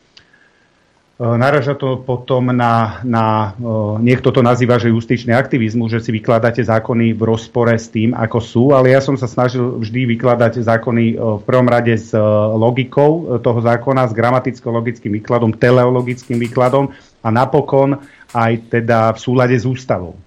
[1.22, 3.70] naraža to potom na, na e,
[4.02, 8.38] niekto to nazýva, že justičný aktivizmus, že si vykladáte zákony v rozpore s tým, ako
[8.42, 12.10] sú, ale ja som sa snažil vždy vykladať zákony e, v prvom rade s
[12.58, 16.90] logikou toho zákona, s gramaticko-logickým výkladom, teleologickým výkladom
[17.22, 18.02] a napokon
[18.34, 20.18] aj teda v súlade s ústavou.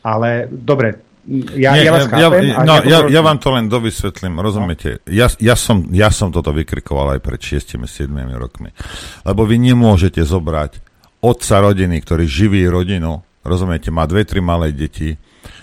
[0.00, 1.09] Ale dobre,
[1.54, 2.50] ja, Nie, ja vás chápem.
[2.50, 4.98] Ja, no, ja, ja vám to len dovysvetlím, rozumiete?
[5.06, 8.74] Ja, ja, som, ja som toto vykrikoval aj pred 6-7 rokmi.
[9.22, 10.82] Lebo vy nemôžete zobrať
[11.22, 15.14] otca rodiny, ktorý živí rodinu, rozumiete, má dve, tri malé deti,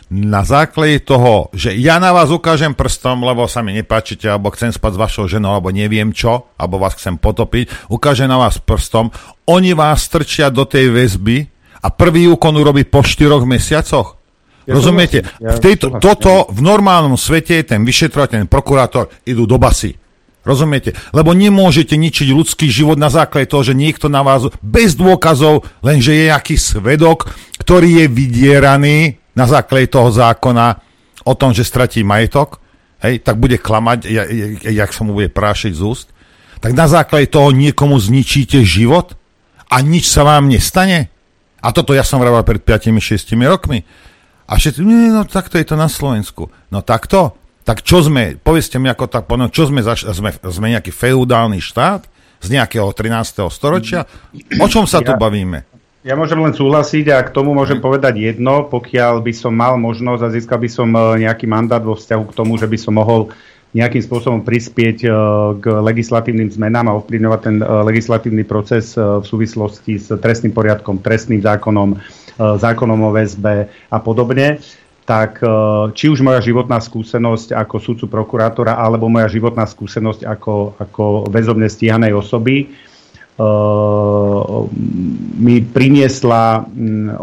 [0.08, 4.72] na základe toho, že ja na vás ukážem prstom, lebo sa mi nepáčite, alebo chcem
[4.72, 9.12] spať s vašou ženou, alebo neviem čo, alebo vás chcem potopiť, ukážem na vás prstom,
[9.44, 11.52] oni vás strčia do tej väzby
[11.84, 14.17] a prvý úkon urobí po 4 mesiacoch.
[14.68, 15.24] Ja Rozumiete?
[15.40, 19.96] Ja v tejto, toto v normálnom svete ten vyšetrovateľ, ten prokurátor idú do basy.
[20.44, 20.92] Rozumiete?
[21.16, 26.12] Lebo nemôžete ničiť ľudský život na základe toho, že niekto na vás bez dôkazov, lenže
[26.12, 27.32] je nejaký svedok,
[27.64, 28.98] ktorý je vydieraný
[29.36, 30.84] na základe toho zákona
[31.24, 32.60] o tom, že stratí majetok,
[33.04, 34.08] hej, tak bude klamať,
[34.64, 36.08] jak sa mu bude prášiť z úst,
[36.60, 39.16] tak na základe toho niekomu zničíte život
[39.68, 41.12] a nič sa vám nestane.
[41.60, 43.84] A toto ja som vravel pred 5-6 rokmi.
[44.48, 46.48] A všetci, nie, no takto je to na Slovensku.
[46.72, 47.36] No takto?
[47.68, 51.60] Tak čo sme, povedzte mi ako tak, no, čo sme, zaš, sme, sme nejaký feudálny
[51.60, 52.08] štát
[52.40, 53.44] z nejakého 13.
[53.52, 54.08] storočia?
[54.64, 55.68] O čom sa ja, tu bavíme?
[56.08, 60.22] Ja môžem len súhlasiť a k tomu môžem povedať jedno, pokiaľ by som mal možnosť
[60.24, 63.36] a získal by som e, nejaký mandát vo vzťahu k tomu, že by som mohol
[63.76, 65.10] nejakým spôsobom prispieť e,
[65.60, 71.44] k legislatívnym zmenám a ovplyvňovať ten e, legislatívny proces v súvislosti s trestným poriadkom, trestným
[71.44, 72.00] zákonom,
[72.38, 74.62] zákonom o väzbe a podobne
[75.08, 75.48] tak e,
[75.96, 81.72] či už moja životná skúsenosť ako sudcu prokurátora, alebo moja životná skúsenosť ako, ako väzobne
[81.72, 82.68] stíhanej osoby
[83.40, 84.68] uh,
[85.40, 86.68] mi priniesla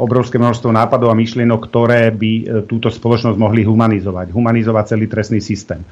[0.00, 4.32] obrovské množstvo nápadov a myšlienok, ktoré by e, túto spoločnosť mohli humanizovať.
[4.32, 5.84] Humanizovať celý trestný systém.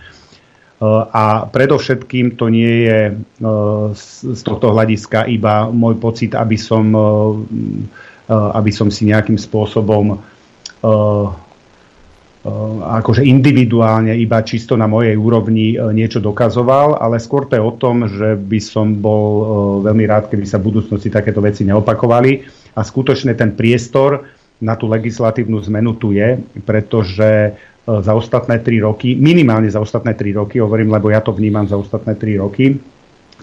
[0.81, 6.57] Uh, a predovšetkým to nie je uh, z, z tohto hľadiska iba môj pocit, aby
[6.57, 6.89] som,
[8.33, 10.17] aby som si nejakým spôsobom
[12.43, 17.63] Eh, akože individuálne iba čisto na mojej úrovni eh, niečo dokazoval, ale skôr to je
[17.63, 19.47] o tom, že by som bol eh,
[19.87, 22.43] veľmi rád, keby sa v budúcnosti takéto veci neopakovali.
[22.75, 24.27] A skutočne ten priestor
[24.59, 26.35] na tú legislatívnu zmenu tu je,
[26.67, 31.67] pretože za ostatné tri roky, minimálne za ostatné tri roky, hovorím, lebo ja to vnímam
[31.67, 32.79] za ostatné tri roky,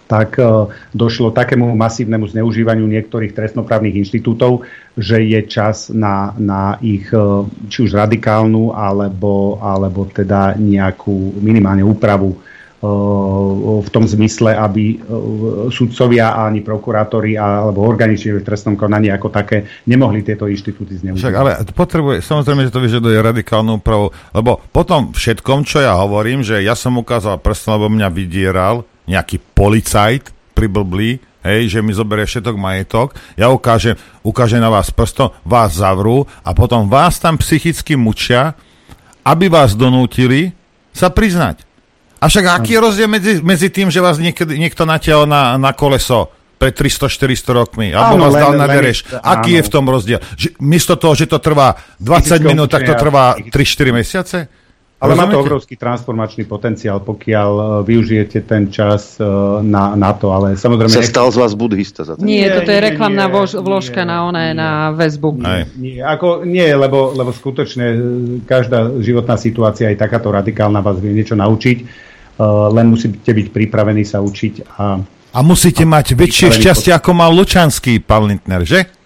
[0.10, 4.65] tak e, došlo takému masívnemu zneužívaniu niektorých trestnoprávnych inštitútov,
[4.98, 11.86] že je čas na, na ich e, či už radikálnu, alebo, alebo teda nejakú minimálne
[11.86, 12.38] úpravu e,
[13.86, 14.98] v tom zmysle, aby
[15.69, 21.22] sudcovia ani prokurátori alebo organične v trestnom konaní ako také nemohli tieto inštitúty zneužívať.
[21.22, 26.41] Však, ale potrebuje, samozrejme, že to vyžaduje radikálnu úpravu, lebo potom všetkom, čo ja hovorím,
[26.41, 32.30] že ja som ukázal prstom, lebo mňa vydieral, nejaký policajt priblblý, hej, že mi zoberie
[32.30, 37.98] všetok majetok, ja ukážem, ukážem na vás prsto, vás zavrú a potom vás tam psychicky
[37.98, 38.53] mučia,
[39.26, 40.53] aby vás donútili
[40.94, 41.65] sa priznať.
[42.19, 45.72] A však aký je rozdiel medzi, medzi tým, že vás niekedy, niekto natiaľ na, na
[45.72, 46.27] koleso
[46.60, 49.07] pred 300-400 rokmi, alebo áno, vás dal na dereš.
[49.23, 49.57] Aký áno.
[49.57, 50.19] je v tom rozdiel?
[50.36, 54.38] Že, miesto toho, že to trvá 20 minút, tak to trvá 3-4 mesiace?
[54.99, 55.31] Ale Rozumiete?
[55.31, 60.59] má to obrovský transformačný potenciál, pokiaľ uh, využijete ten čas uh, na, na to, ale
[60.59, 60.91] samozrejme...
[60.91, 62.27] Sa stal z vás buddhista za to.
[62.27, 65.39] Nie, nie toto je reklamná vložka nie, na oné, nie, na väzbu.
[65.39, 67.99] Nie, nie, ako, nie lebo, lebo skutočne uh,
[68.43, 72.07] každá životná situácia je takáto radikálna, vás vie niečo naučiť,
[72.71, 74.99] len musíte byť pripravení sa učiť a...
[75.30, 78.98] A musíte a mať väčšie šťastie, ako mal Lučanský, pán Lintner, že?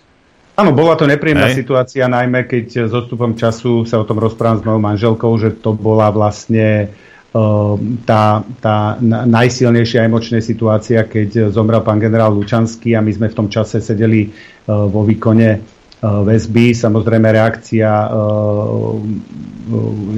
[0.53, 1.65] Áno, bola to nepríjemná Hej.
[1.65, 5.73] situácia, najmä keď s odstupom času sa o tom rozprávam s mojou manželkou, že to
[5.73, 6.93] bola vlastne
[7.33, 7.73] uh,
[8.05, 13.47] tá, tá najsilnejšia emočná situácia, keď zomrel pán generál Lučanský a my sme v tom
[13.49, 14.29] čase sedeli
[14.69, 15.57] vo výkone
[16.03, 16.75] väzby.
[16.75, 17.89] Samozrejme reakcia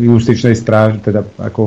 [0.01, 1.61] justičnej stráž, teda ako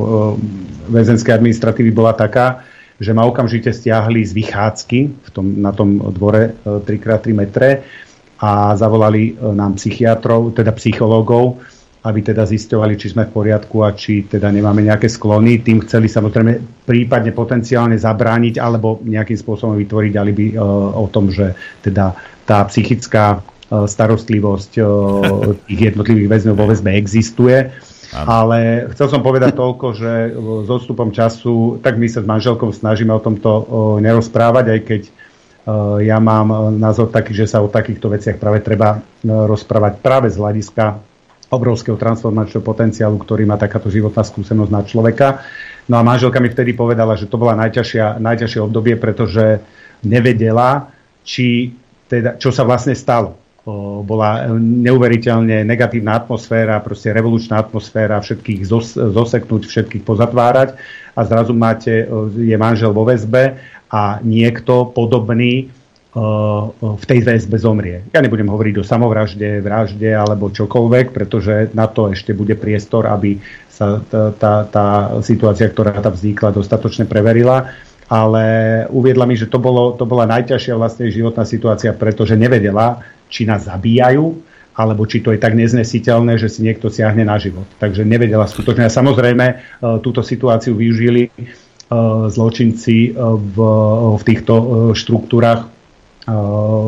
[0.90, 2.66] väzenskej administratívy bola taká,
[2.98, 7.86] že ma okamžite stiahli z vychádzky v tom, na tom dvore 3x3 metre
[8.38, 11.58] a zavolali e, nám psychiatrov, teda psychológov,
[12.06, 15.60] aby teda zisťovali, či sme v poriadku a či teda nemáme nejaké sklony.
[15.60, 20.62] Tým chceli samozrejme prípadne potenciálne zabrániť alebo nejakým spôsobom vytvoriť alibi uh,
[20.94, 22.14] o tom, že teda
[22.46, 24.70] tá psychická uh, starostlivosť
[25.66, 27.66] tých jednotlivých väzňov vo väzbe existuje.
[28.14, 30.32] Ale chcel som povedať toľko, že
[30.64, 33.68] s odstupom času, tak my sa s manželkou snažíme o tomto
[34.00, 35.02] nerozprávať, aj keď
[36.00, 40.32] ja mám eh, názor taký, že sa o takýchto veciach práve treba eh, rozprávať práve
[40.32, 40.84] z hľadiska
[41.48, 45.40] obrovského transformačného potenciálu, ktorý má takáto životná skúsenosť na človeka.
[45.88, 49.64] No a manželka mi vtedy povedala, že to bola najťažšia, najťažšie obdobie, pretože
[50.04, 50.92] nevedela,
[51.24, 51.72] či
[52.04, 53.40] teda, čo sa vlastne stalo.
[54.04, 60.76] Bola neuveriteľne negatívna atmosféra, proste revolučná atmosféra, všetkých zos, zoseknúť, všetkých pozatvárať
[61.16, 63.56] a zrazu máte, je manžel vo väzbe
[63.88, 65.72] a niekto podobný
[66.78, 68.02] v tej väzbe zomrie.
[68.10, 73.38] Ja nebudem hovoriť o samovražde, vražde alebo čokoľvek, pretože na to ešte bude priestor, aby
[73.68, 74.86] sa tá, tá, tá
[75.22, 77.70] situácia, ktorá tam vznikla, dostatočne preverila.
[78.08, 78.44] Ale
[78.88, 83.68] uviedla mi, že to, bolo, to bola najťažšia vlastne životná situácia, pretože nevedela, či nás
[83.68, 84.32] zabíjajú,
[84.72, 87.68] alebo či to je tak neznesiteľné, že si niekto siahne na život.
[87.76, 88.88] Takže nevedela skutočne.
[88.88, 89.54] A samozrejme e,
[90.00, 91.30] túto situáciu využili e,
[92.28, 93.56] zločinci e, v,
[94.16, 94.54] v týchto
[94.92, 95.68] štruktúrach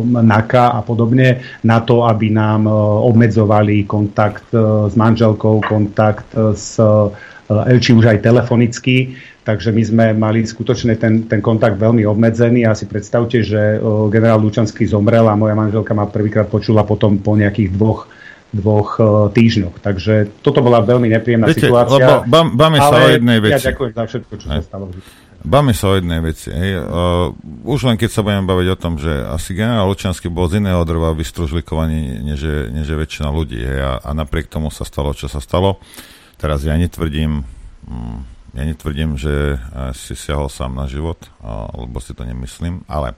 [0.04, 2.68] NAKA a podobne na to, aby nám
[3.08, 6.76] obmedzovali kontakt s manželkou, kontakt s
[7.80, 9.16] či už aj telefonicky.
[9.40, 13.80] Takže my sme mali skutočne ten, ten kontakt veľmi obmedzený a si predstavte, že
[14.12, 18.06] generál Lučanský zomrel a moja manželka ma prvýkrát počula potom po nejakých dvoch
[18.50, 18.98] dvoch
[19.30, 19.78] týždňoch.
[19.78, 22.26] Takže toto bola veľmi nepríjemná Viete, situácia.
[22.26, 23.62] Lebo báme sa o jednej veci.
[23.62, 24.84] Ja ďakujem za všetko, čo sa stalo.
[25.40, 26.52] Báme sa o jednej veci.
[26.52, 26.84] Hej.
[26.84, 27.32] Uh,
[27.64, 30.84] už len keď sa budeme baviť o tom, že asi generál Lučanský bol z iného
[30.84, 33.56] drva vystružlikovaný, než než je väčšina ľudí.
[33.56, 33.80] Hej.
[33.80, 35.80] A, a napriek tomu sa stalo, čo sa stalo.
[36.36, 37.40] Teraz ja netvrdím,
[37.88, 38.18] mm,
[38.52, 39.60] ja netvrdím, že eh,
[39.96, 41.16] si siahol sám na život,
[41.72, 43.16] lebo si to nemyslím, ale,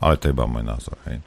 [0.00, 0.96] ale to je iba môj názor.
[1.04, 1.20] Hej.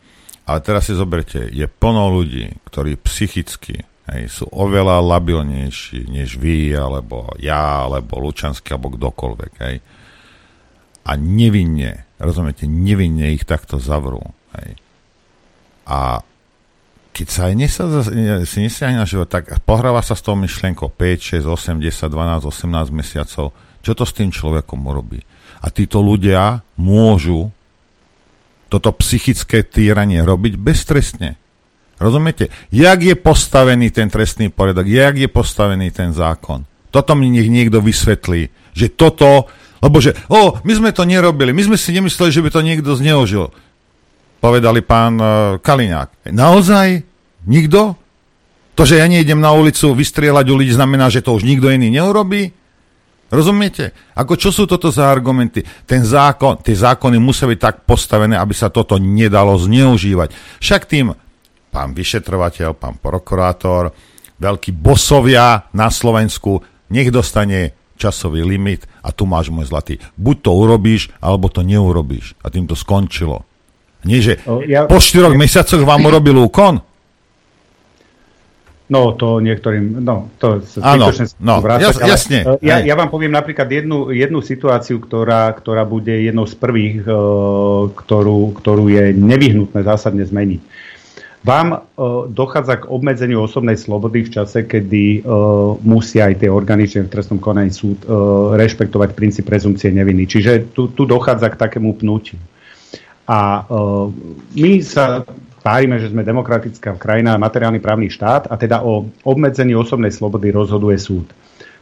[0.44, 6.76] Ale teraz si zoberte, je plno ľudí, ktorí psychicky hej, sú oveľa labilnejší než vy,
[6.76, 9.53] alebo ja, alebo Lučanský, alebo kdokoľvek.
[9.64, 9.76] Hej.
[11.07, 14.24] A nevinne, rozumiete, nevinne ich takto zavrú.
[14.60, 14.76] Hej.
[15.88, 16.20] A
[17.14, 17.84] keď sa aj nesa,
[18.44, 22.49] si nesiahne na život, tak pohráva sa s tou myšlienkou 5, 6, 8, 10, 12,
[22.49, 23.53] 18 mesiacov.
[23.84, 25.22] Čo to s tým človekom urobí?
[25.64, 27.53] A títo ľudia môžu
[28.74, 31.38] toto psychické týranie robiť beztrestne.
[32.02, 32.50] Rozumiete?
[32.74, 34.90] Jak je postavený ten trestný poriadok?
[34.90, 36.66] Jak je postavený ten zákon?
[36.90, 39.45] Toto mi nech niekto vysvetlí, že toto,
[39.78, 42.91] lebo že, o, my sme to nerobili, my sme si nemysleli, že by to niekto
[42.98, 43.54] zneužil
[44.44, 45.30] povedali pán uh,
[45.64, 46.28] Kaliňák.
[46.36, 46.88] Naozaj?
[47.48, 47.95] Nikto?
[48.76, 51.88] To, že ja nejdem na ulicu vystrieľať u ľudí, znamená, že to už nikto iný
[51.88, 52.52] neurobí?
[53.34, 54.14] Rozumiete?
[54.14, 55.66] Ako čo sú toto za argumenty?
[55.90, 60.62] Ten zákon, tie zákony musia byť tak postavené, aby sa toto nedalo zneužívať.
[60.62, 61.18] Však tým
[61.74, 63.90] pán vyšetrovateľ, pán prokurátor,
[64.38, 66.62] veľkí bosovia na Slovensku,
[66.94, 69.98] nech dostane časový limit a tu máš môj zlatý.
[70.14, 72.38] Buď to urobíš, alebo to neurobíš.
[72.46, 73.42] A tým to skončilo.
[74.06, 76.86] Nie, že ja, po štyroch ja, mesiacoch vám urobil úkon?
[78.94, 81.10] No, to niektorým, no, to Áno,
[81.41, 82.45] no, jas, jasne.
[82.61, 87.90] Ja, ja vám poviem napríklad jednu, jednu situáciu, ktorá, ktorá bude jednou z prvých, uh,
[87.90, 90.61] ktorú, ktorú je nevyhnutné zásadne zmeniť.
[91.41, 91.82] Vám uh,
[92.30, 97.41] dochádza k obmedzeniu osobnej slobody v čase, kedy uh, musia aj tie organičné v trestnom
[97.41, 100.30] konaní súd uh, rešpektovať princíp prezumcie neviny.
[100.30, 102.38] Čiže tu, tu dochádza k takému pnutiu.
[103.26, 104.14] A uh,
[104.53, 105.26] my sa
[105.64, 110.99] tvárime, že sme demokratická krajina, materiálny právny štát a teda o obmedzení osobnej slobody rozhoduje
[110.99, 111.31] súd.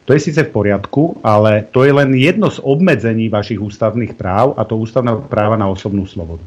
[0.06, 4.54] To je síce v poriadku, ale to je len jedno z obmedzení vašich ústavných práv
[4.54, 6.42] a to ústavného práva na osobnú slobodu.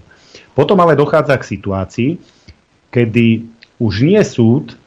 [0.56, 2.10] Potom ale dochádza k situácii,
[2.92, 3.44] kedy
[3.80, 4.80] už nie súd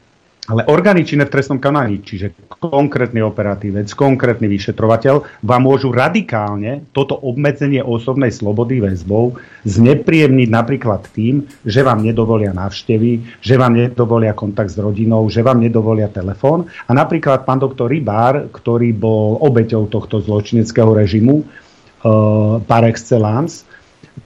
[0.49, 7.13] ale orgány činné v trestnom kanáli, čiže konkrétny operatívec, konkrétny vyšetrovateľ, vám môžu radikálne toto
[7.13, 9.37] obmedzenie osobnej slobody väzbou
[9.69, 15.61] znepríjemniť napríklad tým, že vám nedovolia návštevy, že vám nedovolia kontakt s rodinou, že vám
[15.61, 16.65] nedovolia telefón.
[16.89, 23.68] A napríklad pán doktor Rybár, ktorý bol obeťou tohto zločineckého režimu, uh, par excellence,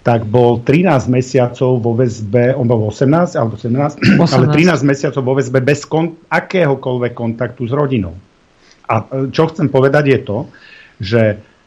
[0.04, 4.20] tak bol 13 mesiacov vo väzbe, on bol 18 alebo 17, 18.
[4.36, 8.12] ale 13 mesiacov vo väzbe bez kon, akéhokoľvek kontaktu s rodinou.
[8.92, 10.38] A e, čo chcem povedať je to,
[11.00, 11.22] že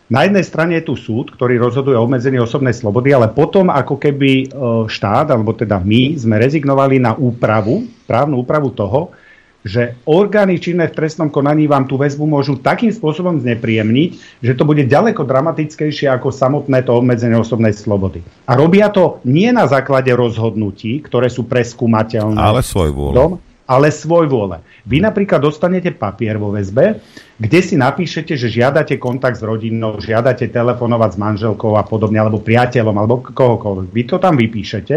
[0.07, 3.97] na jednej strane je tu súd, ktorý rozhoduje o obmedzení osobnej slobody, ale potom ako
[3.97, 4.47] keby e,
[4.87, 9.17] štát, alebo teda my, sme rezignovali na úpravu, právnu úpravu toho,
[9.67, 14.63] že orgány činné v trestnom konaní vám tú väzbu môžu takým spôsobom znepríjemniť, že to
[14.63, 18.23] bude ďaleko dramatickejšie ako samotné to obmedzenie osobnej slobody.
[18.47, 22.39] A robia to nie na základe rozhodnutí, ktoré sú preskúmateľné.
[22.39, 23.43] Ale svoj vôle.
[23.67, 24.63] Ale svoj vôle.
[24.87, 27.03] Vy napríklad dostanete papier vo väzbe,
[27.35, 32.39] kde si napíšete, že žiadate kontakt s rodinou, žiadate telefonovať s manželkou a podobne, alebo
[32.39, 33.91] priateľom, alebo kohokoľvek.
[33.91, 34.97] Vy to tam vypíšete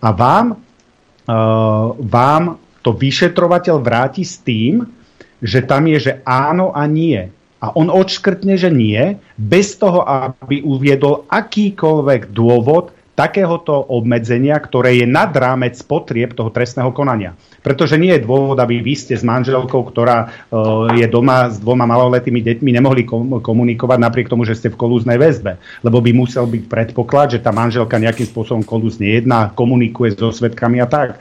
[0.00, 4.86] a vám, uh, vám to vyšetrovateľ vráti s tým,
[5.40, 7.28] že tam je, že áno a nie.
[7.60, 15.06] A on odškrtne, že nie, bez toho, aby uviedol akýkoľvek dôvod, takéhoto obmedzenia, ktoré je
[15.06, 17.36] nad rámec potrieb toho trestného konania.
[17.60, 21.84] Pretože nie je dôvod, aby vy ste s manželkou, ktorá uh, je doma s dvoma
[21.84, 25.60] maloletými deťmi, nemohli kom- komunikovať napriek tomu, že ste v kolúznej väzbe.
[25.84, 30.80] Lebo by musel byť predpoklad, že tá manželka nejakým spôsobom kolúzne jedná, komunikuje so svetkami
[30.80, 31.20] a tak.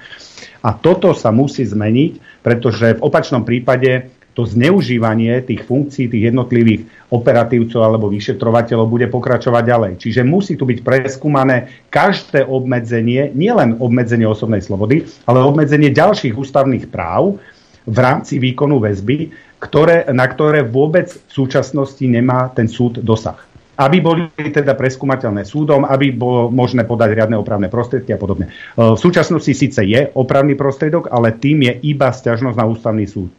[0.63, 6.87] A toto sa musí zmeniť, pretože v opačnom prípade to zneužívanie tých funkcií tých jednotlivých
[7.11, 9.91] operatívcov alebo vyšetrovateľov bude pokračovať ďalej.
[9.99, 16.87] Čiže musí tu byť preskúmané každé obmedzenie, nielen obmedzenie osobnej slobody, ale obmedzenie ďalších ústavných
[16.87, 17.35] práv
[17.83, 23.43] v rámci výkonu väzby, ktoré, na ktoré vôbec v súčasnosti nemá ten súd dosah
[23.79, 28.51] aby boli teda preskúmateľné súdom, aby bolo možné podať riadne opravné prostriedky a podobne.
[28.75, 33.31] V súčasnosti síce je opravný prostriedok, ale tým je iba stiažnosť na ústavný súd.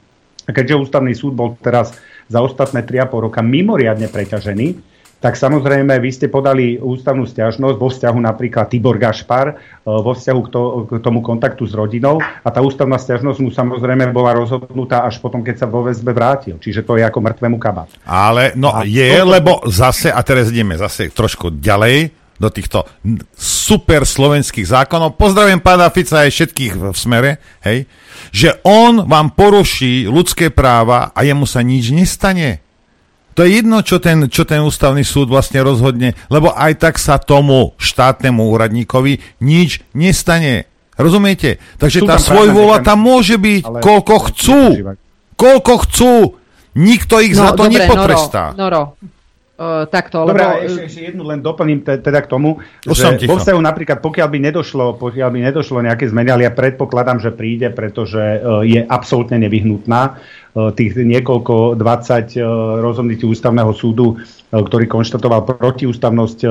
[0.50, 1.94] A keďže ústavný súd bol teraz
[2.26, 4.90] za ostatné 3,5 roka mimoriadne preťažený,
[5.20, 9.54] tak samozrejme vy ste podali ústavnú stiažnosť vo vzťahu napríklad Tibor Gašpar, e,
[9.84, 14.16] vo vzťahu k, to, k tomu kontaktu s rodinou a tá ústavná stiažnosť mu samozrejme
[14.16, 16.56] bola rozhodnutá až potom, keď sa vo väzbe vrátil.
[16.56, 17.92] Čiže to je ako mŕtvemu kabát.
[18.08, 19.28] Ale no a je, to...
[19.28, 22.88] lebo zase, a teraz ideme zase trošku ďalej, do týchto
[23.36, 25.20] super slovenských zákonov.
[25.20, 27.84] Pozdravujem pána Fica aj všetkých v smere, hej,
[28.32, 32.64] že on vám poruší ľudské práva a jemu sa nič nestane.
[33.38, 37.20] To je jedno, čo ten, čo ten ústavný súd vlastne rozhodne, lebo aj tak sa
[37.20, 40.66] tomu štátnemu úradníkovi nič nestane.
[40.98, 41.62] Rozumiete?
[41.80, 43.80] Takže tá svojvola tam môže byť, ale...
[43.80, 44.62] koľko chcú.
[45.38, 46.12] Koľko chcú.
[46.70, 48.54] Nikto ich no, za to dobre, nepotrestá.
[48.54, 49.19] Noro, Noro,
[49.60, 50.64] Uh, takto, Dobre, lebo...
[50.64, 54.28] ešte, ešte jednu len doplním te, teda k tomu, Už že vo vzťahu napríklad, pokiaľ
[54.32, 58.80] by nedošlo, pokiaľ by nedošlo nejaké zmeny, ale ja predpokladám, že príde, pretože uh, je
[58.80, 60.16] absolútne nevyhnutná.
[60.56, 62.44] Uh, tých niekoľko 20 uh,
[62.80, 64.16] rozhodnutí ústavného súdu,
[64.48, 66.42] ktorý konštatoval protiústavnosť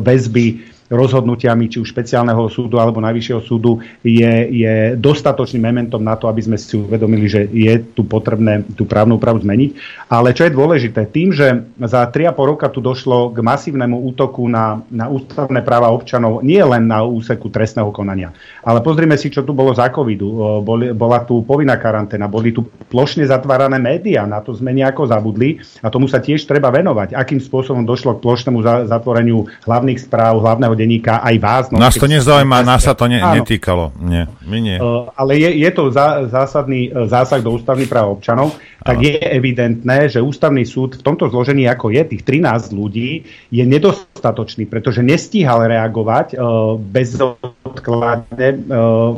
[0.00, 6.28] väzby rozhodnutiami či už špeciálneho súdu alebo najvyššieho súdu je, je dostatočným mementom na to,
[6.28, 9.70] aby sme si uvedomili, že je tu potrebné tú právnu úpravu zmeniť.
[10.12, 14.84] Ale čo je dôležité, tým, že za 3,5 roka tu došlo k masívnemu útoku na,
[14.92, 18.36] na ústavné práva občanov, nie len na úseku trestného konania.
[18.60, 20.60] Ale pozrime si, čo tu bolo za covidu.
[20.60, 25.58] Boli, bola tu povinná karanténa, boli tu plošne zatvárané médiá, na to sme nejako zabudli
[25.80, 27.16] a tomu sa tiež treba venovať.
[27.16, 31.64] Akým spôsobom došlo k plošnému zatvoreniu hlavných správ, hlavného týždenného denníka, aj vás.
[31.70, 33.94] No, nás to nezaujíma, nás sa to ne, netýkalo.
[34.02, 34.76] Nie, my nie.
[34.82, 39.16] Uh, ale je, je to zá, zásadný uh, zásah do ústavných práv občanov, tak je
[39.16, 45.00] evidentné, že ústavný súd v tomto zložení, ako je, tých 13 ľudí, je nedostatočný, pretože
[45.00, 49.16] nestíhal reagovať uh, bezodkladne uh,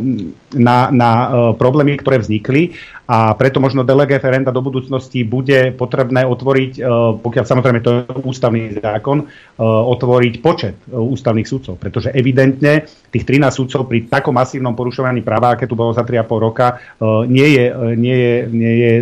[0.55, 1.29] na, na uh,
[1.59, 2.79] problémy, ktoré vznikli.
[3.07, 6.81] A preto možno delege referenda do budúcnosti bude potrebné otvoriť, e,
[7.23, 9.25] pokiaľ samozrejme to je ústavný zákon, e,
[9.63, 12.83] otvoriť počet e, ústavných súdcov, pretože evidentne
[13.15, 16.83] tých 13 súdcov pri takom masívnom porušovaní práva, aké tu bolo za 3,5 roka,
[17.31, 17.65] nie je,
[17.95, 18.93] nie je, nie je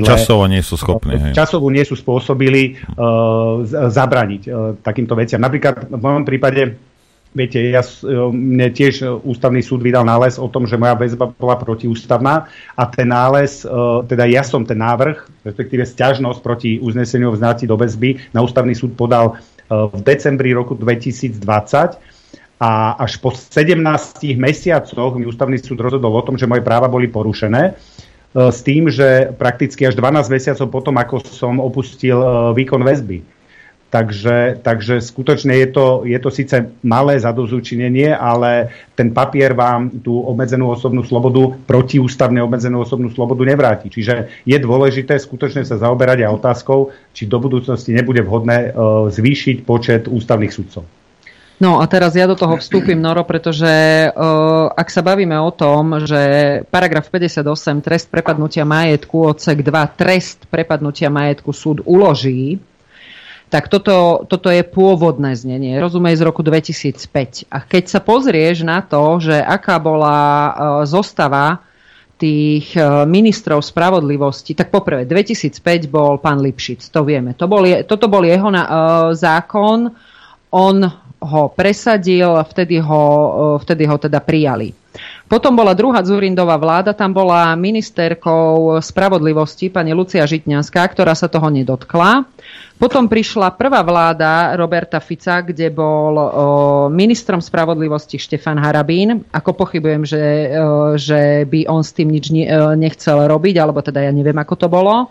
[0.00, 0.08] spôsobilé.
[0.08, 1.12] Časovo nie sú schopní.
[1.36, 2.80] Časovo nie sú spôsobili
[3.68, 4.42] zabraniť
[4.80, 5.44] takýmto veciam.
[5.44, 6.80] Napríklad v mojom prípade
[7.32, 11.56] Viete, ja, e, mne tiež ústavný súd vydal nález o tom, že moja väzba bola
[11.56, 12.44] protiústavná
[12.76, 13.64] a ten nález,
[14.04, 18.92] teda ja som ten návrh, respektíve stiažnosť proti uzneseniu vznáti do väzby na ústavný súd
[19.00, 19.40] podal
[19.72, 21.40] v decembri roku 2020
[22.60, 22.70] a
[23.00, 23.80] až po 17
[24.36, 27.80] mesiacoch mi ústavný súd rozhodol o tom, že moje práva boli porušené
[28.32, 32.16] s tým, že prakticky až 12 mesiacov potom, ako som opustil
[32.56, 33.20] výkon väzby.
[33.92, 40.16] Takže, takže skutočne je to, je to síce malé zadozúčinenie, ale ten papier vám tú
[40.16, 43.92] obmedzenú osobnú slobodu, protiústavne obmedzenú osobnú slobodu nevráti.
[43.92, 49.68] Čiže je dôležité skutočne sa zaoberať aj otázkou, či do budúcnosti nebude vhodné uh, zvýšiť
[49.68, 50.88] počet ústavných sudcov.
[51.62, 53.70] No a teraz ja do toho vstúpim, Noro, pretože
[54.10, 56.18] uh, ak sa bavíme o tom, že
[56.66, 57.46] paragraf 58
[57.86, 62.58] trest prepadnutia majetku, odsek 2 trest prepadnutia majetku súd uloží,
[63.46, 67.46] tak toto, toto je pôvodné znenie, rozumej z roku 2005.
[67.46, 70.50] A keď sa pozrieš na to, že aká bola e,
[70.88, 71.62] zostava
[72.16, 75.62] tých e, ministrov spravodlivosti, tak poprvé 2005
[75.92, 77.36] bol pán Lipšic, to vieme.
[77.38, 78.70] To bol, toto bol jeho na, uh,
[79.12, 79.92] zákon,
[80.52, 80.76] on
[81.22, 84.74] ho presadil, vtedy ho, uh, vtedy ho teda prijali.
[85.24, 91.48] Potom bola druhá Zurindová vláda, tam bola ministerkou spravodlivosti pani Lucia Žitňanská, ktorá sa toho
[91.48, 92.28] nedotkla.
[92.76, 96.28] Potom prišla prvá vláda Roberta Fica, kde bol o,
[96.90, 99.22] ministrom spravodlivosti Štefan Harabín.
[99.30, 100.22] Ako pochybujem, že,
[100.58, 102.44] o, že by on s tým nič ne,
[102.76, 105.08] nechcel robiť, alebo teda ja neviem, ako to bolo.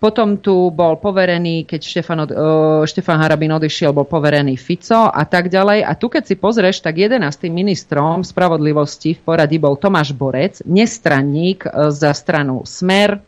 [0.00, 5.28] Potom tu bol poverený, keď Štefan, od, uh, Štefan Harabin odišiel, bol poverený Fico a
[5.28, 5.84] tak ďalej.
[5.84, 7.20] A tu keď si pozrieš, tak 11.
[7.52, 13.20] ministrom spravodlivosti v poradí bol Tomáš Borec, nestranník uh, za stranu Smer,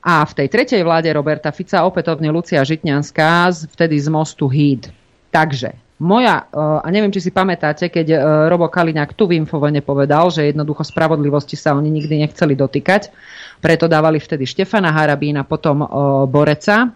[0.00, 4.88] a v tej tretej vláde Roberta Fica opätovne Lucia Žitňanská, vtedy z mostu Híd.
[5.28, 8.16] Takže moja, a neviem, či si pamätáte, keď
[8.48, 13.12] Robo Kaliňák tu v Infovene povedal, že jednoducho spravodlivosti sa oni nikdy nechceli dotýkať,
[13.60, 15.84] preto dávali vtedy Štefana Harabína, potom
[16.26, 16.88] Boreca.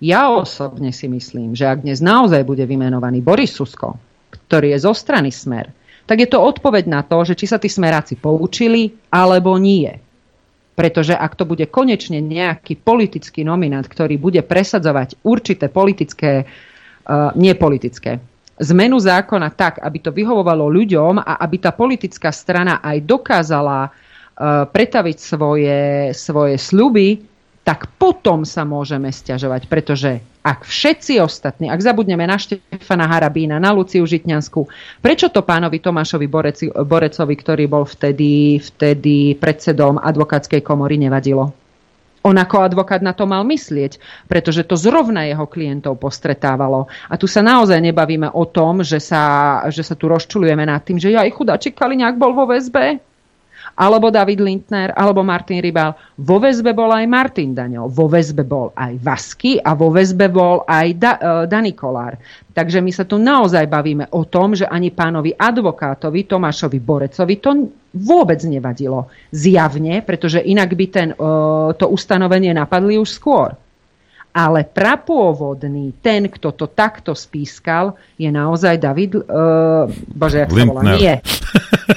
[0.00, 4.00] Ja osobne si myslím, že ak dnes naozaj bude vymenovaný Boris Susko,
[4.32, 5.68] ktorý je zo strany Smer,
[6.08, 9.92] tak je to odpoveď na to, že či sa tí smeráci poučili, alebo nie.
[10.72, 18.18] Pretože ak to bude konečne nejaký politický nominant, ktorý bude presadzovať určité politické, uh, nepolitické,
[18.56, 24.09] zmenu zákona tak, aby to vyhovovalo ľuďom a aby tá politická strana aj dokázala uh,
[24.72, 25.80] pretaviť svoje,
[26.16, 27.30] svoje sľuby,
[27.60, 33.76] tak potom sa môžeme stiažovať, pretože ak všetci ostatní, ak zabudneme na Štefana Harabína, na
[33.76, 34.64] Luciu Žitňanskú,
[35.04, 41.52] prečo to pánovi Tomášovi Boreci, Borecovi, ktorý bol vtedy, vtedy predsedom advokátskej komory, nevadilo?
[42.24, 46.88] On ako advokát na to mal myslieť, pretože to zrovna jeho klientov postretávalo.
[47.08, 51.00] A tu sa naozaj nebavíme o tom, že sa, že sa tu rozčulujeme nad tým,
[51.00, 53.00] že ja ich chudáčik Kaliňák bol vo väzbe
[53.76, 55.94] alebo David Lindner, alebo Martin Rybal.
[56.20, 60.66] Vo väzbe bol aj Martin Daňo, vo väzbe bol aj Vasky a vo väzbe bol
[60.66, 62.18] aj da, uh, Dani Kolár.
[62.50, 67.50] Takže my sa tu naozaj bavíme o tom, že ani pánovi advokátovi Tomášovi Borecovi to
[67.94, 69.10] vôbec nevadilo.
[69.30, 73.54] Zjavne, pretože inak by ten, uh, to ustanovenie napadli už skôr.
[74.30, 79.26] Ale prapôvodný, ten, kto to takto spískal, je naozaj David...
[79.26, 80.82] Uh, bože, jak sa volá?
[80.94, 81.14] Nie.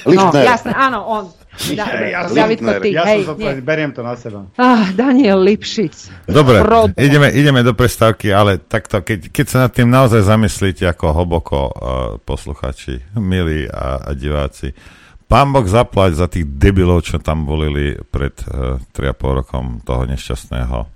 [0.04, 1.24] No, jasné, áno, on.
[1.54, 4.50] Da, ja, David Koty, ja hej, som to beriem to na seba.
[4.58, 6.26] Ah, Daniel Lipšic.
[6.26, 6.66] Dobre,
[6.98, 11.58] ideme, ideme do prestávky, ale takto, keď, keď sa nad tým naozaj zamyslíte ako hlboko
[11.58, 11.72] uh,
[12.26, 14.74] posluchači, milí a, a diváci,
[15.30, 20.94] pán Boh zaplať za tých debilov, čo tam volili pred uh, 3,5 rokom toho nešťastného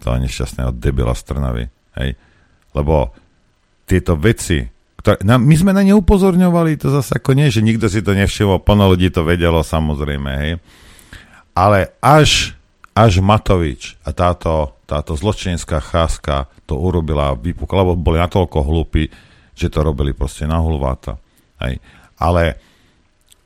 [0.00, 1.64] toho nešťastného debila Strnavy.
[1.96, 2.16] Hej?
[2.76, 3.16] Lebo
[3.88, 4.60] tieto veci,
[5.06, 8.10] ktoré, na, my sme na ne upozorňovali, to zase ako nie, že nikto si to
[8.10, 10.52] nevšimol, plno ľudí to vedelo samozrejme, hej.
[11.54, 12.58] Ale až,
[12.90, 19.06] až Matovič a táto, táto zločinecká cháska to urobila, vypukla, lebo boli natoľko hlúpi,
[19.54, 21.22] že to robili proste na hulváta.
[21.62, 21.78] Hej.
[22.18, 22.58] Ale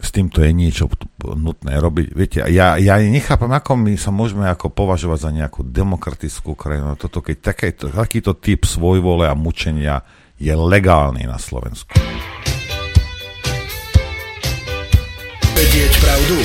[0.00, 0.88] s týmto je niečo
[1.20, 2.06] nutné robiť.
[2.16, 6.96] Viete, ja, ja nechápam, ako my sa môžeme ako považovať za nejakú demokratickú krajinu.
[6.96, 10.00] Toto, keď takéto, takýto typ svojvole a mučenia
[10.40, 11.92] je legálny na Slovensku.
[15.52, 16.36] Vedieť pravdu?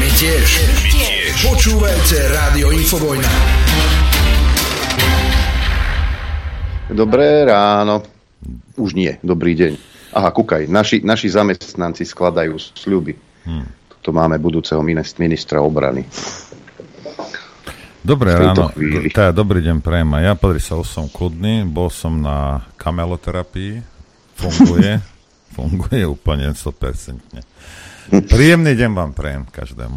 [0.00, 0.48] My tiež.
[0.64, 1.32] My tiež.
[1.44, 3.28] Počúvajte Rádio Infovojna.
[6.88, 8.00] Dobré ráno.
[8.80, 9.72] Už nie, dobrý deň.
[10.16, 13.12] Aha, kúkaj, naši, naši zamestnanci skladajú sľuby.
[13.44, 13.68] Hmm.
[14.00, 14.80] To máme budúceho
[15.20, 16.08] ministra obrany.
[18.04, 18.68] Dobré ráno,
[19.08, 20.12] teda dobrý deň prejem.
[20.20, 23.80] Ja, podri sa, som kľudný, bol som na kameloterapii,
[24.36, 25.00] funguje,
[25.56, 28.28] funguje úplne 100%.
[28.28, 29.96] Príjemný deň vám prejem každému.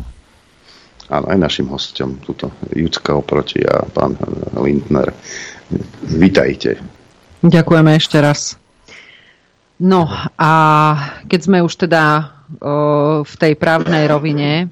[1.11, 4.15] Áno, aj našim hostom, tuto Judska oproti a pán
[4.55, 5.11] Lindner.
[6.07, 6.79] Vítajte.
[7.43, 8.55] Ďakujeme ešte raz.
[9.83, 10.07] No
[10.39, 10.51] a
[11.27, 12.23] keď sme už teda
[12.63, 14.71] o, v tej právnej rovine,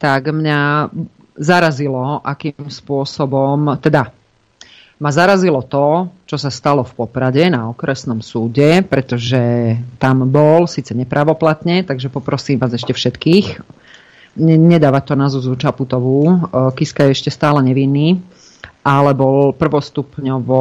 [0.00, 0.88] tak mňa
[1.34, 4.14] zarazilo, akým spôsobom, teda
[5.02, 10.94] ma zarazilo to, čo sa stalo v Poprade na okresnom súde, pretože tam bol, síce
[10.94, 13.58] nepravoplatne, takže poprosím vás ešte všetkých,
[14.38, 18.22] nedávať to na Zuzu Čaputovú, Kiska je ešte stále nevinný,
[18.86, 20.60] ale bol prvostupňovo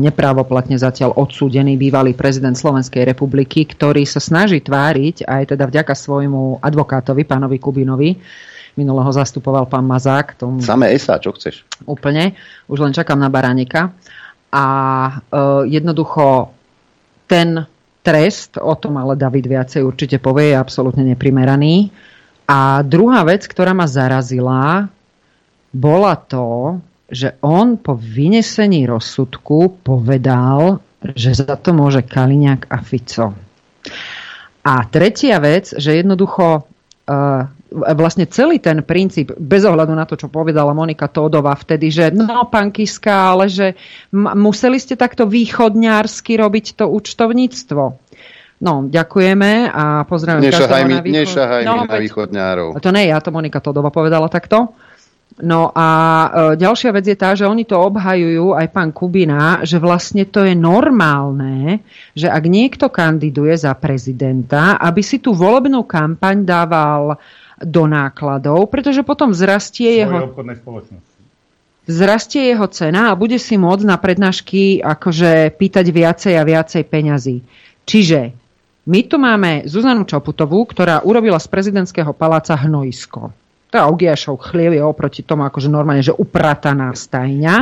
[0.00, 6.64] nepravoplatne zatiaľ odsúdený bývalý prezident Slovenskej republiky, ktorý sa snaží tváriť, aj teda vďaka svojmu
[6.64, 8.10] advokátovi, pánovi Kubinovi,
[8.76, 10.34] Minulého zastupoval pán Mazák.
[10.40, 10.64] Tomu...
[10.64, 11.64] Samé SA, čo chceš?
[11.84, 12.32] Úplne.
[12.68, 13.92] Už len čakám na Baranika.
[14.52, 14.64] A
[15.08, 15.12] e,
[15.68, 16.52] jednoducho
[17.28, 17.68] ten
[18.02, 21.92] trest, o tom ale David viacej určite povie, je absolútne neprimeraný.
[22.48, 24.90] A druhá vec, ktorá ma zarazila,
[25.72, 30.80] bola to, že on po vynesení rozsudku povedal,
[31.12, 33.36] že za to môže Kaliňák a Fico.
[34.62, 40.28] A tretia vec, že jednoducho uh, vlastne celý ten princíp, bez ohľadu na to, čo
[40.28, 43.74] povedala Monika Tódová vtedy, že no, pán Kiska, ale že
[44.14, 47.82] museli ste takto východňársky robiť to účtovníctvo.
[48.62, 51.18] No, ďakujeme a každého na, východ...
[51.18, 52.68] nešahaj no, na východňárov.
[52.78, 54.70] To nie ja, to Monika Todova povedala takto.
[55.40, 56.28] No a e,
[56.60, 60.52] ďalšia vec je tá, že oni to obhajujú, aj pán Kubina, že vlastne to je
[60.52, 61.80] normálne,
[62.12, 67.16] že ak niekto kandiduje za prezidenta, aby si tú volebnú kampaň dával
[67.64, 70.34] do nákladov, pretože potom zrastie jeho...
[71.82, 77.42] Zrastie jeho cena a bude si môcť na prednášky akože pýtať viacej a viacej peňazí.
[77.82, 78.30] Čiže
[78.86, 83.34] my tu máme Zuzanu Čoputovú, ktorá urobila z prezidentského paláca hnojisko
[83.72, 87.56] tá Augiašov chliev je oproti tomu akože normálne, že uprataná stajňa.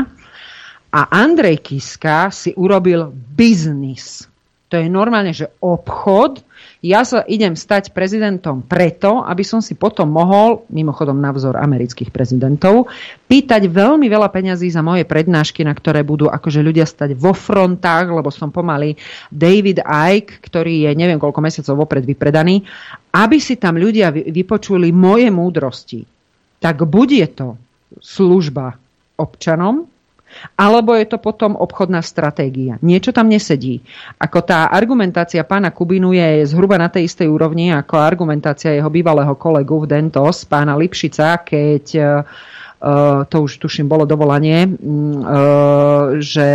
[0.90, 4.26] A Andrej Kiska si urobil biznis.
[4.66, 6.42] To je normálne, že obchod.
[6.80, 12.08] Ja sa idem stať prezidentom preto, aby som si potom mohol, mimochodom na vzor amerických
[12.08, 12.88] prezidentov,
[13.28, 18.08] pýtať veľmi veľa peňazí za moje prednášky, na ktoré budú akože ľudia stať vo frontách,
[18.08, 18.96] lebo som pomaly
[19.28, 22.64] David Icke, ktorý je neviem koľko mesiacov vopred vypredaný,
[23.12, 26.00] aby si tam ľudia vypočuli moje múdrosti.
[26.64, 27.60] Tak bude to
[28.00, 28.72] služba
[29.20, 29.89] občanom,
[30.56, 32.80] alebo je to potom obchodná stratégia.
[32.80, 33.80] Niečo tam nesedí.
[34.16, 39.32] Ako tá argumentácia pána Kubinu je zhruba na tej istej úrovni ako argumentácia jeho bývalého
[39.36, 41.84] kolegu v Dentos, pána Lipšica, keď
[42.80, 46.48] Uh, to už tuším bolo dovolanie, uh, že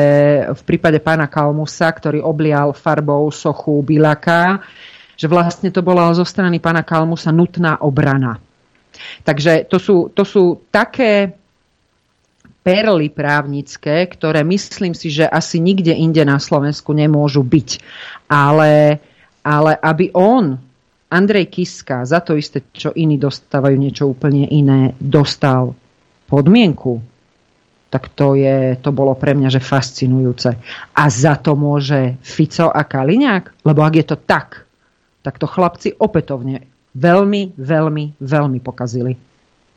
[0.57, 4.57] v prípade pána Kalmusa, ktorý oblial farbou sochu Bilaka,
[5.13, 8.41] že vlastne to bola zo strany pána Kalmusa nutná obrana.
[9.21, 11.44] Takže to sú, to sú také
[12.65, 17.69] perly právnické, ktoré myslím si, že asi nikde inde na Slovensku nemôžu byť.
[18.25, 18.97] Ale,
[19.45, 20.57] ale aby on,
[21.13, 25.77] Andrej Kiska, za to isté, čo iní dostávajú niečo úplne iné, dostal
[26.25, 27.05] podmienku,
[27.93, 30.49] tak to, je, to bolo pre mňa že fascinujúce.
[30.97, 33.61] A za to môže Fico a Kaliňák?
[33.61, 34.65] Lebo ak je to tak,
[35.21, 36.65] tak to chlapci opätovne
[36.97, 39.13] veľmi, veľmi, veľmi pokazili.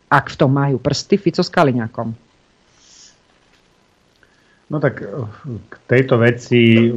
[0.08, 2.27] Ak v tom majú prsty Fico s Kaliňákom.
[4.68, 5.08] No tak eh,
[5.68, 6.92] k tejto veci eh,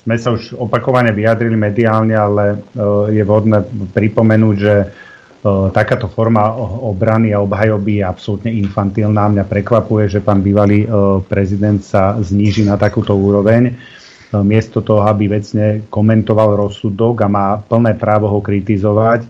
[0.00, 4.74] sme sa už opakovane vyjadrili mediálne, ale eh, je vhodné pripomenúť, že
[5.72, 6.52] takáto forma
[6.84, 9.24] obrany a obhajoby je absolútne infantilná.
[9.32, 10.84] Mňa prekvapuje, že pán bývalý
[11.32, 13.72] prezident sa zníži na takúto úroveň.
[14.44, 19.24] Miesto toho, aby vecne komentoval rozsudok a má plné právo ho kritizovať,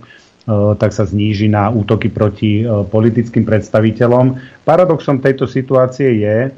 [0.82, 4.34] tak sa zníži na útoky proti politickým predstaviteľom.
[4.66, 6.50] Paradoxom tejto situácie je,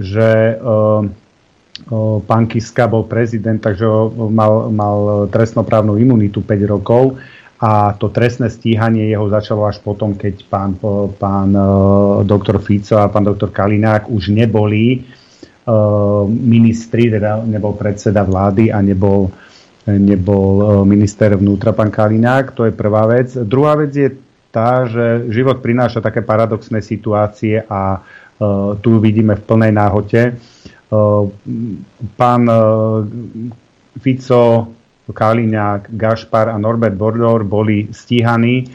[0.00, 0.56] že
[2.26, 3.84] pán Kiska bol prezident, takže
[4.32, 4.96] mal, mal
[5.28, 7.20] trestnoprávnu imunitu 5 rokov
[7.60, 10.80] a to trestné stíhanie jeho začalo až potom, keď pán,
[11.20, 11.52] pán
[12.24, 15.04] doktor Fico a pán doktor Kalinák už neboli
[16.28, 19.28] ministri, teda nebol predseda vlády a nebol,
[19.84, 23.36] nebol minister vnútra pán Kalinák, to je prvá vec.
[23.36, 24.08] Druhá vec je
[24.50, 28.19] tá, že život prináša také paradoxné situácie a Eh,
[28.80, 30.40] tu vidíme v plnej náhote.
[30.90, 31.22] Eh,
[32.18, 32.58] pán eh,
[34.02, 34.66] Fico,
[35.06, 38.66] Kaliňák, Gašpar a Norbert Bordor boli stíhaní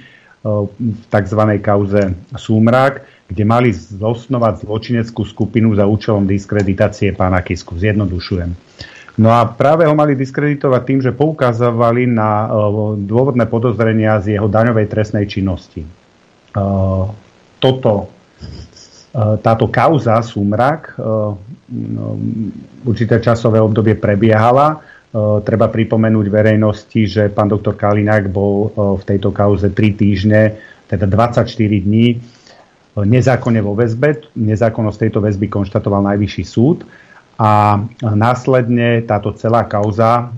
[0.78, 1.42] v tzv.
[1.58, 7.74] kauze Súmrak, kde mali zosnovať zločineckú skupinu za účelom diskreditácie pána Kisku.
[7.74, 8.54] Zjednodušujem.
[9.18, 12.52] No a práve ho mali diskreditovať tým, že poukazovali na
[12.94, 15.82] dôvodné podozrenia z jeho daňovej trestnej činnosti.
[17.58, 18.15] Toto
[19.16, 21.02] táto kauza Sumrak e,
[21.72, 22.20] no,
[22.84, 24.76] určité časové obdobie prebiehala.
[24.76, 24.78] E,
[25.48, 30.60] treba pripomenúť verejnosti, že pán doktor Kalinák bol v tejto kauze 3 týždne,
[30.92, 32.20] teda 24 dní
[32.96, 34.32] nezákonne vo väzbe.
[34.40, 36.88] Nezákonnosť tejto väzby konštatoval Najvyšší súd
[37.36, 40.32] a následne táto celá kauza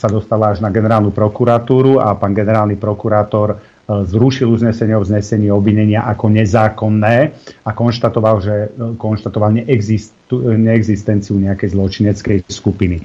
[0.00, 6.02] sa dostala až na generálnu prokuratúru a pán generálny prokurátor zrušil uznesenie o vznesení obvinenia
[6.10, 7.16] ako nezákonné
[7.62, 8.54] a konštatoval, že
[8.98, 12.98] konštatoval neexistu, neexistenciu nejakej zločineckej skupiny.
[12.98, 13.02] E,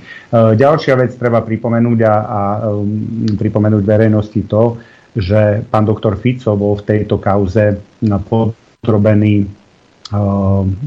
[0.58, 2.40] ďalšia vec treba pripomenúť a, a
[2.74, 2.90] um,
[3.38, 4.82] pripomenúť verejnosti to,
[5.14, 9.44] že pán doktor Fico bol v tejto kauze podrobený,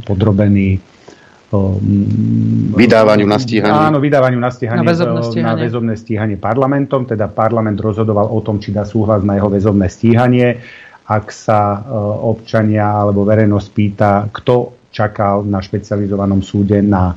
[0.08, 0.80] podrobený
[1.54, 3.92] Mm, vydávaniu na stíhanie.
[3.92, 5.48] Áno, vydávaniu na stíhanie, na väzobné stíhanie.
[5.48, 9.86] na väzobné stíhanie parlamentom, teda parlament rozhodoval o tom, či dá súhlas na jeho väzobné
[9.86, 10.58] stíhanie.
[11.04, 11.94] Ak sa e,
[12.26, 17.14] občania alebo verejnosť pýta, kto čakal na špecializovanom súde na e,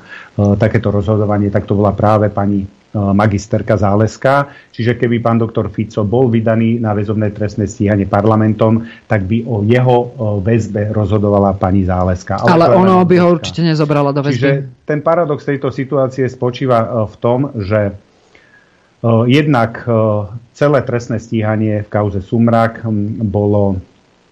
[0.59, 4.49] takéto rozhodovanie, tak to bola práve pani magisterka Záleska.
[4.73, 9.61] Čiže keby pán doktor Fico bol vydaný na väzobné trestné stíhanie parlamentom, tak by o
[9.61, 10.07] jeho e,
[10.41, 12.41] väzbe rozhodovala pani Záleska.
[12.41, 14.35] Ale, Ale ono by ho určite nezobrala do väzby.
[14.35, 14.51] Čiže
[14.87, 17.93] ten paradox tejto situácie spočíva e, v tom, že
[19.29, 19.85] jednak
[20.57, 22.81] celé trestné stíhanie v kauze Sumrak
[23.29, 23.77] bolo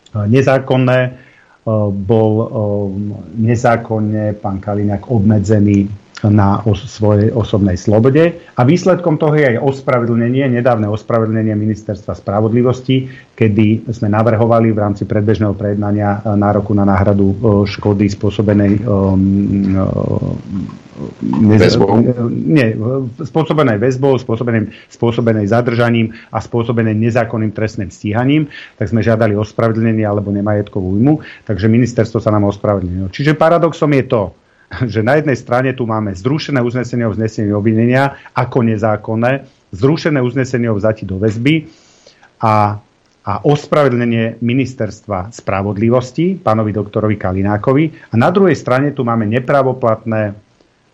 [0.09, 1.13] nezákonné,
[1.93, 2.31] bol
[3.37, 5.85] nezákonne pán Kaliňák obmedzený
[6.23, 8.39] na os- svojej osobnej slobode.
[8.55, 15.03] A výsledkom toho je aj ospravedlnenie, nedávne ospravedlnenie Ministerstva spravodlivosti, kedy sme navrhovali v rámci
[15.03, 17.35] predbežného prejednania e, nároku na náhradu e,
[17.67, 19.75] škody spôsobenej um,
[21.43, 21.99] Väzbou?
[22.31, 22.71] Nie,
[23.19, 28.47] spôsobenej väzbou, spôsobenej, spôsobenej zadržaním a spôsobenej nezákonným trestným stíhaním,
[28.79, 33.11] tak sme žiadali ospravedlnenie alebo nemajetkovú újmu, takže ministerstvo sa nám ospravedlnilo.
[33.11, 34.31] Čiže paradoxom je to,
[34.93, 40.71] že na jednej strane tu máme zrušené uznesenie o vznesení obvinenia ako nezákonné, zrušené uznesenie
[40.71, 41.67] o vzati do väzby
[42.43, 42.79] a,
[43.25, 48.11] a ospravedlnenie ministerstva spravodlivosti pánovi doktorovi Kalinákovi.
[48.11, 50.45] A na druhej strane tu máme nepravoplatné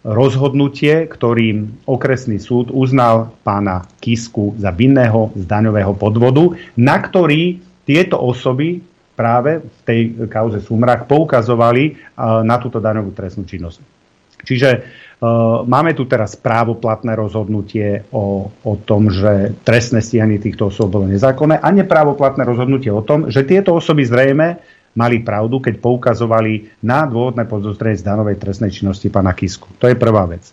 [0.02, 8.18] rozhodnutie, ktorým okresný súd uznal pána Kisku za vinného z daňového podvodu, na ktorý tieto
[8.18, 8.82] osoby
[9.22, 14.02] práve v tej kauze Sumrak poukazovali na túto daňovú trestnú činnosť.
[14.41, 20.98] Čiže uh, máme tu teraz právoplatné rozhodnutie o, o tom, že trestné stíhanie týchto osôb
[20.98, 24.57] bolo nezákonné a neprávoplatné rozhodnutie o tom, že tieto osoby zrejme
[24.98, 29.69] mali pravdu, keď poukazovali na dôvodné podozrenie z danovej trestnej činnosti pána Kisku.
[29.77, 30.49] To je prvá vec.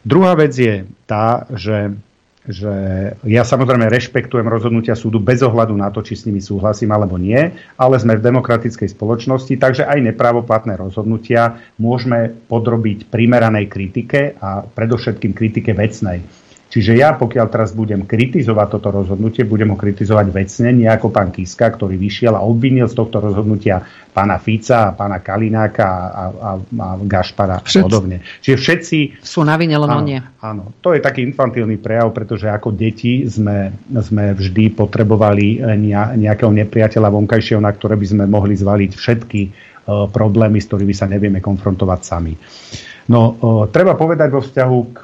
[0.00, 1.92] Druhá vec je tá, že
[2.48, 2.72] že
[3.20, 7.52] ja samozrejme rešpektujem rozhodnutia súdu bez ohľadu na to, či s nimi súhlasím alebo nie,
[7.76, 15.36] ale sme v demokratickej spoločnosti, takže aj nepravoplatné rozhodnutia môžeme podrobiť primeranej kritike a predovšetkým
[15.36, 16.24] kritike vecnej.
[16.70, 21.34] Čiže ja, pokiaľ teraz budem kritizovať toto rozhodnutie, budem ho kritizovať vecne, nie ako pán
[21.34, 23.82] Kiska, ktorý vyšiel a obvinil z tohto rozhodnutia
[24.14, 28.22] pána Fica, pána Kalináka a, a, a Gašpara a podobne.
[28.38, 28.98] Čiže všetci...
[29.18, 30.22] Sú na vine, len nie.
[30.46, 35.58] Áno, to je taký infantilný prejav, pretože ako deti sme, sme vždy potrebovali
[36.22, 41.10] nejakého nepriateľa vonkajšieho, na ktoré by sme mohli zvaliť všetky uh, problémy, s ktorými sa
[41.10, 42.38] nevieme konfrontovať sami.
[43.10, 44.98] No, uh, treba povedať vo vzťahu k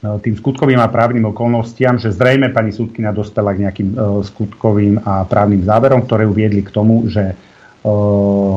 [0.00, 5.28] tým skutkovým a právnym okolnostiam, že zrejme pani súdkina dostala k nejakým e, skutkovým a
[5.28, 7.34] právnym záverom, ktoré uviedli k tomu, že e,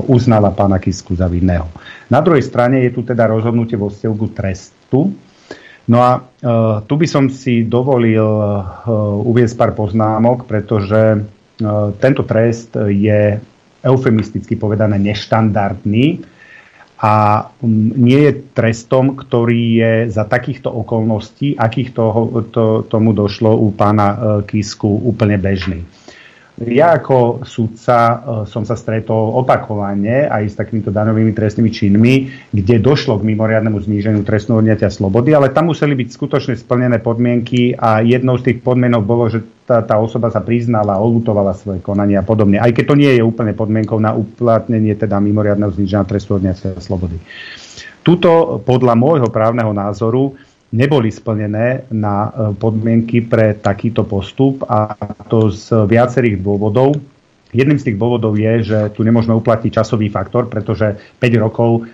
[0.08, 1.68] uznala pána Kisku za vinného.
[2.08, 5.12] Na druhej strane je tu teda rozhodnutie vo vzťahu trestu.
[5.84, 6.24] No a
[6.88, 8.24] tu by som si dovolil
[9.28, 11.28] uviezť pár poznámok, pretože
[12.00, 13.36] tento trest je
[13.84, 16.24] eufemisticky povedané neštandardný
[17.04, 17.14] a
[17.60, 23.76] mm, nie je trestom, ktorý je za takýchto okolností, akých toho, to, tomu došlo u
[23.76, 24.18] pána e,
[24.48, 25.84] Kisku, úplne bežný.
[26.62, 28.16] Ja ako sudca e,
[28.46, 32.14] som sa stretol opakovane aj s takýmito daňovými trestnými činmi,
[32.54, 37.74] kde došlo k mimoriadnemu zníženiu trestného odňatia slobody, ale tam museli byť skutočne splnené podmienky
[37.74, 42.22] a jednou z tých podmienok bolo, že tá, tá osoba sa priznala, olutovala svoje konanie
[42.22, 42.62] a podobne.
[42.62, 47.18] Aj keď to nie je úplne podmienkou na uplatnenie teda mimoriadného zniženia trestu odňatia slobody.
[48.06, 50.38] Tuto podľa môjho právneho názoru
[50.74, 54.98] neboli splnené na e, podmienky pre takýto postup a
[55.30, 56.98] to z viacerých dôvodov.
[57.54, 61.86] Jedným z tých dôvodov je, že tu nemôžeme uplatniť časový faktor, pretože 5 rokov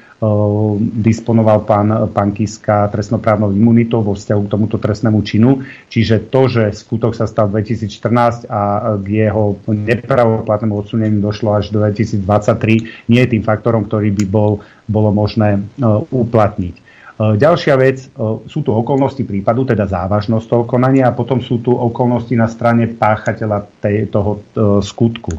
[0.99, 5.63] disponoval pán, pán Kiska trestnoprávnou imunitou vo vzťahu k tomuto trestnému činu.
[5.87, 11.71] Čiže to, že skutok sa stal v 2014 a k jeho nepravoplatnému odsuneniu došlo až
[11.71, 14.59] do 2023, nie je tým faktorom, ktorý by bol,
[14.91, 15.63] bolo možné
[16.11, 16.88] uplatniť.
[17.19, 18.07] Ďalšia vec,
[18.47, 22.87] sú tu okolnosti prípadu, teda závažnosť toho konania a potom sú tu okolnosti na strane
[22.87, 23.67] páchateľa
[24.07, 24.39] toho
[24.79, 25.35] skutku.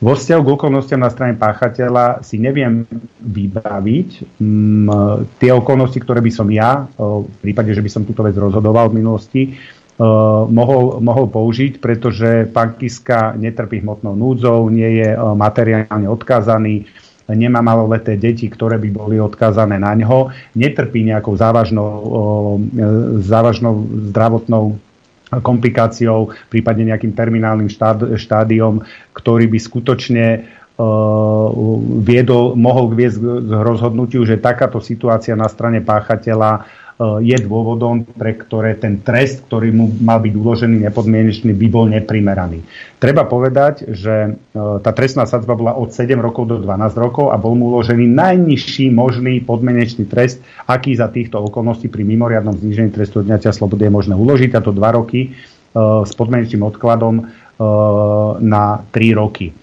[0.00, 2.88] Vo vzťahu k okolnostiam na strane páchateľa si neviem
[3.20, 8.24] vybaviť m, mm, tie okolnosti, ktoré by som ja, v prípade, že by som túto
[8.24, 9.42] vec rozhodoval v minulosti,
[10.48, 16.88] mohol, mohol použiť, pretože pán Kiska netrpí hmotnou núdzou, nie je materiálne odkázaný,
[17.34, 21.90] nemá maloleté deti, ktoré by boli odkázané na ňo, netrpí nejakou závažnou,
[23.22, 24.78] závažnou zdravotnou
[25.38, 27.70] komplikáciou, prípadne nejakým terminálnym
[28.18, 28.82] štádiom,
[29.14, 30.38] ktorý by skutočne e,
[32.02, 36.66] viedol, mohol viesť k rozhodnutiu, že takáto situácia na strane páchateľa
[37.00, 42.60] je dôvodom, pre ktoré ten trest, ktorý mu mal byť uložený nepodmienečný, by bol neprimeraný.
[43.00, 44.30] Treba povedať, že e,
[44.84, 48.92] tá trestná sadzba bola od 7 rokov do 12 rokov a bol mu uložený najnižší
[48.92, 54.14] možný podmienečný trest, aký za týchto okolností pri mimoriadnom znížení trestu odňatia slobody je možné
[54.20, 55.28] uložiť, a to 2 roky e,
[56.04, 57.22] s podmienečným odkladom e,
[58.44, 59.56] na 3 roky.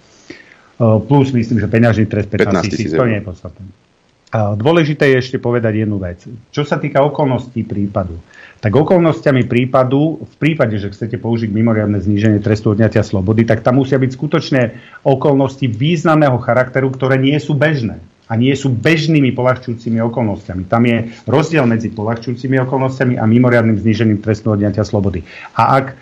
[0.78, 3.66] Plus myslím, že peňažný trest 15 tisíc, to nie je podstatné.
[4.36, 6.20] Dôležité je ešte povedať jednu vec.
[6.52, 8.20] Čo sa týka okolností prípadu,
[8.60, 13.80] tak okolnostiami prípadu, v prípade, že chcete použiť mimoriadne zníženie trestu odňatia slobody, tak tam
[13.80, 14.62] musia byť skutočne
[15.08, 20.68] okolnosti významného charakteru, ktoré nie sú bežné a nie sú bežnými polahčujúcimi okolnostiami.
[20.68, 25.24] Tam je rozdiel medzi polahčujúcimi okolnostiami a mimoriadným znížením trestu odňatia slobody.
[25.56, 25.96] A ak,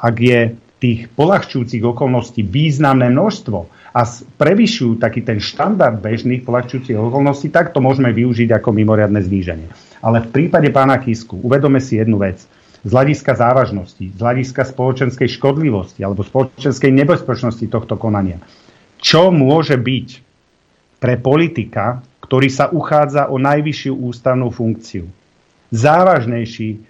[0.00, 4.04] ak je tých polahčujúcich okolností významné množstvo a
[4.36, 9.72] prevyšujú taký ten štandard bežných polahčujúcich okolností, tak to môžeme využiť ako mimoriadne zníženie.
[10.04, 12.44] Ale v prípade pána Kisku uvedome si jednu vec.
[12.84, 18.36] Z hľadiska závažnosti, z hľadiska spoločenskej škodlivosti alebo spoločenskej nebezpečnosti tohto konania.
[19.00, 20.08] Čo môže byť
[21.00, 25.08] pre politika, ktorý sa uchádza o najvyššiu ústavnú funkciu,
[25.72, 26.84] závažnejší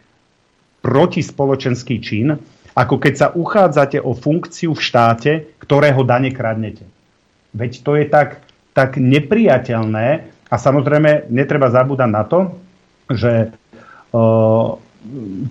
[0.83, 2.35] protispoločenský čin,
[2.77, 6.96] ako keď sa uchádzate o funkciu v štáte, ktorého dane kradnete.
[7.57, 8.45] Veď to je tak,
[8.77, 10.09] tak nepriateľné
[10.53, 12.53] a samozrejme netreba zabúdať na to,
[13.09, 13.51] že
[14.13, 14.77] o,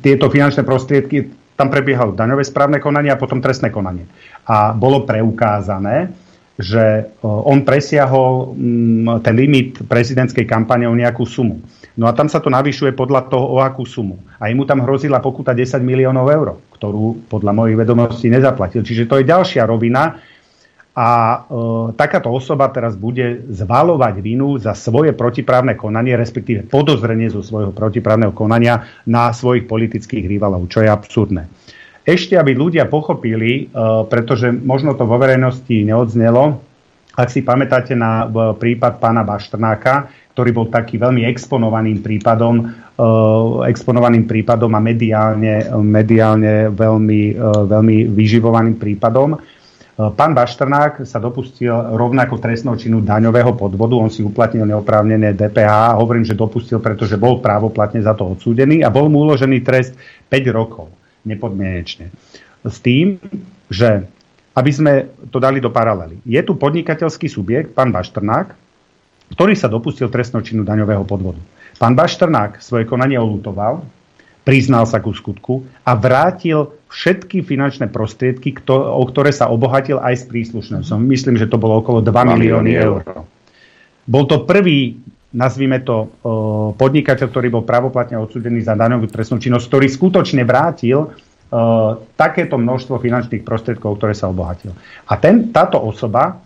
[0.06, 4.06] tieto finančné prostriedky, tam prebiehalo daňové správne konanie a potom trestné konanie.
[4.45, 6.11] A bolo preukázané,
[6.56, 11.60] že on presiahol mm, ten limit prezidentskej kampane o nejakú sumu.
[11.95, 14.19] No a tam sa to navyšuje podľa toho, o akú sumu.
[14.40, 18.84] A mu tam hrozila pokuta 10 miliónov eur, ktorú podľa mojich vedomostí nezaplatil.
[18.84, 20.19] Čiže to je ďalšia rovina,
[20.95, 21.38] a e,
[21.99, 28.31] takáto osoba teraz bude zvalovať vinu za svoje protiprávne konanie, respektíve podozrenie zo svojho protiprávneho
[28.31, 31.51] konania na svojich politických rivalov, čo je absurdné.
[32.07, 36.63] Ešte, aby ľudia pochopili, e, pretože možno to vo verejnosti neodznelo,
[37.15, 42.63] ak si pamätáte na prípad pána Baštrnáka, ktorý bol taký veľmi exponovaným prípadom, e,
[43.72, 49.39] exponovaným prípadom a mediálne, mediálne veľmi, e, veľmi vyživovaným prípadom,
[49.95, 53.95] Pán Baštrnák sa dopustil rovnako trestnou činu daňového podvodu.
[53.95, 55.95] On si uplatnil neoprávnené DPH.
[55.95, 59.95] Hovorím, že dopustil, pretože bol právoplatne za to odsúdený a bol mu uložený trest
[60.27, 60.91] 5 rokov
[61.23, 62.11] nepodmienečne.
[62.67, 63.23] S tým,
[63.72, 64.03] že
[64.55, 64.93] aby sme
[65.31, 66.19] to dali do paralely.
[66.27, 68.55] Je tu podnikateľský subjekt, pán Baštrnák,
[69.31, 71.39] ktorý sa dopustil trestnou činu daňového podvodu.
[71.76, 73.84] Pán Baštrnák svoje konanie olutoval,
[74.45, 80.23] priznal sa ku skutku a vrátil všetky finančné prostriedky, o ktoré sa obohatil aj s
[80.30, 80.85] príslušnou.
[80.85, 83.01] Som myslím, že to bolo okolo 2 milióny eur.
[84.05, 85.01] Bol to prvý,
[85.34, 86.13] nazvime to,
[86.77, 91.09] podnikateľ, ktorý bol pravoplatne odsudený za daňovú trestnú činnosť, ktorý skutočne vrátil
[92.13, 94.77] takéto množstvo finančných prostriedkov, ktoré sa obohatil.
[95.09, 96.38] A ten, táto osoba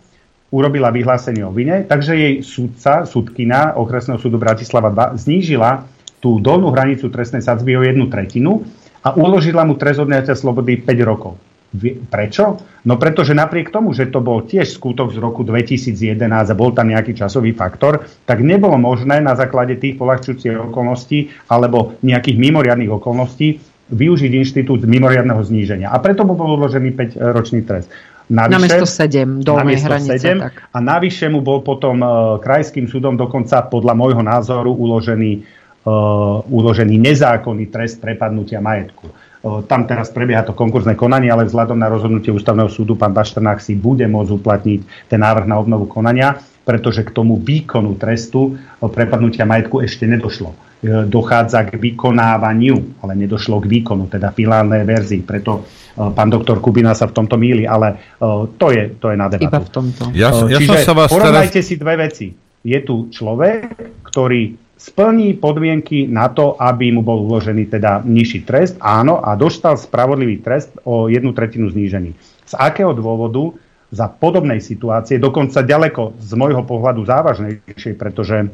[0.50, 5.86] urobila vyhlásenie o vine, takže jej súdca, súdkina okresného súdu Bratislava 2 znížila
[6.20, 8.62] tú dolnú hranicu trestnej sadzby o jednu tretinu
[9.00, 11.40] a uložila mu trest odňatia slobody 5 rokov.
[12.10, 12.58] Prečo?
[12.82, 16.90] No pretože napriek tomu, že to bol tiež skutok z roku 2011 a bol tam
[16.90, 23.62] nejaký časový faktor, tak nebolo možné na základe tých polahčujúcich okolností alebo nejakých mimoriadných okolností
[23.90, 25.94] využiť inštitút mimoriadného zníženia.
[25.94, 27.90] A preto mu bol uložený 5-ročný trest.
[28.30, 30.22] Navyše, namiesto 7 dolnej hranice.
[30.22, 30.54] 7, tak.
[30.70, 35.42] A navyše mu bol potom uh, krajským súdom dokonca podľa môjho názoru uložený
[36.46, 39.08] uložený nezákonný trest prepadnutia majetku.
[39.40, 43.56] Uh, tam teraz prebieha to konkurzné konanie, ale vzhľadom na rozhodnutie ústavného súdu pán Bašternák
[43.64, 46.36] si bude môcť uplatniť ten návrh na obnovu konania,
[46.68, 50.52] pretože k tomu výkonu trestu uh, prepadnutia majetku ešte nedošlo.
[50.84, 55.20] Dochádza k vykonávaniu, ale nedošlo k výkonu, teda finálnej verzii.
[55.20, 58.16] Preto pán doktor Kubina sa v tomto míli, ale
[58.56, 59.44] to je, to je na debatu.
[59.44, 60.02] Iba v tomto.
[60.16, 61.68] Ja, ja Čiže sa vás porovnajte teraz...
[61.68, 62.26] si dve veci.
[62.64, 63.76] Je tu človek,
[64.08, 69.76] ktorý splní podmienky na to, aby mu bol uložený teda nižší trest, áno, a dostal
[69.76, 72.16] spravodlivý trest o jednu tretinu znížený.
[72.48, 73.52] Z akého dôvodu
[73.92, 78.48] za podobnej situácie, dokonca ďaleko z môjho pohľadu závažnejšej, pretože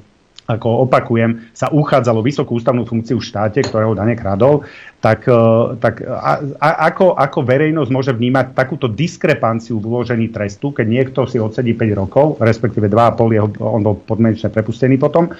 [0.47, 4.63] ako opakujem, sa uchádzalo vysokú ústavnú funkciu v štáte, ktorého dane kradol,
[5.03, 5.43] tak, e,
[5.83, 11.21] tak a, a, ako, ako verejnosť môže vnímať takúto diskrepanciu v uložení trestu, keď niekto
[11.27, 15.35] si odsedí 5 rokov, respektíve 2,5, jeho, on bol podmienečne prepustený potom,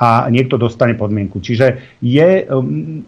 [0.00, 1.44] a niekto dostane podmienku.
[1.44, 2.48] Čiže je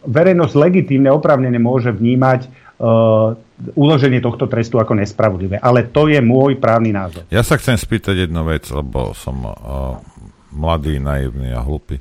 [0.04, 3.32] verejnosť legitímne, opravnene môže vnímať uh,
[3.72, 5.56] uloženie tohto trestu ako nespravodlivé.
[5.56, 7.24] Ale to je môj právny názor.
[7.32, 9.56] Ja sa chcem spýtať jednu vec, lebo som uh,
[10.52, 11.98] mladý, naivný a hlupý.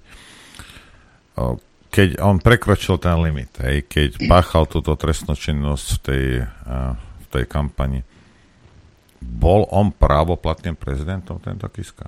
[1.92, 6.26] Keď on prekročil ten limit, hej, keď páchal túto trestnú činnosť v tej,
[6.96, 8.04] v tej kampani,
[9.22, 12.08] bol on právoplatným prezidentom tento Kiska?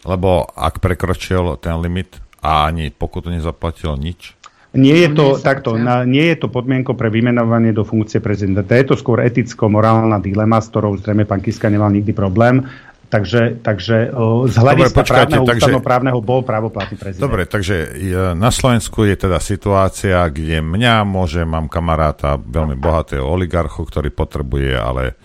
[0.00, 4.39] Lebo ak prekročil ten limit a ani pokutu nezaplatil nič,
[4.70, 8.78] Nie je to takto, na, nie je to podmienko pre vymenovanie do funkcie prezidenta.
[8.78, 12.62] Je to skôr eticko-morálna dilema, s ktorou zrejme pán Kiska nemal nikdy problém.
[13.10, 14.14] Takže, takže
[14.46, 17.26] z hľadiska Dobre, právneho, takže, právneho bol právoplatný prezident.
[17.26, 17.98] Dobre, takže
[18.38, 24.78] na Slovensku je teda situácia, kde mňa môže, mám kamaráta veľmi bohatého oligarchu, ktorý potrebuje
[24.78, 25.18] ale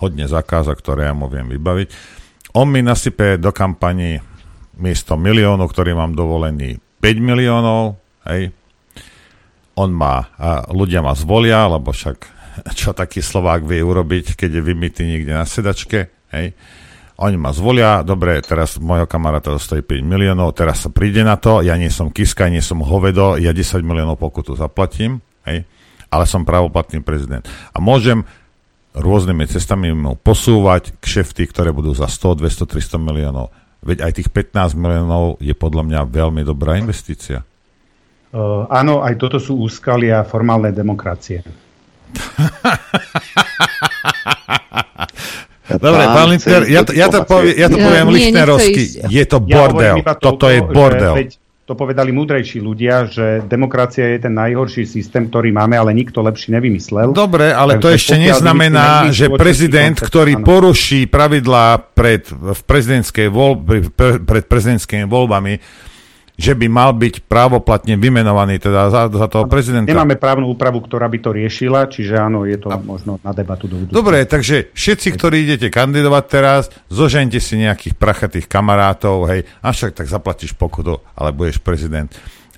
[0.00, 1.92] hodne zakázok, ktoré ja mu viem vybaviť.
[2.56, 4.16] On mi nasype do kampani
[4.80, 8.56] miesto miliónov, ktorý mám dovolený 5 miliónov, hej,
[9.78, 12.18] on a ľudia ma zvolia, lebo však
[12.74, 16.58] čo taký Slovák vie urobiť, keď je vymytý niekde na sedačke, hej.
[17.18, 21.66] Oni ma zvolia, dobre, teraz môjho kamaráta dostojí 5 miliónov, teraz sa príde na to,
[21.66, 25.66] ja nie som kiska, nie som hovedo, ja 10 miliónov pokutu zaplatím, hej,
[26.14, 27.42] ale som pravoplatný prezident.
[27.74, 28.22] A môžem
[28.94, 33.50] rôznymi cestami mu posúvať kšefty, ktoré budú za 100, 200, 300 miliónov.
[33.82, 37.42] Veď aj tých 15 miliónov je podľa mňa veľmi dobrá investícia.
[38.28, 41.40] Uh, áno, aj toto sú úskalia formálnej demokracie.
[45.68, 48.84] Dobre, pán Lindner, ja to, ja to, povie, ja to poviem ja, lichnerovsky.
[49.04, 50.00] Je to bordel.
[50.00, 51.12] Ja to, Toto je bordel.
[51.12, 51.30] Že, veď,
[51.68, 56.56] to povedali múdrejší ľudia, že demokracia je ten najhorší systém, ktorý máme, ale nikto lepší
[56.56, 57.12] nevymyslel.
[57.12, 63.52] Dobre, ale Takže to ešte neznamená, že prezident, ktorý poruší pravidlá pred, v prezidentskej voľ,
[64.24, 65.60] pred prezidentskými voľbami,
[66.38, 69.90] že by mal byť právoplatne vymenovaný teda za, za toho prezidenta.
[69.90, 72.78] Nemáme právnu úpravu, ktorá by to riešila, čiže áno, je to a...
[72.78, 73.98] možno na debatu do budúcna.
[73.98, 79.98] Dobre, takže všetci, ktorí idete kandidovať teraz, zožente si nejakých prachatých kamarátov, hej, a však
[79.98, 82.06] tak zaplatíš pokutu, ale budeš prezident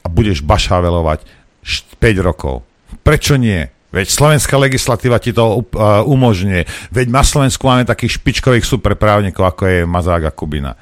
[0.05, 1.25] a budeš bašavelovať
[1.97, 2.61] 5 rokov.
[3.01, 3.65] Prečo nie?
[3.91, 6.93] Veď slovenská legislatíva ti to uh, umožňuje.
[6.95, 10.79] Veď na Slovensku máme takých špičkových superprávnikov, ako je Mazák a Kubina.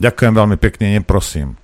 [0.00, 1.54] Ďakujem veľmi pekne, neprosím.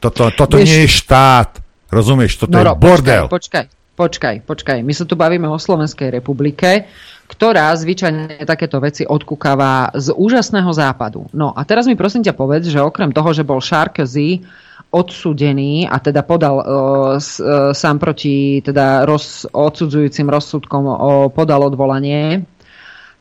[0.00, 1.60] Toto, toto Vieš, nie je štát.
[1.92, 2.40] Rozumieš?
[2.40, 3.28] Toto no, je bordel.
[3.28, 3.68] Počkaj,
[4.00, 4.78] počkaj, počkaj.
[4.80, 6.88] My sa tu bavíme o Slovenskej republike,
[7.28, 11.28] ktorá zvyčajne takéto veci odkúkava z úžasného západu.
[11.36, 14.40] No a teraz mi prosím ťa povedz, že okrem toho, že bol Sarkozy
[14.90, 16.64] odsudený a teda podal uh,
[17.20, 20.96] s, uh, sám proti teda roz, odsudzujúcim rozsudkom uh,
[21.30, 22.42] podal odvolanie,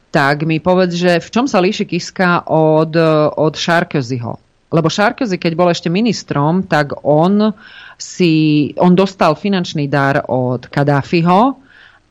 [0.10, 2.98] tak mi povedz, že v čom sa líši Kiska od,
[3.38, 4.49] od Sarkozyho?
[4.70, 7.54] Lebo Sarkozy, keď bol ešte ministrom, tak on
[7.98, 11.58] si, on dostal finančný dar od Kadáfiho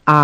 [0.04, 0.20] a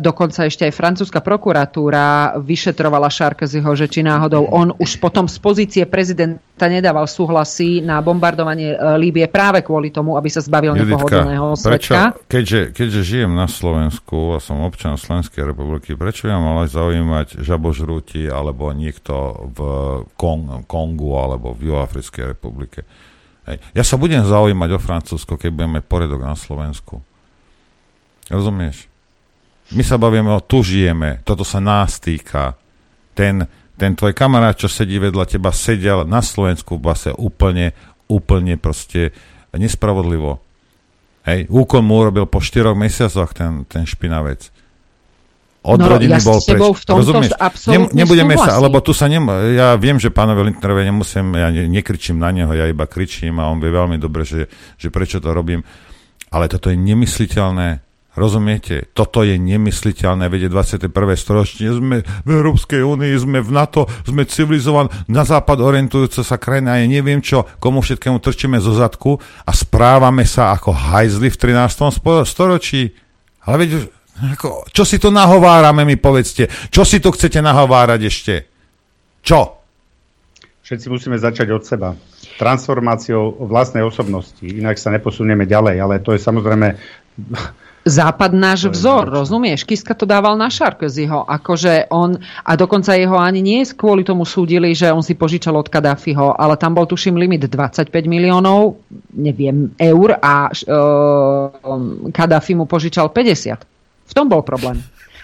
[0.00, 5.84] dokonca ešte aj francúzska prokuratúra vyšetrovala Sarkozyho, že či náhodou on už potom z pozície
[5.84, 11.46] prezidenta nedával súhlasy na bombardovanie e, Líbie práve kvôli tomu, aby sa zbavil Juditka, nepohodlného
[11.58, 12.16] svetka.
[12.26, 18.26] Keďže, keďže žijem na Slovensku a som občan Slovenskej republiky, prečo ja mal zaujímať žabožrúti
[18.26, 19.58] alebo niekto v
[20.16, 22.82] Kong, Kongu alebo v Juhoafrickej republike?
[23.46, 23.58] Hej.
[23.74, 27.02] Ja sa budem zaujímať o Francúzsko, keď budeme poriadok na Slovensku.
[28.30, 28.91] Rozumieš?
[29.72, 32.60] My sa bavíme o tu žijeme, toto sa nás týka.
[33.16, 33.48] Ten,
[33.80, 37.72] ten tvoj kamarát, čo sedí vedľa teba, sedel na Slovensku v base úplne,
[38.08, 39.16] úplne proste
[39.52, 40.40] nespravodlivo.
[41.22, 44.50] Hej, úkon mu urobil po 4 mesiacoch ten, ten špinavec.
[45.62, 46.58] Od no, rodiny ja bol preč.
[46.58, 47.38] V Rozumieš?
[47.70, 48.50] Ne, nebudeme súhlasím.
[48.50, 49.22] sa, lebo tu sa nem,
[49.54, 53.46] ja viem, že pánovi Lindnerovi nemusím, ja ne, nekričím na neho, ja iba kričím a
[53.46, 55.62] on vie veľmi dobre, že, že prečo to robím.
[56.34, 58.92] Ale toto je nemysliteľné Rozumiete?
[58.92, 60.92] Toto je nemysliteľné, vedie 21.
[61.16, 61.72] storočie.
[61.72, 66.84] Sme v Európskej únii, sme v NATO, sme civilizovaní, na západ orientujúca sa krajina, ja
[66.84, 69.16] neviem čo, komu všetkému trčíme zo zadku
[69.48, 72.28] a správame sa ako hajzli v 13.
[72.28, 72.92] storočí.
[73.48, 73.88] Ale veď,
[74.36, 76.52] ako, čo si tu nahovárame, mi povedzte.
[76.68, 78.34] Čo si tu chcete nahovárať ešte?
[79.24, 79.56] Čo?
[80.68, 81.96] Všetci musíme začať od seba
[82.36, 86.76] transformáciou vlastnej osobnosti, inak sa neposunieme ďalej, ale to je samozrejme
[87.82, 89.66] Západ náš vzor, rozumieš?
[89.66, 92.14] Kiska to dával na Sarkozyho, akože on,
[92.46, 96.54] a dokonca jeho ani nie kvôli tomu súdili, že on si požičal od Kadáfiho, ale
[96.54, 98.78] tam bol tuším limit 25 miliónov,
[99.14, 103.66] neviem, eur a uh, Kadáfi mu požičal 50.
[104.06, 104.78] V tom bol problém.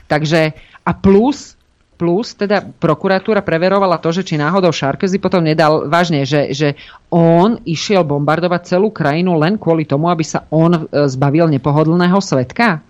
[0.08, 1.57] Takže a plus
[1.98, 6.78] plus teda prokuratúra preverovala to, že či náhodou Sarkozy potom nedal vážne, že, že
[7.10, 12.86] on išiel bombardovať celú krajinu len kvôli tomu, aby sa on e, zbavil nepohodlného svetka.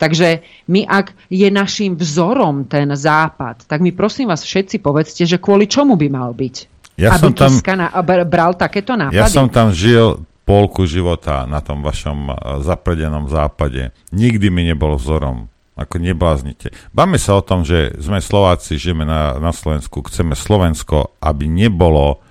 [0.00, 0.40] Takže
[0.72, 5.68] my, ak je našim vzorom ten západ, tak mi prosím vás všetci povedzte, že kvôli
[5.68, 6.56] čomu by mal byť.
[6.96, 7.92] Ja aby som tam, na,
[8.24, 9.20] bral takéto nápady.
[9.20, 12.34] Ja som tam žil polku života na tom vašom e,
[12.64, 13.92] zapredenom západe.
[14.16, 15.52] Nikdy mi nebol vzorom.
[15.76, 16.72] Ako nebláznite.
[16.96, 22.24] Báme sa o tom, že sme Slováci, žijeme na, na Slovensku, chceme Slovensko, aby nebolo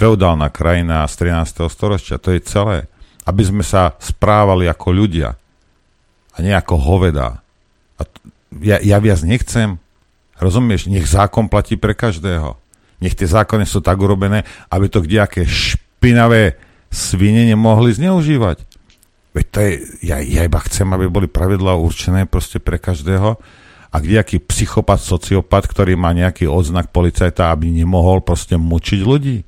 [0.00, 1.68] feudálna krajina z 13.
[1.68, 2.16] storočia.
[2.16, 2.88] To je celé.
[3.26, 5.34] aby sme sa správali ako ľudia
[6.32, 7.42] a nie ako hoveda.
[7.98, 8.22] A t-
[8.62, 9.82] ja, ja viac nechcem.
[10.38, 10.86] Rozumieš?
[10.86, 12.54] Nech zákon platí pre každého.
[13.02, 16.54] Nech tie zákony sú tak urobené, aby to kdejaké špinavé
[16.92, 18.75] svine nemohli zneužívať.
[19.36, 19.72] Veď to je,
[20.08, 23.36] ja, ja iba chcem, aby boli pravidlá určené proste pre každého
[23.92, 29.44] a kdejaký psychopat, sociopat, ktorý má nejaký odznak policajta, aby nemohol proste mučiť ľudí.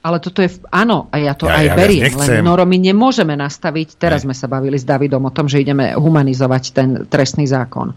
[0.00, 3.36] Ale toto je, áno, a ja to Ja- aj ja beriem, len Noro, my nemôžeme
[3.36, 7.92] nastaviť, teraz sme sa bavili s Davidom o tom, že ideme humanizovať ten trestný zákon.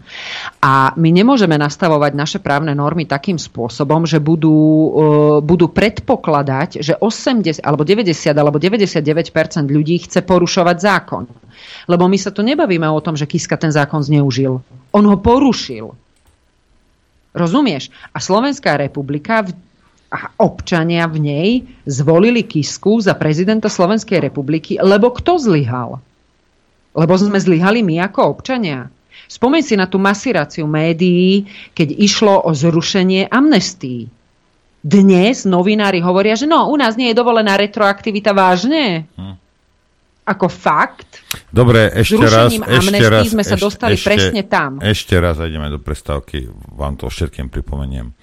[0.60, 4.92] A my nemôžeme nastavovať naše právne normy takým spôsobom, že budú, uh,
[5.40, 11.24] budú predpokladať, že 80 alebo 90 alebo 99% ľudí chce porušovať zákon.
[11.88, 14.60] Lebo my sa tu nebavíme o tom, že Kiska ten zákon zneužil.
[14.92, 15.88] On ho porušil.
[17.34, 17.90] Rozumieš?
[18.14, 19.56] A Slovenská republika v,
[20.14, 21.48] a občania v nej
[21.82, 25.98] zvolili Kisku za prezidenta Slovenskej republiky, lebo kto zlyhal?
[26.94, 28.86] Lebo sme zlyhali my ako občania.
[29.26, 34.06] Spomeň si na tú masiráciu médií, keď išlo o zrušenie amnestií.
[34.84, 39.10] Dnes novinári hovoria, že no, u nás nie je dovolená retroaktivita vážne.
[40.24, 41.20] Ako fakt.
[41.52, 43.28] Dobre, ešte raz, ešte raz.
[43.28, 44.80] sme sa dostali presne tam.
[44.80, 48.16] Ešte raz ideme do prestávky, vám to všetkým pripomeniem.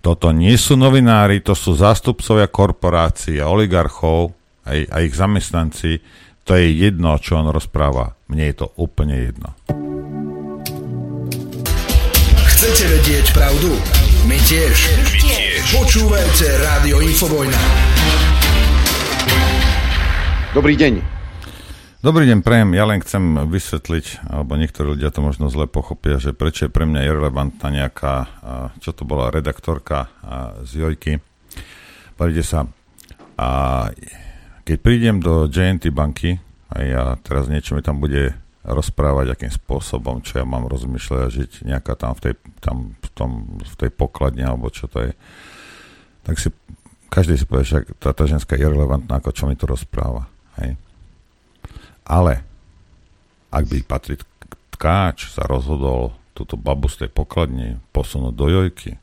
[0.00, 4.32] Toto nie sú novinári, to sú zástupcovia korporácií a oligarchov
[4.64, 6.00] a, a ich zamestnanci.
[6.48, 8.16] To je jedno, čo on rozpráva.
[8.32, 9.52] Mne je to úplne jedno.
[12.48, 13.76] Chcete vedieť pravdu?
[14.24, 14.76] My tiež.
[15.04, 15.62] My tiež.
[15.76, 17.60] Počúvajte Rádio Infovojna.
[20.56, 21.11] Dobrý deň.
[22.02, 22.74] Dobrý deň, prejem.
[22.74, 26.82] Ja len chcem vysvetliť, alebo niektorí ľudia to možno zle pochopia, že prečo je pre
[26.82, 28.26] mňa irrelevantná nejaká,
[28.82, 30.10] čo to bola, redaktorka
[30.66, 31.22] z Jojky.
[32.18, 32.66] Pozrite sa,
[33.38, 33.46] a
[34.66, 36.42] keď prídem do JNT banky
[36.74, 38.34] a ja teraz niečo mi tam bude
[38.66, 43.08] rozprávať, akým spôsobom, čo ja mám rozmýšľať a žiť nejaká tam v tej, tam v
[43.14, 43.30] tom,
[43.62, 45.14] v tej pokladne, alebo čo to je,
[46.26, 46.50] tak si
[47.06, 50.26] každý si povie, že tá, tá ženská je irrelevantná, ako čo mi to rozpráva.
[50.58, 50.74] Hej.
[52.06, 52.42] Ale
[53.52, 54.22] ak by Patrik
[54.74, 58.96] Tkáč sa rozhodol túto babu z tej pokladne posunúť do jojky,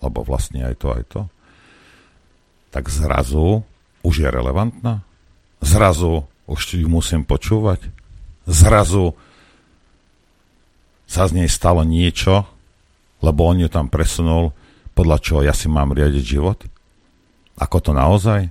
[0.00, 1.22] lebo vlastne aj to, aj to,
[2.70, 3.66] tak zrazu
[4.06, 5.02] už je relevantná.
[5.58, 7.90] Zrazu už ju musím počúvať.
[8.46, 9.18] Zrazu
[11.10, 12.46] sa z nej stalo niečo,
[13.24, 14.54] lebo on ju tam presunul,
[14.94, 16.62] podľa čoho ja si mám riadiť život.
[17.58, 18.48] Ako to naozaj?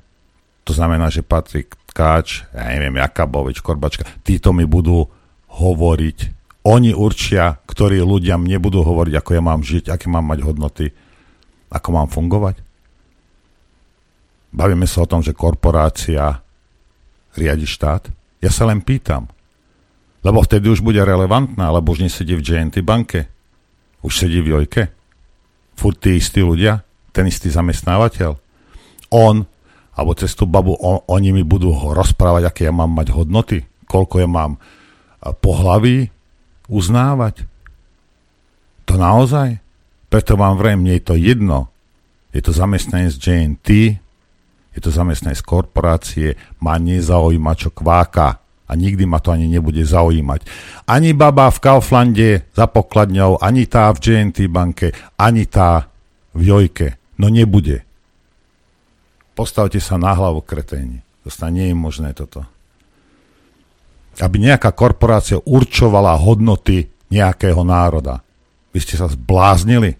[0.65, 5.07] To znamená, že Patrik Tkáč, ja neviem, Jakabovič, Korbačka, títo mi budú
[5.47, 6.17] hovoriť.
[6.67, 10.91] Oni určia, ktorí ľudia mne budú hovoriť, ako ja mám žiť, aké mám mať hodnoty,
[11.71, 12.59] ako mám fungovať.
[14.51, 16.43] Bavíme sa o tom, že korporácia
[17.39, 18.11] riadi štát.
[18.43, 19.31] Ja sa len pýtam.
[20.19, 23.31] Lebo vtedy už bude relevantná, lebo už nesedí v JNT banke.
[24.03, 24.91] Už sedí v Jojke.
[25.79, 26.83] Furt tí istí ľudia,
[27.15, 28.35] ten istý zamestnávateľ.
[29.15, 29.47] On,
[29.95, 34.19] alebo cez tú babu, on, oni mi budú rozprávať, aké ja mám mať hodnoty, koľko
[34.19, 34.59] ja mám
[35.39, 36.11] pohlaví
[36.67, 37.47] uznávať.
[38.85, 39.57] To naozaj?
[40.11, 41.71] Preto vám vrem, mne je to jedno.
[42.35, 43.67] Je to zamestnanec JNT,
[44.75, 50.43] je to zamestnanec korporácie, ma nezaujíma, čo kváka a nikdy ma to ani nebude zaujímať.
[50.89, 55.87] Ani baba v Kauflande za pokladňou, ani tá v JNT banke, ani tá
[56.35, 56.99] v Jojke.
[57.15, 57.84] No nebude.
[59.35, 61.03] Postavte sa na hlavu, kreténi.
[61.27, 62.47] To sa nie je možné toto.
[64.15, 68.23] Aby nejaká korporácia určovala hodnoty nejakého národa.
[68.71, 69.99] Vy ste sa zbláznili?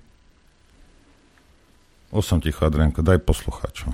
[2.16, 3.92] Už som ticho, Adrianko, daj posluchaču.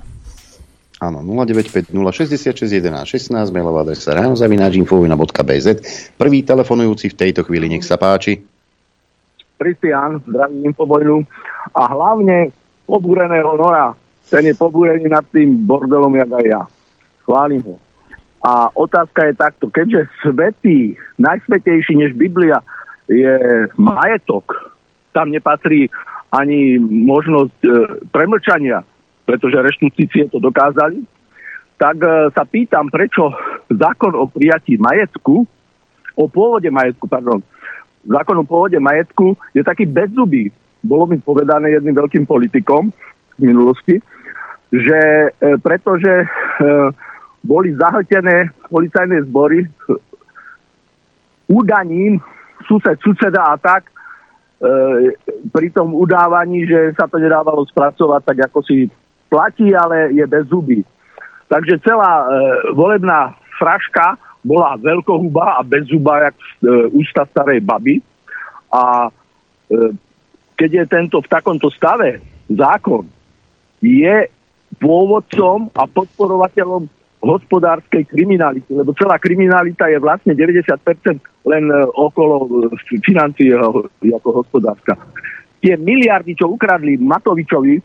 [1.02, 5.68] Áno, 095 066 11 16, mailová adresa ránozavináčinfovina.bz.
[6.14, 8.38] Prvý telefonujúci v tejto chvíli, nech sa páči.
[9.58, 11.26] Kristián, zdraví Infovojnu
[11.74, 12.54] a hlavne
[12.86, 13.98] pobúreného Nora.
[14.32, 16.62] Ten je pobúrený nad tým bordelom, jak aj ja.
[17.28, 17.76] Chválim ho.
[18.40, 22.64] A otázka je takto, keďže svetý, najsvetejší než Biblia
[23.12, 24.72] je majetok,
[25.12, 25.92] tam nepatrí
[26.32, 27.70] ani možnosť e,
[28.08, 28.80] premlčania,
[29.28, 31.04] pretože reštitúcie to dokázali,
[31.76, 33.36] tak e, sa pýtam, prečo
[33.68, 35.44] zákon o prijatí majetku,
[36.16, 37.44] o pôvode majetku, pardon,
[38.08, 40.48] zákon o pôvode majetku je taký bezzubý.
[40.82, 42.90] Bolo mi povedané jedným veľkým politikom
[43.38, 44.02] v minulosti,
[44.72, 46.26] že e, pretože e,
[47.44, 49.68] boli zahltené policajné zbory
[51.52, 52.16] údaním
[52.64, 53.92] sused, suseda a tak, e,
[55.52, 58.88] pri tom udávaní, že sa to nedávalo spracovať tak, ako si
[59.28, 60.80] platí, ale je bez zuby.
[61.52, 62.32] Takže celá
[62.72, 66.44] volebná fraška bola veľkohuba a bezzuba, jak e,
[66.96, 68.00] ústa starej baby.
[68.72, 69.12] A
[70.56, 73.04] keď je tento v takomto stave zákon,
[73.84, 74.32] je
[74.82, 76.90] pôvodcom a podporovateľom
[77.22, 84.98] hospodárskej kriminality, lebo celá kriminalita je vlastne 90% len e, okolo e, financií ako hospodárska.
[85.62, 87.82] Tie miliardy, čo ukradli Matovičovi e,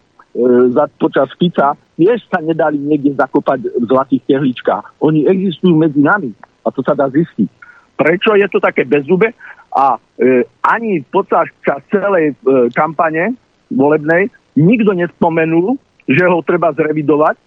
[0.74, 5.06] za, počas Fica, tiež sa nedali niekde zakopať v zlatých tehličkách.
[5.06, 6.34] Oni existujú medzi nami
[6.66, 7.50] a to sa dá zistiť.
[7.94, 9.38] Prečo je to také bezzube?
[9.70, 11.54] A e, ani počas
[11.94, 12.36] celej e,
[12.74, 13.38] kampane
[13.70, 17.38] volebnej nikto nespomenul, že ho treba zrevidovať,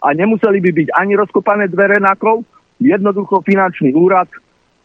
[0.00, 2.44] a nemuseli by byť ani rozkopané dvere na kov,
[2.80, 4.28] jednoducho finančný úrad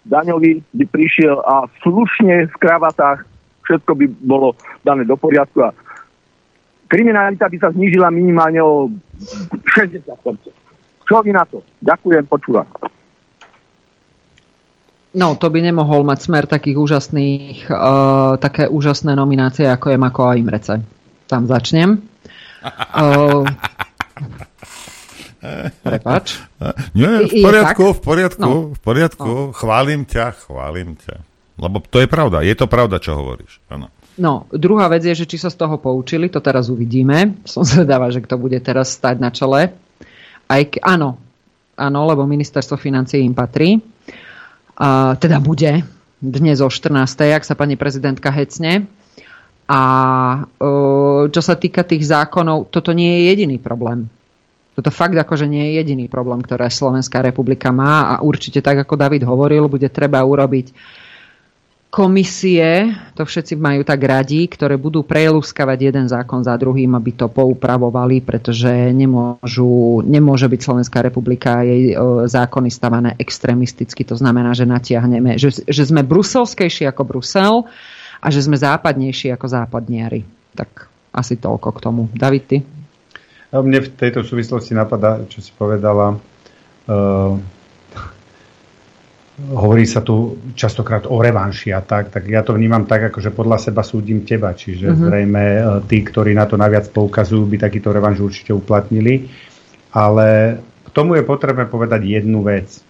[0.05, 3.23] daňový by prišiel a slušne v kravatách
[3.65, 4.53] všetko by bolo
[4.85, 5.73] dané do poriadku a
[6.91, 10.05] kriminalita by sa znížila minimálne o 60%.
[11.05, 11.65] Čo vy na to?
[11.81, 12.67] Ďakujem, počúvam.
[15.15, 20.21] No, to by nemohol mať smer takých úžasných, uh, také úžasné nominácie, ako je Mako
[20.27, 20.83] a Imrece.
[21.25, 22.14] Tam začnem.
[22.95, 23.45] Uh,
[25.85, 26.41] Prepač.
[26.97, 28.73] Nie, v poriadku, v poriadku, no.
[28.73, 29.29] v poriadku.
[29.29, 29.53] No.
[29.53, 31.21] Chválim ťa, chválim ťa.
[31.55, 33.61] Lebo to je pravda, je to pravda, čo hovoríš.
[33.71, 33.87] Ano.
[34.15, 37.35] No, druhá vec je, že či sa z toho poučili, to teraz uvidíme.
[37.43, 39.75] Som zvedáva, že kto bude teraz stať na čele.
[40.45, 41.19] Aj k, áno,
[41.75, 43.79] áno, lebo ministerstvo financie im patrí.
[44.75, 45.83] A, teda bude
[46.19, 46.95] dnes o 14.
[47.35, 48.87] ak sa pani prezidentka hecne.
[49.65, 49.81] A
[51.25, 54.05] čo sa týka tých zákonov, toto nie je jediný problém.
[54.75, 58.99] Toto fakt akože nie je jediný problém, ktoré Slovenská republika má a určite tak, ako
[58.99, 60.75] David hovoril, bude treba urobiť
[61.95, 67.31] komisie, to všetci majú tak radi, ktoré budú prelúskavať jeden zákon za druhým, aby to
[67.31, 71.95] poupravovali, pretože nemôžu, nemôže byť Slovenská republika jej
[72.27, 74.03] zákony stavané extrémisticky.
[74.11, 77.63] To znamená, že natiahneme, že, že sme bruselskejší ako Brusel
[78.25, 80.25] a že sme západnejší ako západniari.
[80.57, 82.01] Tak asi toľko k tomu.
[82.09, 82.57] David, ty?
[83.53, 87.33] Mne v tejto súvislosti napadá, čo si povedala, uh,
[89.53, 93.31] hovorí sa tu častokrát o revanši a tak, tak ja to vnímam tak, ako že
[93.31, 95.01] podľa seba súdim teba, čiže uh-huh.
[95.07, 99.29] zrejme uh, tí, ktorí na to naviac poukazujú, by takýto revanš určite uplatnili.
[99.95, 102.83] Ale k tomu je potrebné povedať jednu vec.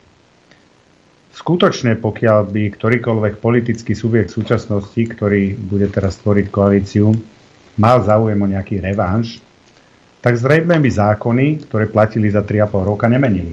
[1.36, 7.12] Skutočne, pokiaľ by ktorýkoľvek politický subjekt súčasnosti, ktorý bude teraz tvoriť koalíciu,
[7.76, 9.44] mal záujem o nejaký revanš,
[10.24, 13.52] tak zrejme by zákony, ktoré platili za 3,5 roka, nemenili.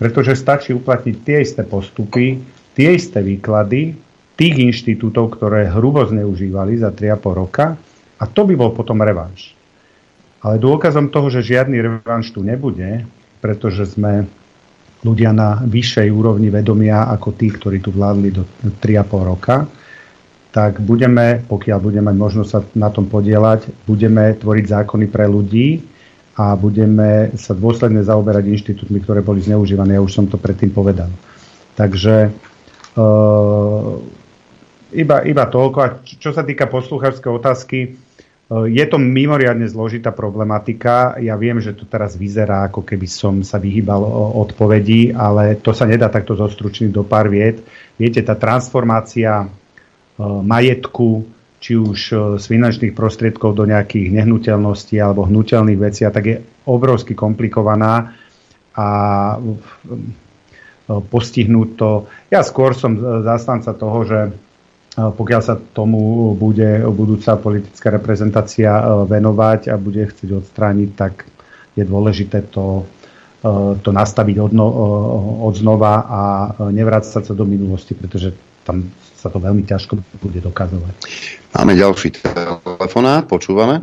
[0.00, 2.40] Pretože stačí uplatniť tie isté postupy,
[2.72, 3.92] tie isté výklady
[4.40, 7.76] tých inštitútov, ktoré hrubo zneužívali za 3,5 roka
[8.16, 9.52] a to by bol potom revanš.
[10.40, 13.04] Ale dôkazom toho, že žiadny revanš tu nebude,
[13.44, 14.24] pretože sme
[15.06, 18.42] ľudia na vyššej úrovni vedomia ako tí, ktorí tu vládli do
[18.82, 19.66] 3,5 roka,
[20.50, 25.84] tak budeme, pokiaľ budeme mať možnosť sa na tom podielať, budeme tvoriť zákony pre ľudí
[26.38, 29.98] a budeme sa dôsledne zaoberať inštitútmi, ktoré boli zneužívané.
[29.98, 31.10] Ja už som to predtým povedal.
[31.78, 32.30] Takže
[32.94, 33.08] e,
[34.98, 35.78] iba, iba toľko.
[35.82, 37.78] A čo sa týka poslucháčskej otázky,
[38.48, 41.20] je to mimoriadne zložitá problematika.
[41.20, 44.00] Ja viem, že to teraz vyzerá, ako keby som sa vyhýbal
[44.40, 47.60] odpovedí, ale to sa nedá takto zostručniť do pár viet.
[48.00, 49.52] Viete, tá transformácia
[50.18, 51.30] E, majetku,
[51.62, 56.36] či už e, z finančných prostriedkov do nejakých nehnuteľností alebo hnutelných vecí, a tak je
[56.66, 58.18] obrovsky komplikovaná
[58.74, 58.88] a
[60.86, 62.06] postihnúť to.
[62.30, 62.94] Ja skôr som
[63.26, 64.18] zastanca toho, že
[64.98, 68.74] pokiaľ sa tomu bude budúca politická reprezentácia
[69.06, 71.22] venovať a bude chcieť odstrániť, tak
[71.78, 72.82] je dôležité to,
[73.78, 74.52] to nastaviť od,
[75.46, 76.20] od znova a
[76.74, 78.34] nevrácať sa do minulosti, pretože
[78.66, 80.94] tam sa to veľmi ťažko bude dokazovať.
[81.54, 83.82] Máme ďalší telefonát, počúvame.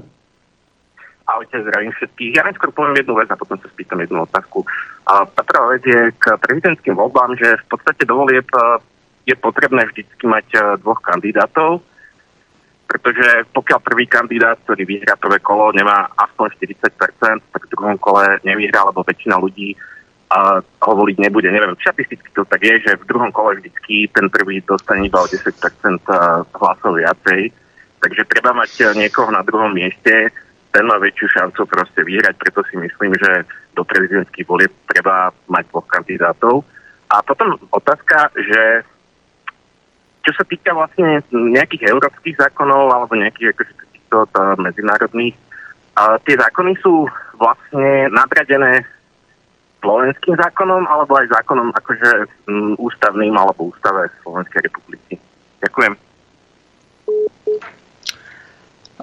[1.26, 2.38] Ahojte, zdravím všetkých.
[2.38, 4.62] Ja najskôr poviem jednu vec a potom sa spýtam jednu otázku.
[5.10, 8.62] A tá prvá vec je k prezidentským voľbám, že v podstate do volieb e,
[9.26, 11.82] je potrebné vždycky mať e, dvoch kandidátov,
[12.86, 18.38] pretože pokiaľ prvý kandidát, ktorý vyhrá prvé kolo, nemá aspoň 40%, tak v druhom kole
[18.46, 19.74] nevyhrá, lebo väčšina ľudí
[20.30, 21.50] a ho voliť nebude.
[21.50, 25.30] Neviem, štatisticky to tak je, že v druhom kole vždycky ten prvý dostane iba o
[25.30, 25.54] 10%
[26.50, 27.54] hlasov viacej.
[28.02, 30.34] Takže treba mať niekoho na druhom mieste,
[30.76, 33.48] ten má väčšiu šancu proste vyhrať, preto si myslím, že
[33.80, 36.68] do prezidentských volieb treba mať dvoch kandidátov.
[37.16, 38.84] A potom otázka, že
[40.26, 44.18] čo sa týka vlastne nejakých európskych zákonov alebo nejakých akože týchto
[44.58, 45.38] medzinárodných,
[45.96, 47.08] a tie zákony sú
[47.40, 48.84] vlastne nadradené
[49.80, 52.28] slovenským zákonom, alebo aj zákonom akože
[52.76, 55.16] ústavným alebo ústave Slovenskej republiky.
[55.64, 55.94] Ďakujem.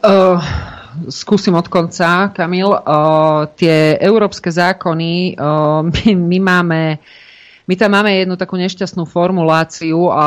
[0.03, 0.37] Uh,
[1.09, 2.69] skúsim od konca, Kamil.
[2.69, 6.81] Uh, tie európske zákony, uh, my, my máme
[7.63, 10.27] my tam máme jednu takú nešťastnú formuláciu, a,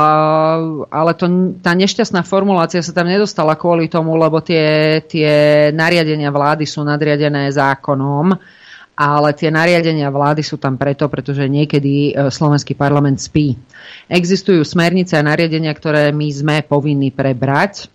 [0.88, 1.28] ale to,
[1.60, 5.32] tá nešťastná formulácia sa tam nedostala kvôli tomu, lebo tie, tie
[5.76, 8.32] nariadenia vlády sú nadriadené zákonom,
[8.96, 13.52] ale tie nariadenia vlády sú tam preto, pretože niekedy e, slovenský parlament spí.
[14.08, 17.92] Existujú smernice a nariadenia, ktoré my sme povinní prebrať,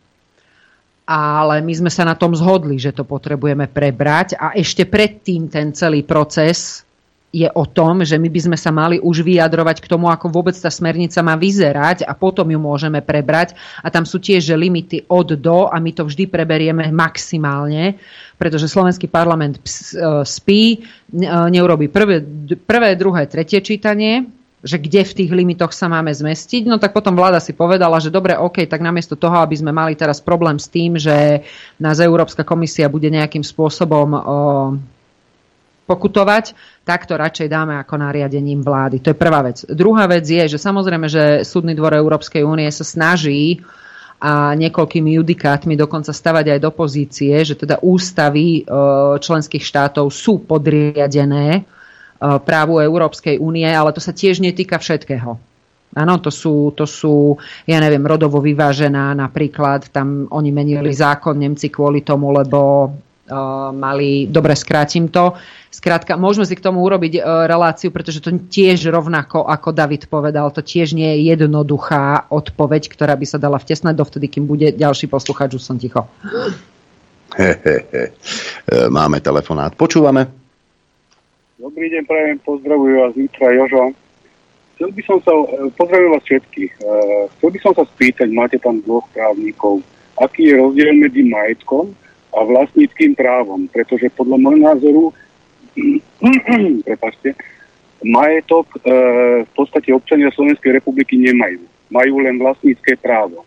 [1.09, 5.73] ale my sme sa na tom zhodli, že to potrebujeme prebrať a ešte predtým ten
[5.73, 6.85] celý proces
[7.31, 10.55] je o tom, že my by sme sa mali už vyjadrovať k tomu, ako vôbec
[10.59, 13.55] tá smernica má vyzerať a potom ju môžeme prebrať.
[13.87, 18.03] A tam sú tiež limity od do a my to vždy preberieme maximálne,
[18.35, 20.79] pretože slovenský parlament e, spí, e,
[21.25, 22.19] neurobi prvé,
[22.59, 24.27] prvé, druhé, tretie čítanie,
[24.61, 26.67] že kde v tých limitoch sa máme zmestiť.
[26.67, 29.95] No tak potom vláda si povedala, že dobre, OK, tak namiesto toho, aby sme mali
[29.95, 31.47] teraz problém s tým, že
[31.79, 34.19] nás Európska komisia bude nejakým spôsobom o,
[35.91, 36.55] pokutovať,
[36.87, 39.03] tak to radšej dáme ako nariadením vlády.
[39.03, 39.67] To je prvá vec.
[39.67, 43.59] Druhá vec je, že samozrejme, že Súdny dvor Európskej únie sa snaží
[44.21, 48.73] a niekoľkými judikátmi dokonca stavať aj do pozície, že teda ústavy e,
[49.17, 51.63] členských štátov sú podriadené e,
[52.21, 55.41] právu Európskej únie, ale to sa tiež netýka všetkého.
[55.91, 57.35] Áno, to sú, to sú,
[57.67, 62.93] ja neviem, rodovo vyvážená napríklad, tam oni menili zákon Nemci kvôli tomu, lebo
[63.73, 65.39] mali, dobre, skrátim to,
[65.71, 70.51] Skrátka, môžeme si k tomu urobiť e, reláciu, pretože to tiež rovnako, ako David povedal,
[70.51, 75.07] to tiež nie je jednoduchá odpoveď, ktorá by sa dala vtesnať dovtedy, kým bude ďalší
[75.07, 76.11] poslucháč, už som ticho.
[77.39, 78.03] He, he, he.
[78.91, 79.71] Máme telefonát.
[79.79, 80.27] Počúvame.
[81.55, 83.95] Dobrý deň, prajem, pozdravujem vás Mitra Jožo.
[84.75, 86.73] Chcel by som sa, e, pozdravujem vás všetkých.
[86.83, 86.95] E,
[87.39, 89.87] chcel by som sa spýtať, máte tam dvoch právnikov,
[90.19, 91.95] aký je rozdiel medzi majetkom
[92.31, 95.05] a vlastníckým právom, pretože podľa môjho názoru
[96.89, 97.35] prepačte,
[98.05, 98.79] majetok e,
[99.45, 101.63] v podstate občania Slovenskej republiky nemajú.
[101.91, 103.45] Majú len vlastnícke právo.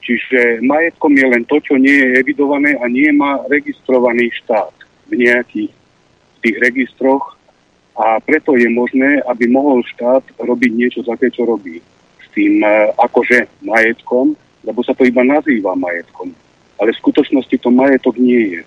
[0.00, 4.72] Čiže majetkom je len to, čo nie je evidované a nie má registrovaný štát
[5.12, 5.72] v nejakých
[6.40, 7.36] tých registroch
[8.00, 11.84] a preto je možné, aby mohol štát robiť niečo také, čo robí
[12.24, 14.32] s tým e, akože majetkom,
[14.64, 16.32] lebo sa to iba nazýva majetkom.
[16.80, 18.60] Ale v skutočnosti to majetok nie je.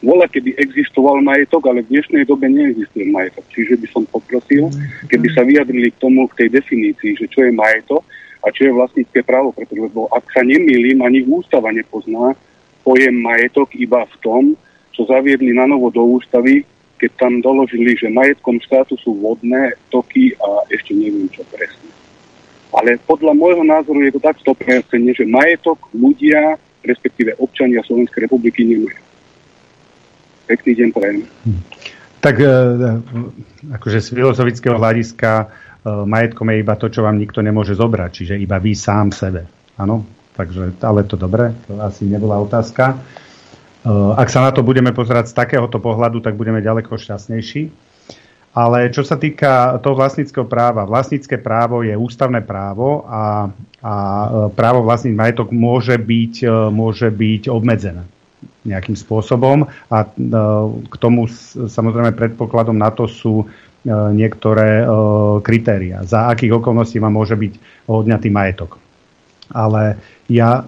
[0.00, 3.44] Vola, kedy existoval majetok, ale v dnešnej dobe neexistuje majetok.
[3.52, 4.72] Čiže by som poprosil,
[5.12, 8.00] keby sa vyjadrili k tomu, k tej definícii, že čo je majetok
[8.40, 12.32] a čo je vlastnícke právo, pretože lebo ak sa nemýlim, ani ústava nepozná
[12.80, 14.42] pojem majetok iba v tom,
[14.96, 16.64] čo zaviedli na novo do ústavy,
[16.96, 21.92] keď tam doložili, že majetkom štátu sú vodné toky a ešte neviem čo presne.
[22.72, 28.64] Ale podľa môjho názoru je to tak 100%, že majetok ľudia, respektíve občania Slovenskej republiky
[28.64, 28.98] nemajú.
[30.50, 31.18] Pekný deň prajem.
[32.20, 32.46] Tak e,
[33.80, 35.46] akože z filozofického hľadiska e,
[36.04, 39.48] majetkom je iba to, čo vám nikto nemôže zobrať, čiže iba vy sám sebe.
[39.80, 40.04] Áno,
[40.36, 42.92] takže, ale to dobre, to asi nebola otázka.
[42.92, 43.88] E,
[44.20, 47.89] ak sa na to budeme pozerať z takéhoto pohľadu, tak budeme ďaleko šťastnejší.
[48.50, 53.46] Ale čo sa týka toho vlastníckého práva, vlastnícke právo je ústavné právo a,
[53.78, 53.94] a
[54.50, 58.02] právo vlastniť majetok môže byť, môže byť obmedzené
[58.64, 60.08] nejakým spôsobom a e,
[60.84, 61.24] k tomu
[61.68, 63.46] samozrejme predpokladom na to sú e,
[63.88, 64.86] niektoré e,
[65.40, 67.52] kritéria, za akých okolností vám môže byť
[67.88, 68.76] odňatý majetok.
[69.50, 69.98] Ale
[70.30, 70.62] ja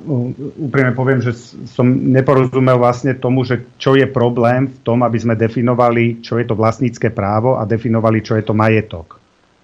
[0.58, 1.38] úprimne poviem, že
[1.70, 6.46] som neporozumel vlastne tomu, že čo je problém v tom, aby sme definovali, čo je
[6.50, 9.22] to vlastnícke právo a definovali, čo je to majetok.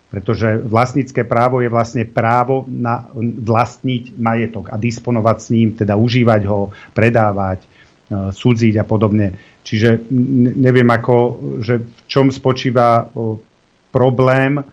[0.09, 6.43] Pretože vlastnícke právo je vlastne právo na vlastniť majetok a disponovať s ním, teda užívať
[6.49, 7.66] ho, predávať,
[8.09, 9.36] E, súdziť a podobne.
[9.61, 10.09] Čiže
[10.57, 11.16] neviem ako,
[11.61, 13.05] že v čom spočíva
[13.93, 14.65] problém, e,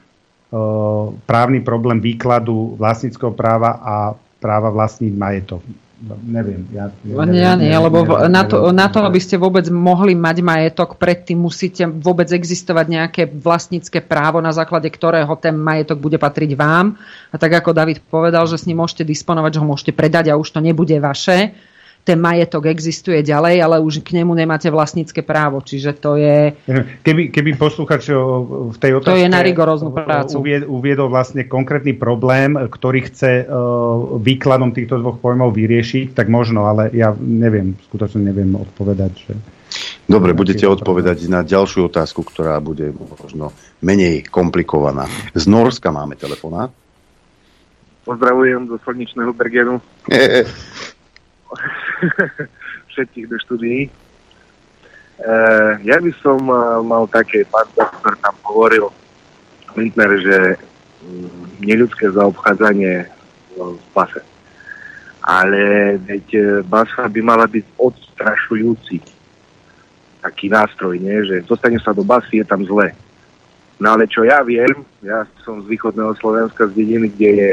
[1.28, 3.96] právny problém výkladu vlastníckého práva a
[4.40, 5.62] práva vlastniť majetok.
[5.96, 6.68] No, neviem.
[6.76, 11.00] Ja, ja, nie, nie, lebo na to, na to, aby ste vôbec mohli mať majetok,
[11.00, 17.00] predtým musíte vôbec existovať nejaké vlastnícke právo, na základe ktorého ten majetok bude patriť vám.
[17.32, 20.38] A tak ako David povedal, že s ním môžete disponovať, že ho môžete predať a
[20.38, 21.56] už to nebude vaše
[22.06, 25.58] ten majetok existuje ďalej, ale už k nemu nemáte vlastnícke právo.
[25.66, 26.54] Čiže to je...
[27.02, 30.46] Keby, keby posluchač v tej otázke to je na rigoróznu prácu.
[30.70, 33.50] uviedol vlastne konkrétny problém, ktorý chce
[34.22, 39.14] výkladom týchto dvoch pojmov vyriešiť, tak možno, ale ja neviem, skutočne neviem odpovedať.
[39.26, 39.34] Že...
[40.06, 43.50] Dobre, budete odpovedať na ďalšiu otázku, ktorá bude možno
[43.82, 45.10] menej komplikovaná.
[45.34, 46.70] Z Norska máme telefonát.
[48.06, 49.82] Pozdravujem do slnečného Bergenu.
[52.92, 53.82] Všetkých do štúdií.
[53.86, 53.90] E,
[55.84, 58.92] ja by som e, mal také, pán doktor tam hovoril,
[59.76, 60.38] Lindner, že
[61.04, 63.08] mm, neľudské zaobchádzanie
[63.56, 64.20] v base.
[65.24, 69.16] Ale veď e, basa by mala byť odstrašujúci
[70.26, 71.22] taký nástroj, nie?
[71.26, 72.90] že dostane sa do basy, je tam zle.
[73.78, 74.72] No ale čo ja viem,
[75.04, 77.50] ja som z východného Slovenska, z dediny, kde je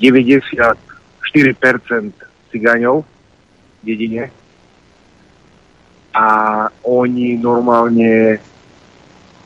[0.00, 2.25] 94%
[2.56, 4.32] cigáňov v dedine,
[6.16, 6.26] a
[6.88, 8.40] oni normálne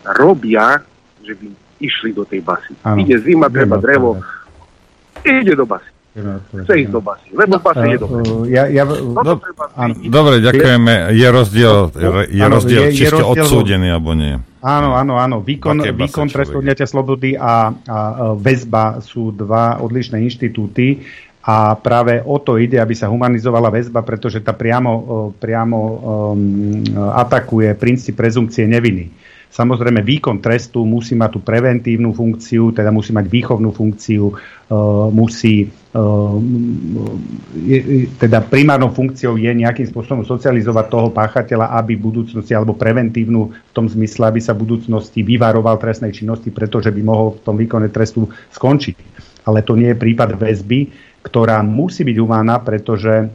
[0.06, 0.78] robia,
[1.18, 1.46] že by
[1.82, 2.78] išli do tej basy.
[2.86, 3.02] Ano.
[3.02, 4.22] Ide zima, treba drevo,
[5.26, 5.90] ide do basy.
[6.10, 8.22] Chce ísť do basy, lebo basy je dobré.
[8.50, 9.34] Ja, ja, do,
[10.10, 11.14] dobre, ďakujeme.
[11.14, 11.76] Je rozdiel,
[12.30, 14.38] je rozdiel je, či ste odsúdení, alebo nie.
[14.62, 15.38] Áno, áno, áno.
[15.42, 17.98] Výkon, výkon trestu odňatia slobody a, a
[18.34, 21.02] väzba sú dva odlišné inštitúty
[21.40, 26.84] a práve o to ide, aby sa humanizovala väzba, pretože tá priamo, priamo um,
[27.16, 29.08] atakuje princíp prezumcie neviny.
[29.50, 35.66] Samozrejme, výkon trestu musí mať tú preventívnu funkciu, teda musí mať výchovnú funkciu, uh, musí,
[35.66, 36.38] uh,
[37.56, 43.50] je, teda primárnou funkciou je nejakým spôsobom socializovať toho páchateľa, aby v budúcnosti, alebo preventívnu
[43.50, 47.56] v tom zmysle, aby sa v budúcnosti vyvaroval trestnej činnosti, pretože by mohol v tom
[47.56, 48.94] výkone trestu skončiť.
[49.48, 53.28] Ale to nie je prípad väzby, ktorá musí byť humánna, pretože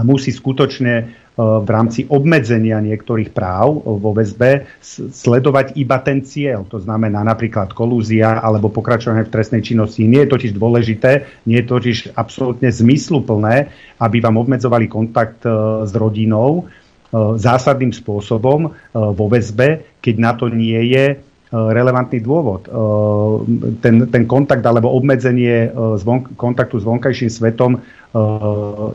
[0.00, 1.04] musí skutočne e,
[1.36, 4.80] v rámci obmedzenia niektorých práv vo väzbe
[5.12, 6.64] sledovať iba ten cieľ.
[6.72, 10.08] To znamená napríklad kolúzia alebo pokračovanie v trestnej činnosti.
[10.08, 13.68] Nie je totiž dôležité, nie je totiž absolútne zmysluplné,
[14.00, 15.52] aby vám obmedzovali kontakt e,
[15.84, 16.80] s rodinou e,
[17.36, 22.64] zásadným spôsobom vo väzbe, keď na to nie je relevantný dôvod.
[22.64, 22.72] Eh,
[23.84, 25.70] ten, ten kontakt alebo obmedzenie eh,
[26.00, 27.72] zvon, kontaktu s vonkajším svetom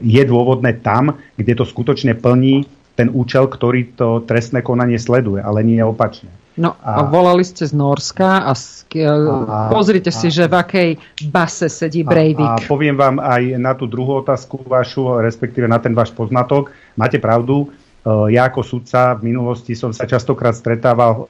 [0.05, 5.65] je dôvodné tam, kde to skutočne plní ten účel, ktorý to trestné konanie sleduje, ale
[5.65, 6.29] nie opačne.
[6.53, 10.89] No a, a volali ste z Norska a, a pozrite si, a, že v akej
[11.33, 12.45] base sedí Breivik.
[12.45, 16.69] A, a poviem vám aj na tú druhú otázku vašu, respektíve na ten váš poznatok.
[16.93, 17.73] Máte pravdu,
[18.05, 21.27] ja ako sudca v minulosti som sa častokrát stretával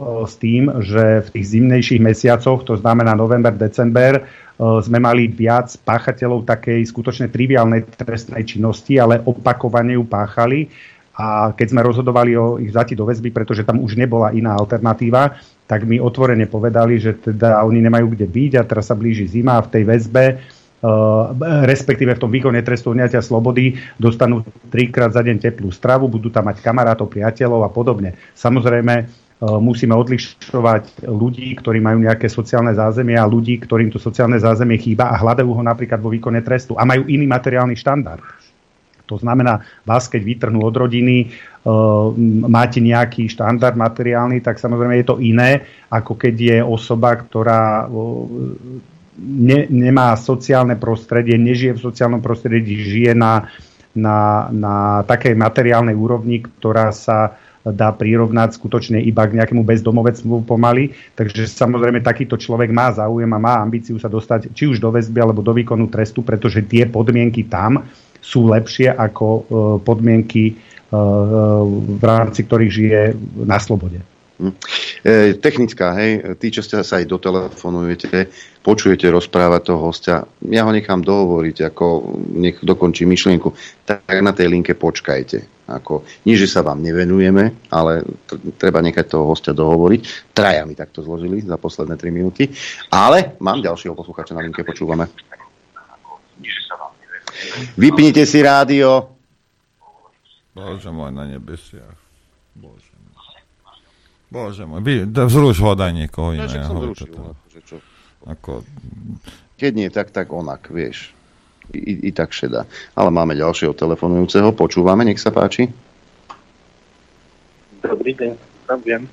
[0.00, 4.24] s tým, že v tých zimnejších mesiacoch, to znamená november, december,
[4.58, 10.70] sme mali viac páchateľov takej skutočne triviálnej trestnej činnosti, ale opakovane ju páchali.
[11.12, 15.36] A keď sme rozhodovali o ich vzati do väzby, pretože tam už nebola iná alternatíva,
[15.68, 19.60] tak mi otvorene povedali, že teda oni nemajú kde byť a teraz sa blíži zima
[19.60, 20.24] a v tej väzbe
[21.62, 26.50] respektíve v tom výkone trestu odňatia slobody dostanú trikrát za deň teplú stravu, budú tam
[26.50, 28.18] mať kamarátov, priateľov a podobne.
[28.34, 29.06] Samozrejme,
[29.42, 35.10] musíme odlišovať ľudí, ktorí majú nejaké sociálne zázemie a ľudí, ktorým to sociálne zázemie chýba
[35.10, 38.22] a hľadajú ho napríklad vo výkone trestu a majú iný materiálny štandard.
[39.10, 42.14] To znamená, vás keď vytrhnú od rodiny, uh,
[42.46, 48.24] máte nejaký štandard materiálny, tak samozrejme je to iné, ako keď je osoba, ktorá uh,
[49.18, 53.50] ne, nemá sociálne prostredie, nežije v sociálnom prostredí, žije na,
[53.92, 54.74] na, na
[55.04, 60.90] takej materiálnej úrovni, ktorá sa dá prirovnať skutočne iba k nejakému bezdomovectvu pomaly.
[61.14, 65.22] Takže samozrejme takýto človek má záujem a má ambíciu sa dostať či už do väzby
[65.22, 67.86] alebo do výkonu trestu, pretože tie podmienky tam
[68.22, 69.40] sú lepšie ako e,
[69.82, 70.98] podmienky, e, e,
[71.98, 73.00] v rámci ktorých žije
[73.42, 73.98] na slobode.
[74.42, 74.54] Hm.
[75.38, 78.26] Technická, hej, tí, čo ste sa aj dotelefonujete,
[78.62, 81.86] počujete rozprávať toho hostia, ja ho nechám dohovoriť, ako
[82.42, 83.54] nech dokončí myšlienku,
[83.86, 85.61] tak na tej linke počkajte.
[85.72, 88.04] Ako, nie, že sa vám nevenujeme, ale
[88.60, 90.32] treba nechať toho hostia dohovoriť.
[90.36, 92.52] Traja mi takto zložili za posledné 3 minúty.
[92.92, 95.08] Ale mám ďalšieho posluchača na linke, počúvame.
[97.80, 99.16] Vypnite si rádio.
[100.52, 101.96] Bože môj na nebesiach.
[102.52, 102.92] Bože.
[104.28, 106.52] Bože môj, vzruš ho, daj niekoho iného.
[106.52, 107.12] Ja, zrušil,
[107.48, 107.76] že čo?
[108.28, 108.64] Ako...
[109.56, 111.16] Keď nie tak, tak onak, vieš.
[111.70, 112.66] I, i tak šedá.
[112.98, 114.50] Ale máme ďalšieho telefonujúceho.
[114.50, 115.70] Počúvame, nech sa páči.
[117.78, 118.34] Dobrý deň,
[118.82, 119.06] viem.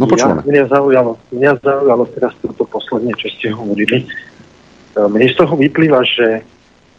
[0.00, 0.42] No počúvame.
[0.42, 4.02] Ja, mňa, zaujalo, mňa zaujalo teraz toto posledne, čo ste hovorili.
[4.02, 4.06] E,
[4.98, 6.42] mne z toho vyplýva, že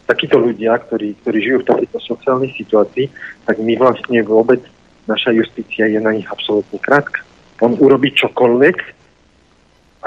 [0.08, 3.10] takíto ľudia, ktorí, ktorí žijú v takejto sociálnej situácii,
[3.44, 4.62] tak my vlastne vôbec
[5.10, 7.26] naša justícia je na nich absolútne krátka.
[7.60, 8.76] On urobí čokoľvek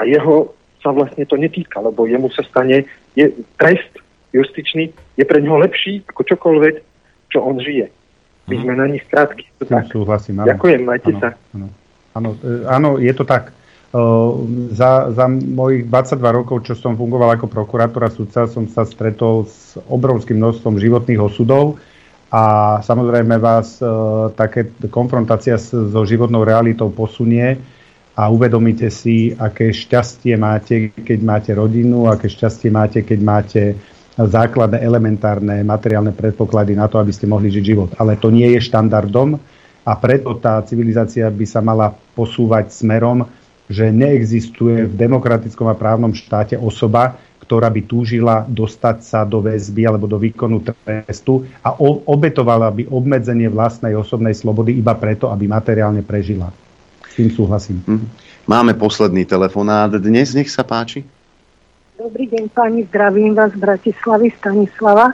[0.08, 3.28] jeho sa vlastne to netýka, lebo jemu sa stane, je,
[3.60, 4.00] trest
[4.32, 6.74] justičný je pre neho lepší ako čokoľvek,
[7.30, 7.90] čo on žije.
[8.50, 9.46] My sme na nich krátky.
[9.94, 10.50] Súhlasím, áno.
[10.50, 11.28] Ďakujem, majte áno, sa.
[11.54, 11.66] Áno,
[12.18, 13.54] áno, e, áno, je to tak.
[13.90, 18.86] Uh, za, za mojich 22 rokov, čo som fungoval ako prokurátor a sudca, som sa
[18.86, 21.82] stretol s obrovským množstvom životných osudov
[22.30, 27.58] a samozrejme vás uh, také konfrontácia s, so životnou realitou posunie
[28.14, 33.62] a uvedomíte si, aké šťastie máte, keď máte rodinu, aké šťastie máte, keď máte
[34.26, 37.90] základné elementárne materiálne predpoklady na to, aby ste mohli žiť život.
[37.96, 39.38] Ale to nie je štandardom
[39.86, 43.24] a preto tá civilizácia by sa mala posúvať smerom,
[43.70, 49.86] že neexistuje v demokratickom a právnom štáte osoba, ktorá by túžila dostať sa do väzby
[49.86, 56.02] alebo do výkonu trestu a obetovala by obmedzenie vlastnej osobnej slobody iba preto, aby materiálne
[56.02, 56.50] prežila.
[57.06, 57.82] S tým súhlasím.
[57.86, 58.06] Mhm.
[58.46, 61.06] Máme posledný telefonát dnes, nech sa páči.
[62.00, 65.12] Dobrý deň, pani, zdravím vás z Bratislavy, Stanislava.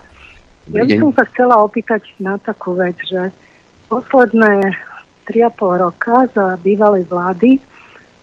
[0.70, 3.34] Dobrý ja by som sa chcela opýtať na takú vec, že
[3.90, 4.70] posledné
[5.26, 7.58] 3,5 roka za bývalej vlády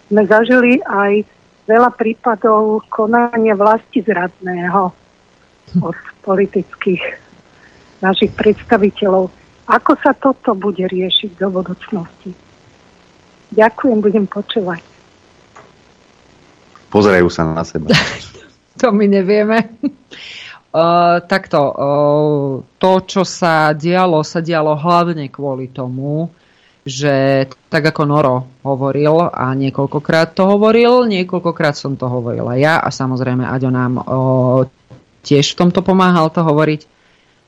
[0.08, 1.28] sme zažili aj
[1.68, 4.96] veľa prípadov konania vlasti zradného
[5.84, 7.04] od politických
[8.00, 9.28] našich predstaviteľov.
[9.68, 12.32] Ako sa toto bude riešiť do budúcnosti?
[13.52, 14.80] Ďakujem, budem počúvať.
[16.88, 17.92] Pozerajú sa na seba.
[18.82, 19.58] To my nevieme.
[20.74, 26.34] Uh, takto, uh, to, čo sa dialo, sa dialo hlavne kvôli tomu,
[26.82, 28.36] že tak ako Noro
[28.66, 34.66] hovoril a niekoľkokrát to hovoril, niekoľkokrát som to hovorila ja a samozrejme Aďo nám uh,
[35.22, 36.90] tiež v tomto pomáhal to hovoriť.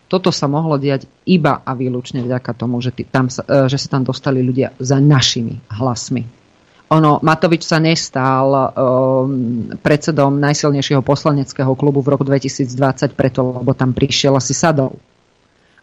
[0.06, 4.06] Toto sa mohlo diať iba a výlučne vďaka tomu, že, tam uh, že sa tam
[4.06, 6.45] dostali ľudia za našimi hlasmi
[6.86, 13.90] ono, Matovič sa nestal um, predsedom najsilnejšieho poslaneckého klubu v roku 2020 preto, lebo tam
[13.90, 14.94] prišiel asi sadov.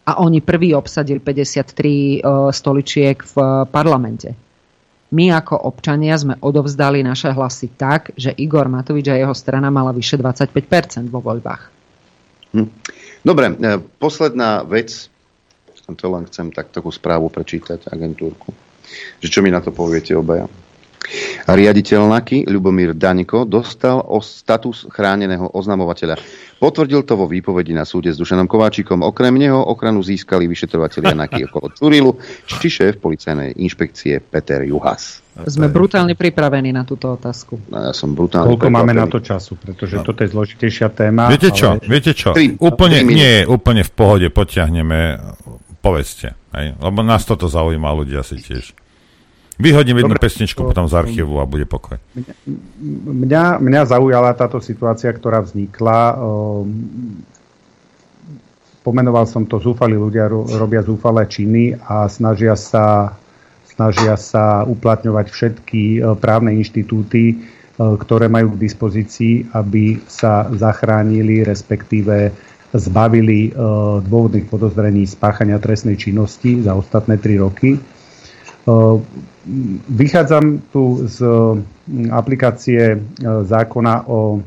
[0.08, 4.32] A oni prví obsadili 53 uh, stoličiek v uh, parlamente.
[5.12, 9.92] My ako občania sme odovzdali naše hlasy tak, že Igor Matovič a jeho strana mala
[9.92, 11.62] vyše 25% vo voľbách.
[12.56, 12.68] Hm.
[13.22, 15.06] Dobre, e, posledná vec,
[15.84, 18.50] to len chcem tak takú správu prečítať, agentúrku,
[19.22, 20.50] že čo mi na to poviete obaja.
[21.44, 26.16] Riaditeľ NAKY Ľubomír Daniko dostal o status chráneného oznamovateľa.
[26.56, 29.04] Potvrdil to vo výpovedi na súde s Dušanom Kováčikom.
[29.04, 32.16] Okrem neho ochranu získali vyšetrovateľia NAKY okolo Curilu,
[32.48, 35.20] či šéf policajnej inšpekcie Peter Juhas.
[35.34, 37.58] Sme brutálne pripravení na túto otázku.
[37.66, 40.06] No, ja som brutálne Koľko máme na to času, pretože no.
[40.06, 41.26] toto je zložitejšia téma.
[41.26, 41.82] Viete čo, ale...
[41.84, 45.18] viete čo, Tri, úplne, tri nie, úplne v pohode potiahneme,
[45.82, 46.78] povedzte, hej?
[46.78, 48.83] lebo nás toto zaujíma ľudia si tiež.
[49.54, 52.02] Vyhodím jednu Dobre, pesničku potom z archívu a bude pokoj.
[53.06, 56.18] Mňa, mňa zaujala táto situácia, ktorá vznikla.
[58.82, 63.16] Pomenoval som to, zúfali ľudia robia zúfalé činy a snažia sa,
[63.64, 67.34] snažia sa uplatňovať všetky e, právne inštitúty, e,
[67.80, 72.28] ktoré majú k dispozícii, aby sa zachránili, respektíve
[72.76, 73.50] zbavili e,
[74.04, 77.80] dôvodných podozrení spáchania trestnej činnosti za ostatné tri roky
[79.88, 82.98] Vychádzam tu z mm, aplikácie e,
[83.44, 84.40] zákona o,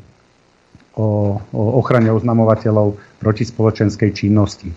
[0.98, 4.74] o, o ochrane oznamovateľov proti spoločenskej činnosti.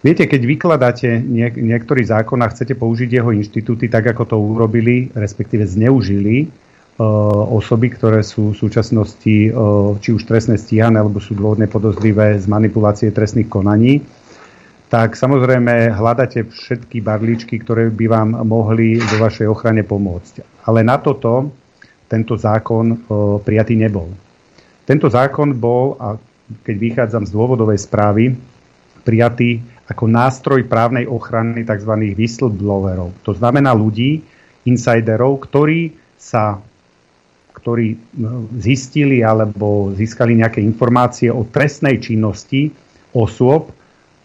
[0.00, 5.10] Viete, keď vykladáte niek- niektorý zákon a chcete použiť jeho inštitúty tak, ako to urobili,
[5.12, 7.04] respektíve zneužili uh,
[7.50, 12.46] osoby, ktoré sú v súčasnosti uh, či už trestné stíhané, alebo sú dôvodne podozrivé z
[12.46, 14.04] manipulácie trestných konaní,
[14.86, 20.64] tak samozrejme hľadáte všetky barličky, ktoré by vám mohli vo vašej ochrane pomôcť.
[20.70, 21.50] Ale na toto
[22.06, 22.96] tento zákon o,
[23.42, 24.14] prijatý nebol.
[24.86, 26.14] Tento zákon bol, a
[26.62, 28.38] keď vychádzam z dôvodovej správy,
[29.02, 29.58] prijatý
[29.90, 31.90] ako nástroj právnej ochrany tzv.
[32.14, 33.10] whistleblowerov.
[33.26, 34.22] To znamená ľudí,
[34.66, 36.58] insiderov, ktorí sa
[37.56, 37.98] ktorí
[38.62, 42.70] zistili alebo získali nejaké informácie o trestnej činnosti
[43.10, 43.74] osôb,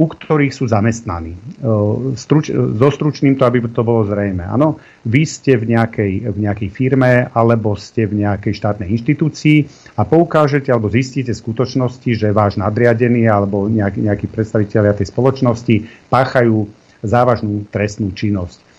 [0.01, 1.37] u ktorých sú zamestnaní.
[2.17, 4.41] Struč, so stručným to, aby to bolo zrejme.
[4.41, 9.57] Áno, vy ste v nejakej, v nejakej firme alebo ste v nejakej štátnej inštitúcii
[9.93, 15.75] a poukážete alebo zistíte skutočnosti, že váš nadriadený alebo nejaký, nejakí predstaviteľia tej spoločnosti
[16.09, 16.65] páchajú
[17.05, 18.73] závažnú trestnú činnosť.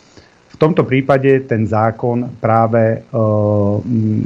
[0.52, 2.98] V tomto prípade ten zákon práve e,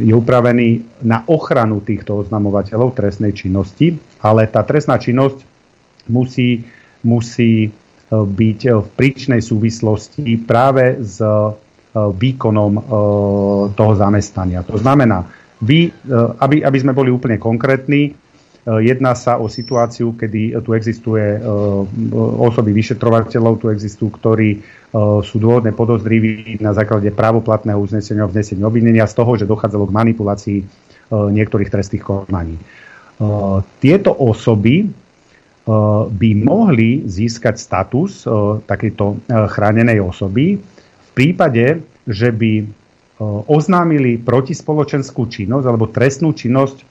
[0.01, 0.69] je upravený
[1.07, 5.57] na ochranu týchto oznamovateľov trestnej činnosti, ale tá trestná činnosť
[6.11, 6.67] musí
[7.07, 7.71] musí e,
[8.11, 11.31] byť v príčnej súvislosti práve s e,
[11.97, 12.73] výkonom
[13.73, 14.61] toho zamestnania.
[14.69, 15.25] To znamená,
[15.65, 15.89] vy,
[16.45, 18.13] aby, aby sme boli úplne konkrétni,
[18.67, 21.39] Jedná sa o situáciu, kedy tu existuje
[22.43, 24.59] osoby vyšetrovateľov, tu existujú, ktorí
[25.23, 29.97] sú dôvodne podozriví na základe právoplatného uznesenia o vznesení obvinenia z toho, že dochádzalo k
[30.03, 30.59] manipulácii
[31.15, 32.59] niektorých trestných konaní.
[33.79, 34.91] Tieto osoby
[36.07, 38.23] by mohli získať status
[38.71, 42.63] takéto chránenej osoby v prípade, že by
[43.51, 46.87] oznámili protispoločenskú činnosť alebo trestnú činnosť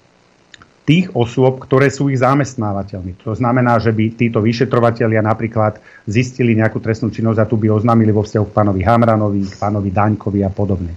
[0.85, 3.17] tých osôb, ktoré sú ich zamestnávateľmi.
[3.25, 8.13] To znamená, že by títo vyšetrovatelia napríklad zistili nejakú trestnú činnosť a tu by oznámili
[8.13, 10.93] vo vzťahu k pánovi Hamranovi, k pánovi Daňkovi a podobne.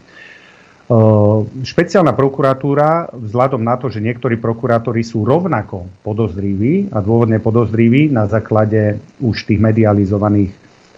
[1.68, 8.24] Špeciálna prokuratúra, vzhľadom na to, že niektorí prokurátori sú rovnako podozriví a dôvodne podozriví na
[8.24, 10.48] základe už tých medializovaných,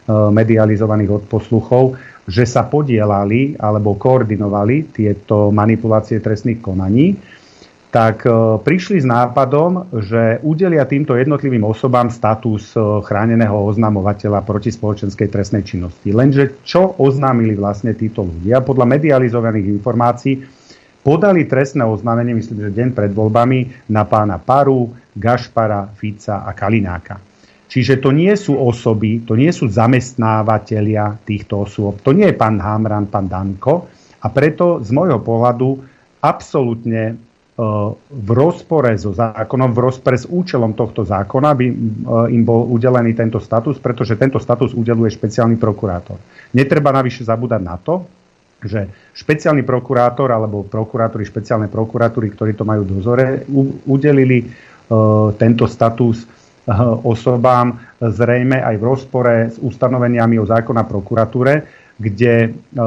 [0.07, 7.19] medializovaných odposluchov, že sa podielali alebo koordinovali tieto manipulácie trestných konaní,
[7.91, 8.31] tak e,
[8.63, 15.67] prišli s nápadom, že udelia týmto jednotlivým osobám status e, chráneného oznamovateľa proti spoločenskej trestnej
[15.67, 16.15] činnosti.
[16.15, 18.63] Lenže čo oznámili vlastne títo ľudia?
[18.63, 20.39] Podľa medializovaných informácií
[21.03, 27.19] podali trestné oznámenie, myslím, že deň pred voľbami, na pána Paru, Gašpara, Fica a Kalináka.
[27.71, 32.03] Čiže to nie sú osoby, to nie sú zamestnávateľia týchto osôb.
[32.03, 33.87] To nie je pán Hamran, pán Danko.
[34.23, 35.79] A preto z môjho pohľadu
[36.19, 37.30] absolútne
[38.11, 41.75] v rozpore so zákonom, v rozpore s účelom tohto zákona by e,
[42.33, 46.17] im bol udelený tento status, pretože tento status udeluje špeciálny prokurátor.
[46.57, 48.09] Netreba navyše zabúdať na to,
[48.65, 53.49] že špeciálny prokurátor alebo prokurátori špeciálnej prokuratúry, ktorí to majú dozore,
[53.89, 56.29] udelili uh, tento status
[57.03, 62.83] osobám zrejme aj v rozpore s ustanoveniami o zákona prokuratúre, kde, e,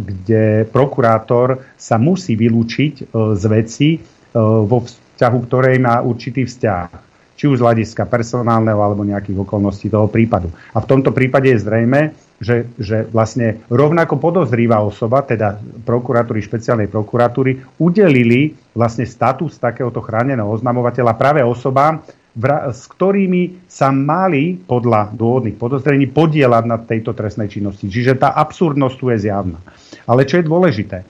[0.00, 3.04] kde prokurátor sa musí vylúčiť e,
[3.36, 3.98] z veci, e,
[4.40, 10.08] vo vzťahu ktorej má určitý vzťah či už z hľadiska personálneho alebo nejakých okolností toho
[10.08, 10.48] prípadu.
[10.72, 16.88] A v tomto prípade je zrejme, že, že vlastne rovnako podozrivá osoba, teda prokuratúry špeciálnej
[16.88, 22.00] prokuratúry, udelili vlastne status takéhoto chráneného oznamovateľa práve osobám,
[22.36, 27.88] s ktorými sa mali podľa dôvodných podozrení podielať na tejto trestnej činnosti.
[27.88, 29.56] Čiže tá absurdnosť tu je zjavná.
[30.04, 31.08] Ale čo je dôležité?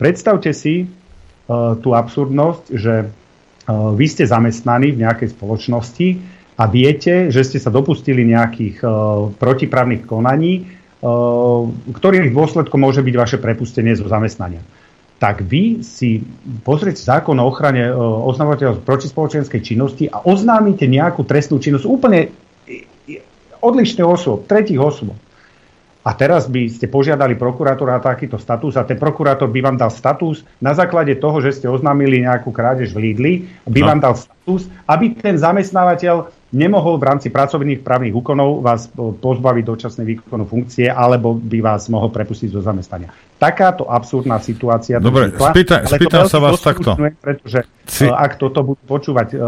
[0.00, 6.08] Predstavte si uh, tú absurdnosť, že uh, vy ste zamestnaní v nejakej spoločnosti
[6.56, 13.38] a viete, že ste sa dopustili nejakých uh, protiprávnych konaní, ktorých dôsledkom môže byť vaše
[13.42, 14.62] prepustenie zo zamestnania
[15.22, 16.18] tak vy si
[16.66, 22.34] pozrite zákon o ochrane e, oznamovateľov protispoločenskej činnosti a oznámite nejakú trestnú činnosť úplne
[23.62, 25.14] odlišných osôb, tretích osôb.
[26.02, 30.42] A teraz by ste požiadali prokurátora takýto status a ten prokurátor by vám dal status
[30.58, 33.34] na základe toho, že ste oznámili nejakú krádež v Lidli,
[33.70, 33.86] by no.
[33.86, 40.04] vám dal status, aby ten zamestnávateľ nemohol v rámci pracovných právnych úkonov vás pozbaviť dočasnej
[40.04, 43.08] výkonu funkcie alebo by vás mohol prepustiť zo zamestnania.
[43.40, 45.00] Takáto absurdná situácia.
[45.02, 46.94] Dobre, vznikla, spýta, spýtam sa vás takto.
[47.18, 48.06] Pretože si...
[48.06, 49.42] E, ak toto budú počúvať uh,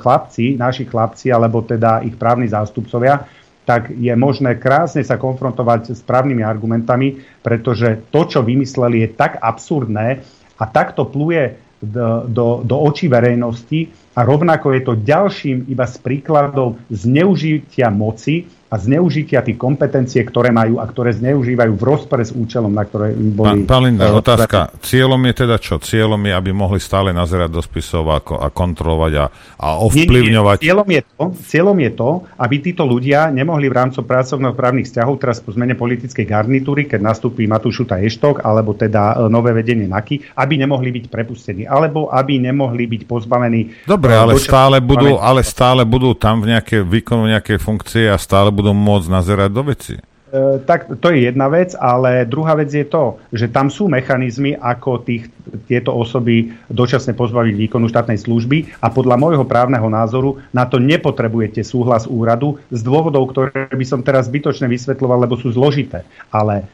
[0.00, 3.26] chlapci, naši chlapci, alebo teda ich právni zástupcovia,
[3.66, 9.42] tak je možné krásne sa konfrontovať s právnymi argumentami, pretože to, čo vymysleli, je tak
[9.42, 10.22] absurdné
[10.56, 15.96] a takto pluje do, do, do očí verejnosti a rovnako je to ďalším iba z
[16.00, 22.34] príkladov zneužitia moci a zneužitia tých kompetencie, ktoré majú a ktoré zneužívajú v rozpore s
[22.34, 23.62] účelom, na ktoré im boli...
[23.62, 24.74] Pán, pán Linda, uh, otázka.
[24.82, 25.78] Cieľom je teda čo?
[25.78, 29.24] Cieľom je, aby mohli stále nazerať do spisov a, a kontrolovať a,
[29.62, 30.58] a ovplyvňovať...
[30.58, 30.66] Nie, nie.
[30.66, 32.10] Cieľom, je to, cieľom je to,
[32.42, 37.46] aby títo ľudia nemohli v rámci pracovnoprávnych vzťahov teraz po zmene politickej garnitúry, keď nastúpi
[37.46, 42.90] Matúšuta Eštok, alebo teda e, nové vedenie NAKY, aby nemohli byť prepustení, alebo aby nemohli
[42.90, 43.86] byť pozbavení...
[43.86, 48.50] Dobre, ale stále, budú, ale stále budú tam v nejaké, výkonu nejaké funkcie a stále
[48.56, 49.94] budú môcť nazerať do veci.
[50.26, 54.58] E, tak to je jedna vec, ale druhá vec je to, že tam sú mechanizmy,
[54.58, 55.30] ako tých,
[55.70, 61.62] tieto osoby dočasne pozbaviť výkonu štátnej služby a podľa môjho právneho názoru na to nepotrebujete
[61.62, 66.02] súhlas úradu z dôvodov, ktoré by som teraz zbytočne vysvetľoval, lebo sú zložité.
[66.34, 66.64] Ale e,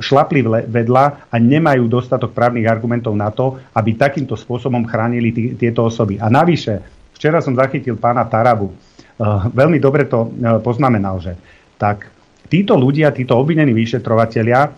[0.00, 5.92] šlapli vedľa a nemajú dostatok právnych argumentov na to, aby takýmto spôsobom chránili tí, tieto
[5.92, 6.16] osoby.
[6.16, 6.80] A navyše,
[7.12, 8.72] včera som zachytil pána Tarabu,
[9.54, 11.38] veľmi dobre to eh, poznamenal, že
[11.78, 12.10] tak
[12.48, 14.70] títo ľudia, títo obvinení vyšetrovatelia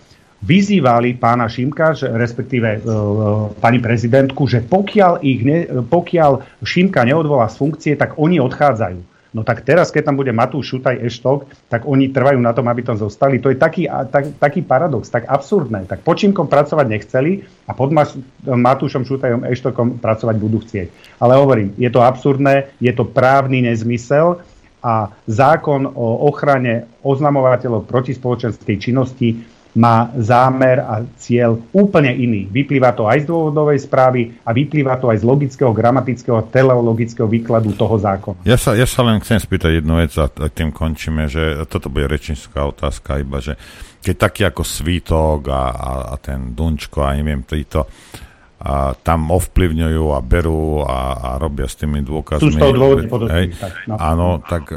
[0.44, 2.80] vyzývali pána Šimka, že, respektíve e,
[3.56, 9.15] pani prezidentku, že pokiaľ, ich ne, pokiaľ Šimka neodvolá z funkcie, tak oni odchádzajú.
[9.36, 12.80] No tak teraz, keď tam bude Matúš Šutaj Eštok, tak oni trvajú na tom, aby
[12.80, 13.36] tam zostali.
[13.44, 15.84] To je taký, tak, taký paradox, tak absurdné.
[15.84, 17.92] Tak počínkom pracovať nechceli a pod
[18.48, 21.20] Matúšom Šutajom Eštokom pracovať budú chcieť.
[21.20, 24.40] Ale hovorím, je to absurdné, je to právny nezmysel
[24.80, 29.36] a zákon o ochrane oznamovateľov proti spoločenskej činnosti
[29.76, 32.48] má zámer a cieľ úplne iný.
[32.48, 37.76] Vyplýva to aj z dôvodovej správy a vyplýva to aj z logického, gramatického, teleologického výkladu
[37.76, 38.42] toho zákona.
[38.48, 42.08] Ja sa, ja sa len chcem spýtať jednu vec a tým končíme, že toto bude
[42.08, 43.60] rečnická otázka iba, že
[44.00, 47.84] keď taký ako Svítok a, a, a ten Dunčko a neviem, títo
[48.56, 52.40] a tam ovplyvňujú a berú a, a robia s tými dôkazmi.
[52.40, 52.72] Sú z toho
[53.60, 53.94] tak, no.
[54.00, 54.76] Áno, tak e,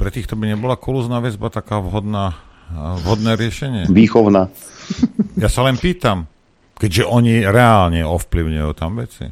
[0.00, 3.82] pre týchto by nebola kulúzna väzba taká vhodná vhodné riešenie?
[3.88, 4.48] Výchovná.
[5.38, 6.26] Ja sa len pýtam,
[6.82, 9.30] keďže oni reálne ovplyvňujú tam veci.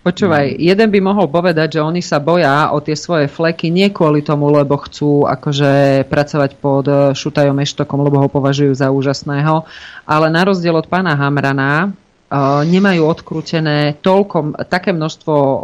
[0.00, 4.24] Počúvaj, jeden by mohol povedať, že oni sa boja o tie svoje fleky nie kvôli
[4.24, 9.68] tomu, lebo chcú akože pracovať pod Šutajom Eštokom, lebo ho považujú za úžasného,
[10.08, 11.92] ale na rozdiel od pána Hamrana,
[12.30, 15.58] Uh, nemajú odkrútené toľko, také množstvo uh,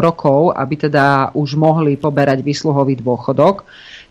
[0.00, 3.68] rokov, aby teda už mohli poberať výsluhový dôchodok.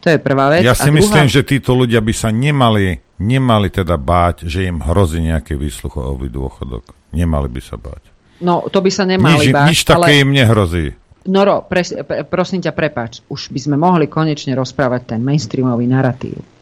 [0.07, 0.63] To je prvá vec.
[0.63, 1.35] Ja si a myslím, druhá...
[1.35, 6.95] že títo ľudia by sa nemali, nemali teda báť, že im hrozí nejaký výsluchový dôchodok.
[7.11, 8.07] Nemali by sa báť.
[8.39, 9.67] No, to by sa nemali nič, báť.
[9.67, 10.23] Nič také ale...
[10.23, 10.95] im nehrozí.
[11.27, 11.91] Noro, pres,
[12.31, 13.19] prosím ťa, prepač.
[13.27, 16.56] Už by sme mohli konečne rozprávať ten mainstreamový narratív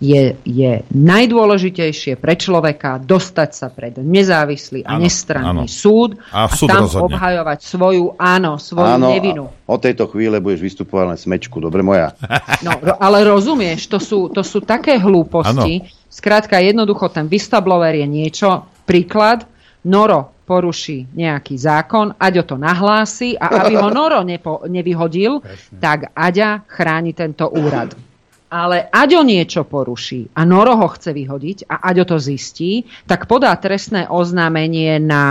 [0.00, 5.70] je, je najdôležitejšie pre človeka dostať sa pred nezávislý a nestranný ano.
[5.70, 7.04] súd a, a súd tam rozhodne.
[7.12, 9.44] obhajovať svoju, áno, svoju áno, nevinu.
[9.68, 12.16] Od tejto chvíle budeš vystupovať len smečku, dobre moja.
[12.60, 15.80] No, ale rozumieš, to sú, to sú také hlúposti.
[15.80, 16.08] Ano.
[16.12, 19.48] Skrátka, jednoducho ten vystablover je niečo, príklad,
[19.86, 25.78] Noro poruší nejaký zákon, Aďo to nahlási a aby ho Noro nepo, nevyhodil, Presne.
[25.78, 28.09] tak Aďa chráni tento úrad
[28.50, 33.54] ale Aďo niečo poruší a Noro ho chce vyhodiť a Aďo to zistí, tak podá
[33.54, 35.24] trestné oznámenie na,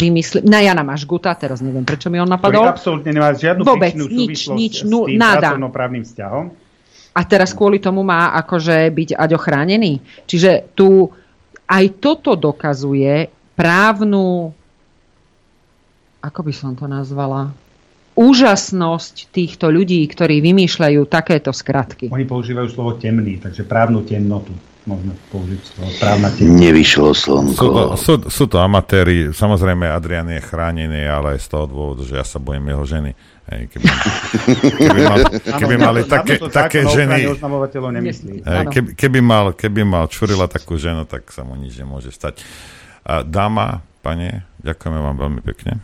[0.00, 2.64] vymysl- na Jana Mašguta, teraz neviem, prečo mi on napadol.
[2.64, 5.52] Ktorý absolútne nemá žiadnu Vôbec, nič, nič, nu, s tým nada.
[5.54, 6.44] vzťahom.
[7.16, 10.00] A teraz kvôli tomu má akože byť Aďo chránený.
[10.24, 11.12] Čiže tu
[11.68, 14.52] aj toto dokazuje právnu
[16.26, 17.54] ako by som to nazvala?
[18.16, 22.08] Úžasnosť týchto ľudí, ktorí vymýšľajú takéto skratky.
[22.08, 26.62] Oni používajú slovo temný, takže právnu temnotu môžeme použiť slovo právna temnota.
[26.62, 27.52] Nevyšlo slnko.
[27.52, 32.02] Sú to, sú, sú to amatéri, samozrejme Adrian je chránený, ale aj z toho dôvodu,
[32.06, 33.12] že ja sa bojím jeho ženy.
[33.46, 33.86] Hej, keby,
[34.74, 35.18] keby, mal,
[35.54, 37.38] keby mali také, také ženy...
[38.74, 42.42] Keby, keby, mal, keby mal čurila takú ženu, tak sa mu nič nemôže stať.
[43.06, 45.78] A dáma, pane, ďakujeme vám veľmi pekne.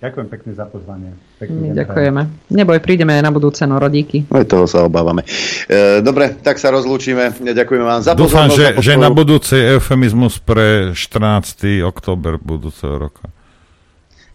[0.00, 1.12] Ďakujem pekne za pozvanie.
[1.36, 2.48] Pekný ďakujeme.
[2.48, 4.24] Neboj, prídeme na budúce, no rodíky.
[4.32, 5.28] Aj toho sa obávame.
[5.68, 7.36] E, dobre, tak sa rozlúčime.
[7.36, 11.84] Ďakujeme vám za Dúfam, že, že na budúci eufemizmus pre 14.
[11.84, 13.28] október budúceho roka.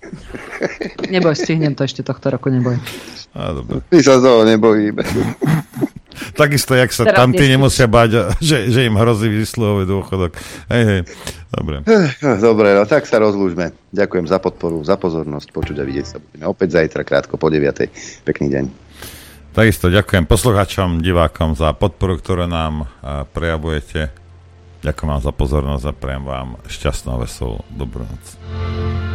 [1.14, 2.78] Neboj, stihnem to ešte tohto roku, neboj.
[3.34, 3.82] A, dobre.
[3.90, 5.02] My sa toho nebojíme.
[6.36, 10.32] Takisto, jak sa Teraz tam tí nemusia báť, že, že im hrozí výsluhový dôchodok.
[10.72, 11.02] Hej, hej.
[11.56, 11.88] Dobre.
[12.20, 13.72] Dobre, no tak sa rozlúžme.
[13.96, 15.56] Ďakujem za podporu, za pozornosť.
[15.56, 17.88] Počuť a vidieť sa budeme opäť zajtra, krátko po 9.
[18.28, 18.66] Pekný deň.
[19.56, 22.92] Takisto ďakujem poslucháčom, divákom za podporu, ktorú nám
[23.32, 24.12] prejavujete.
[24.84, 29.15] Ďakujem vám za pozornosť a prejem vám šťastnú a veselú dobrú noc.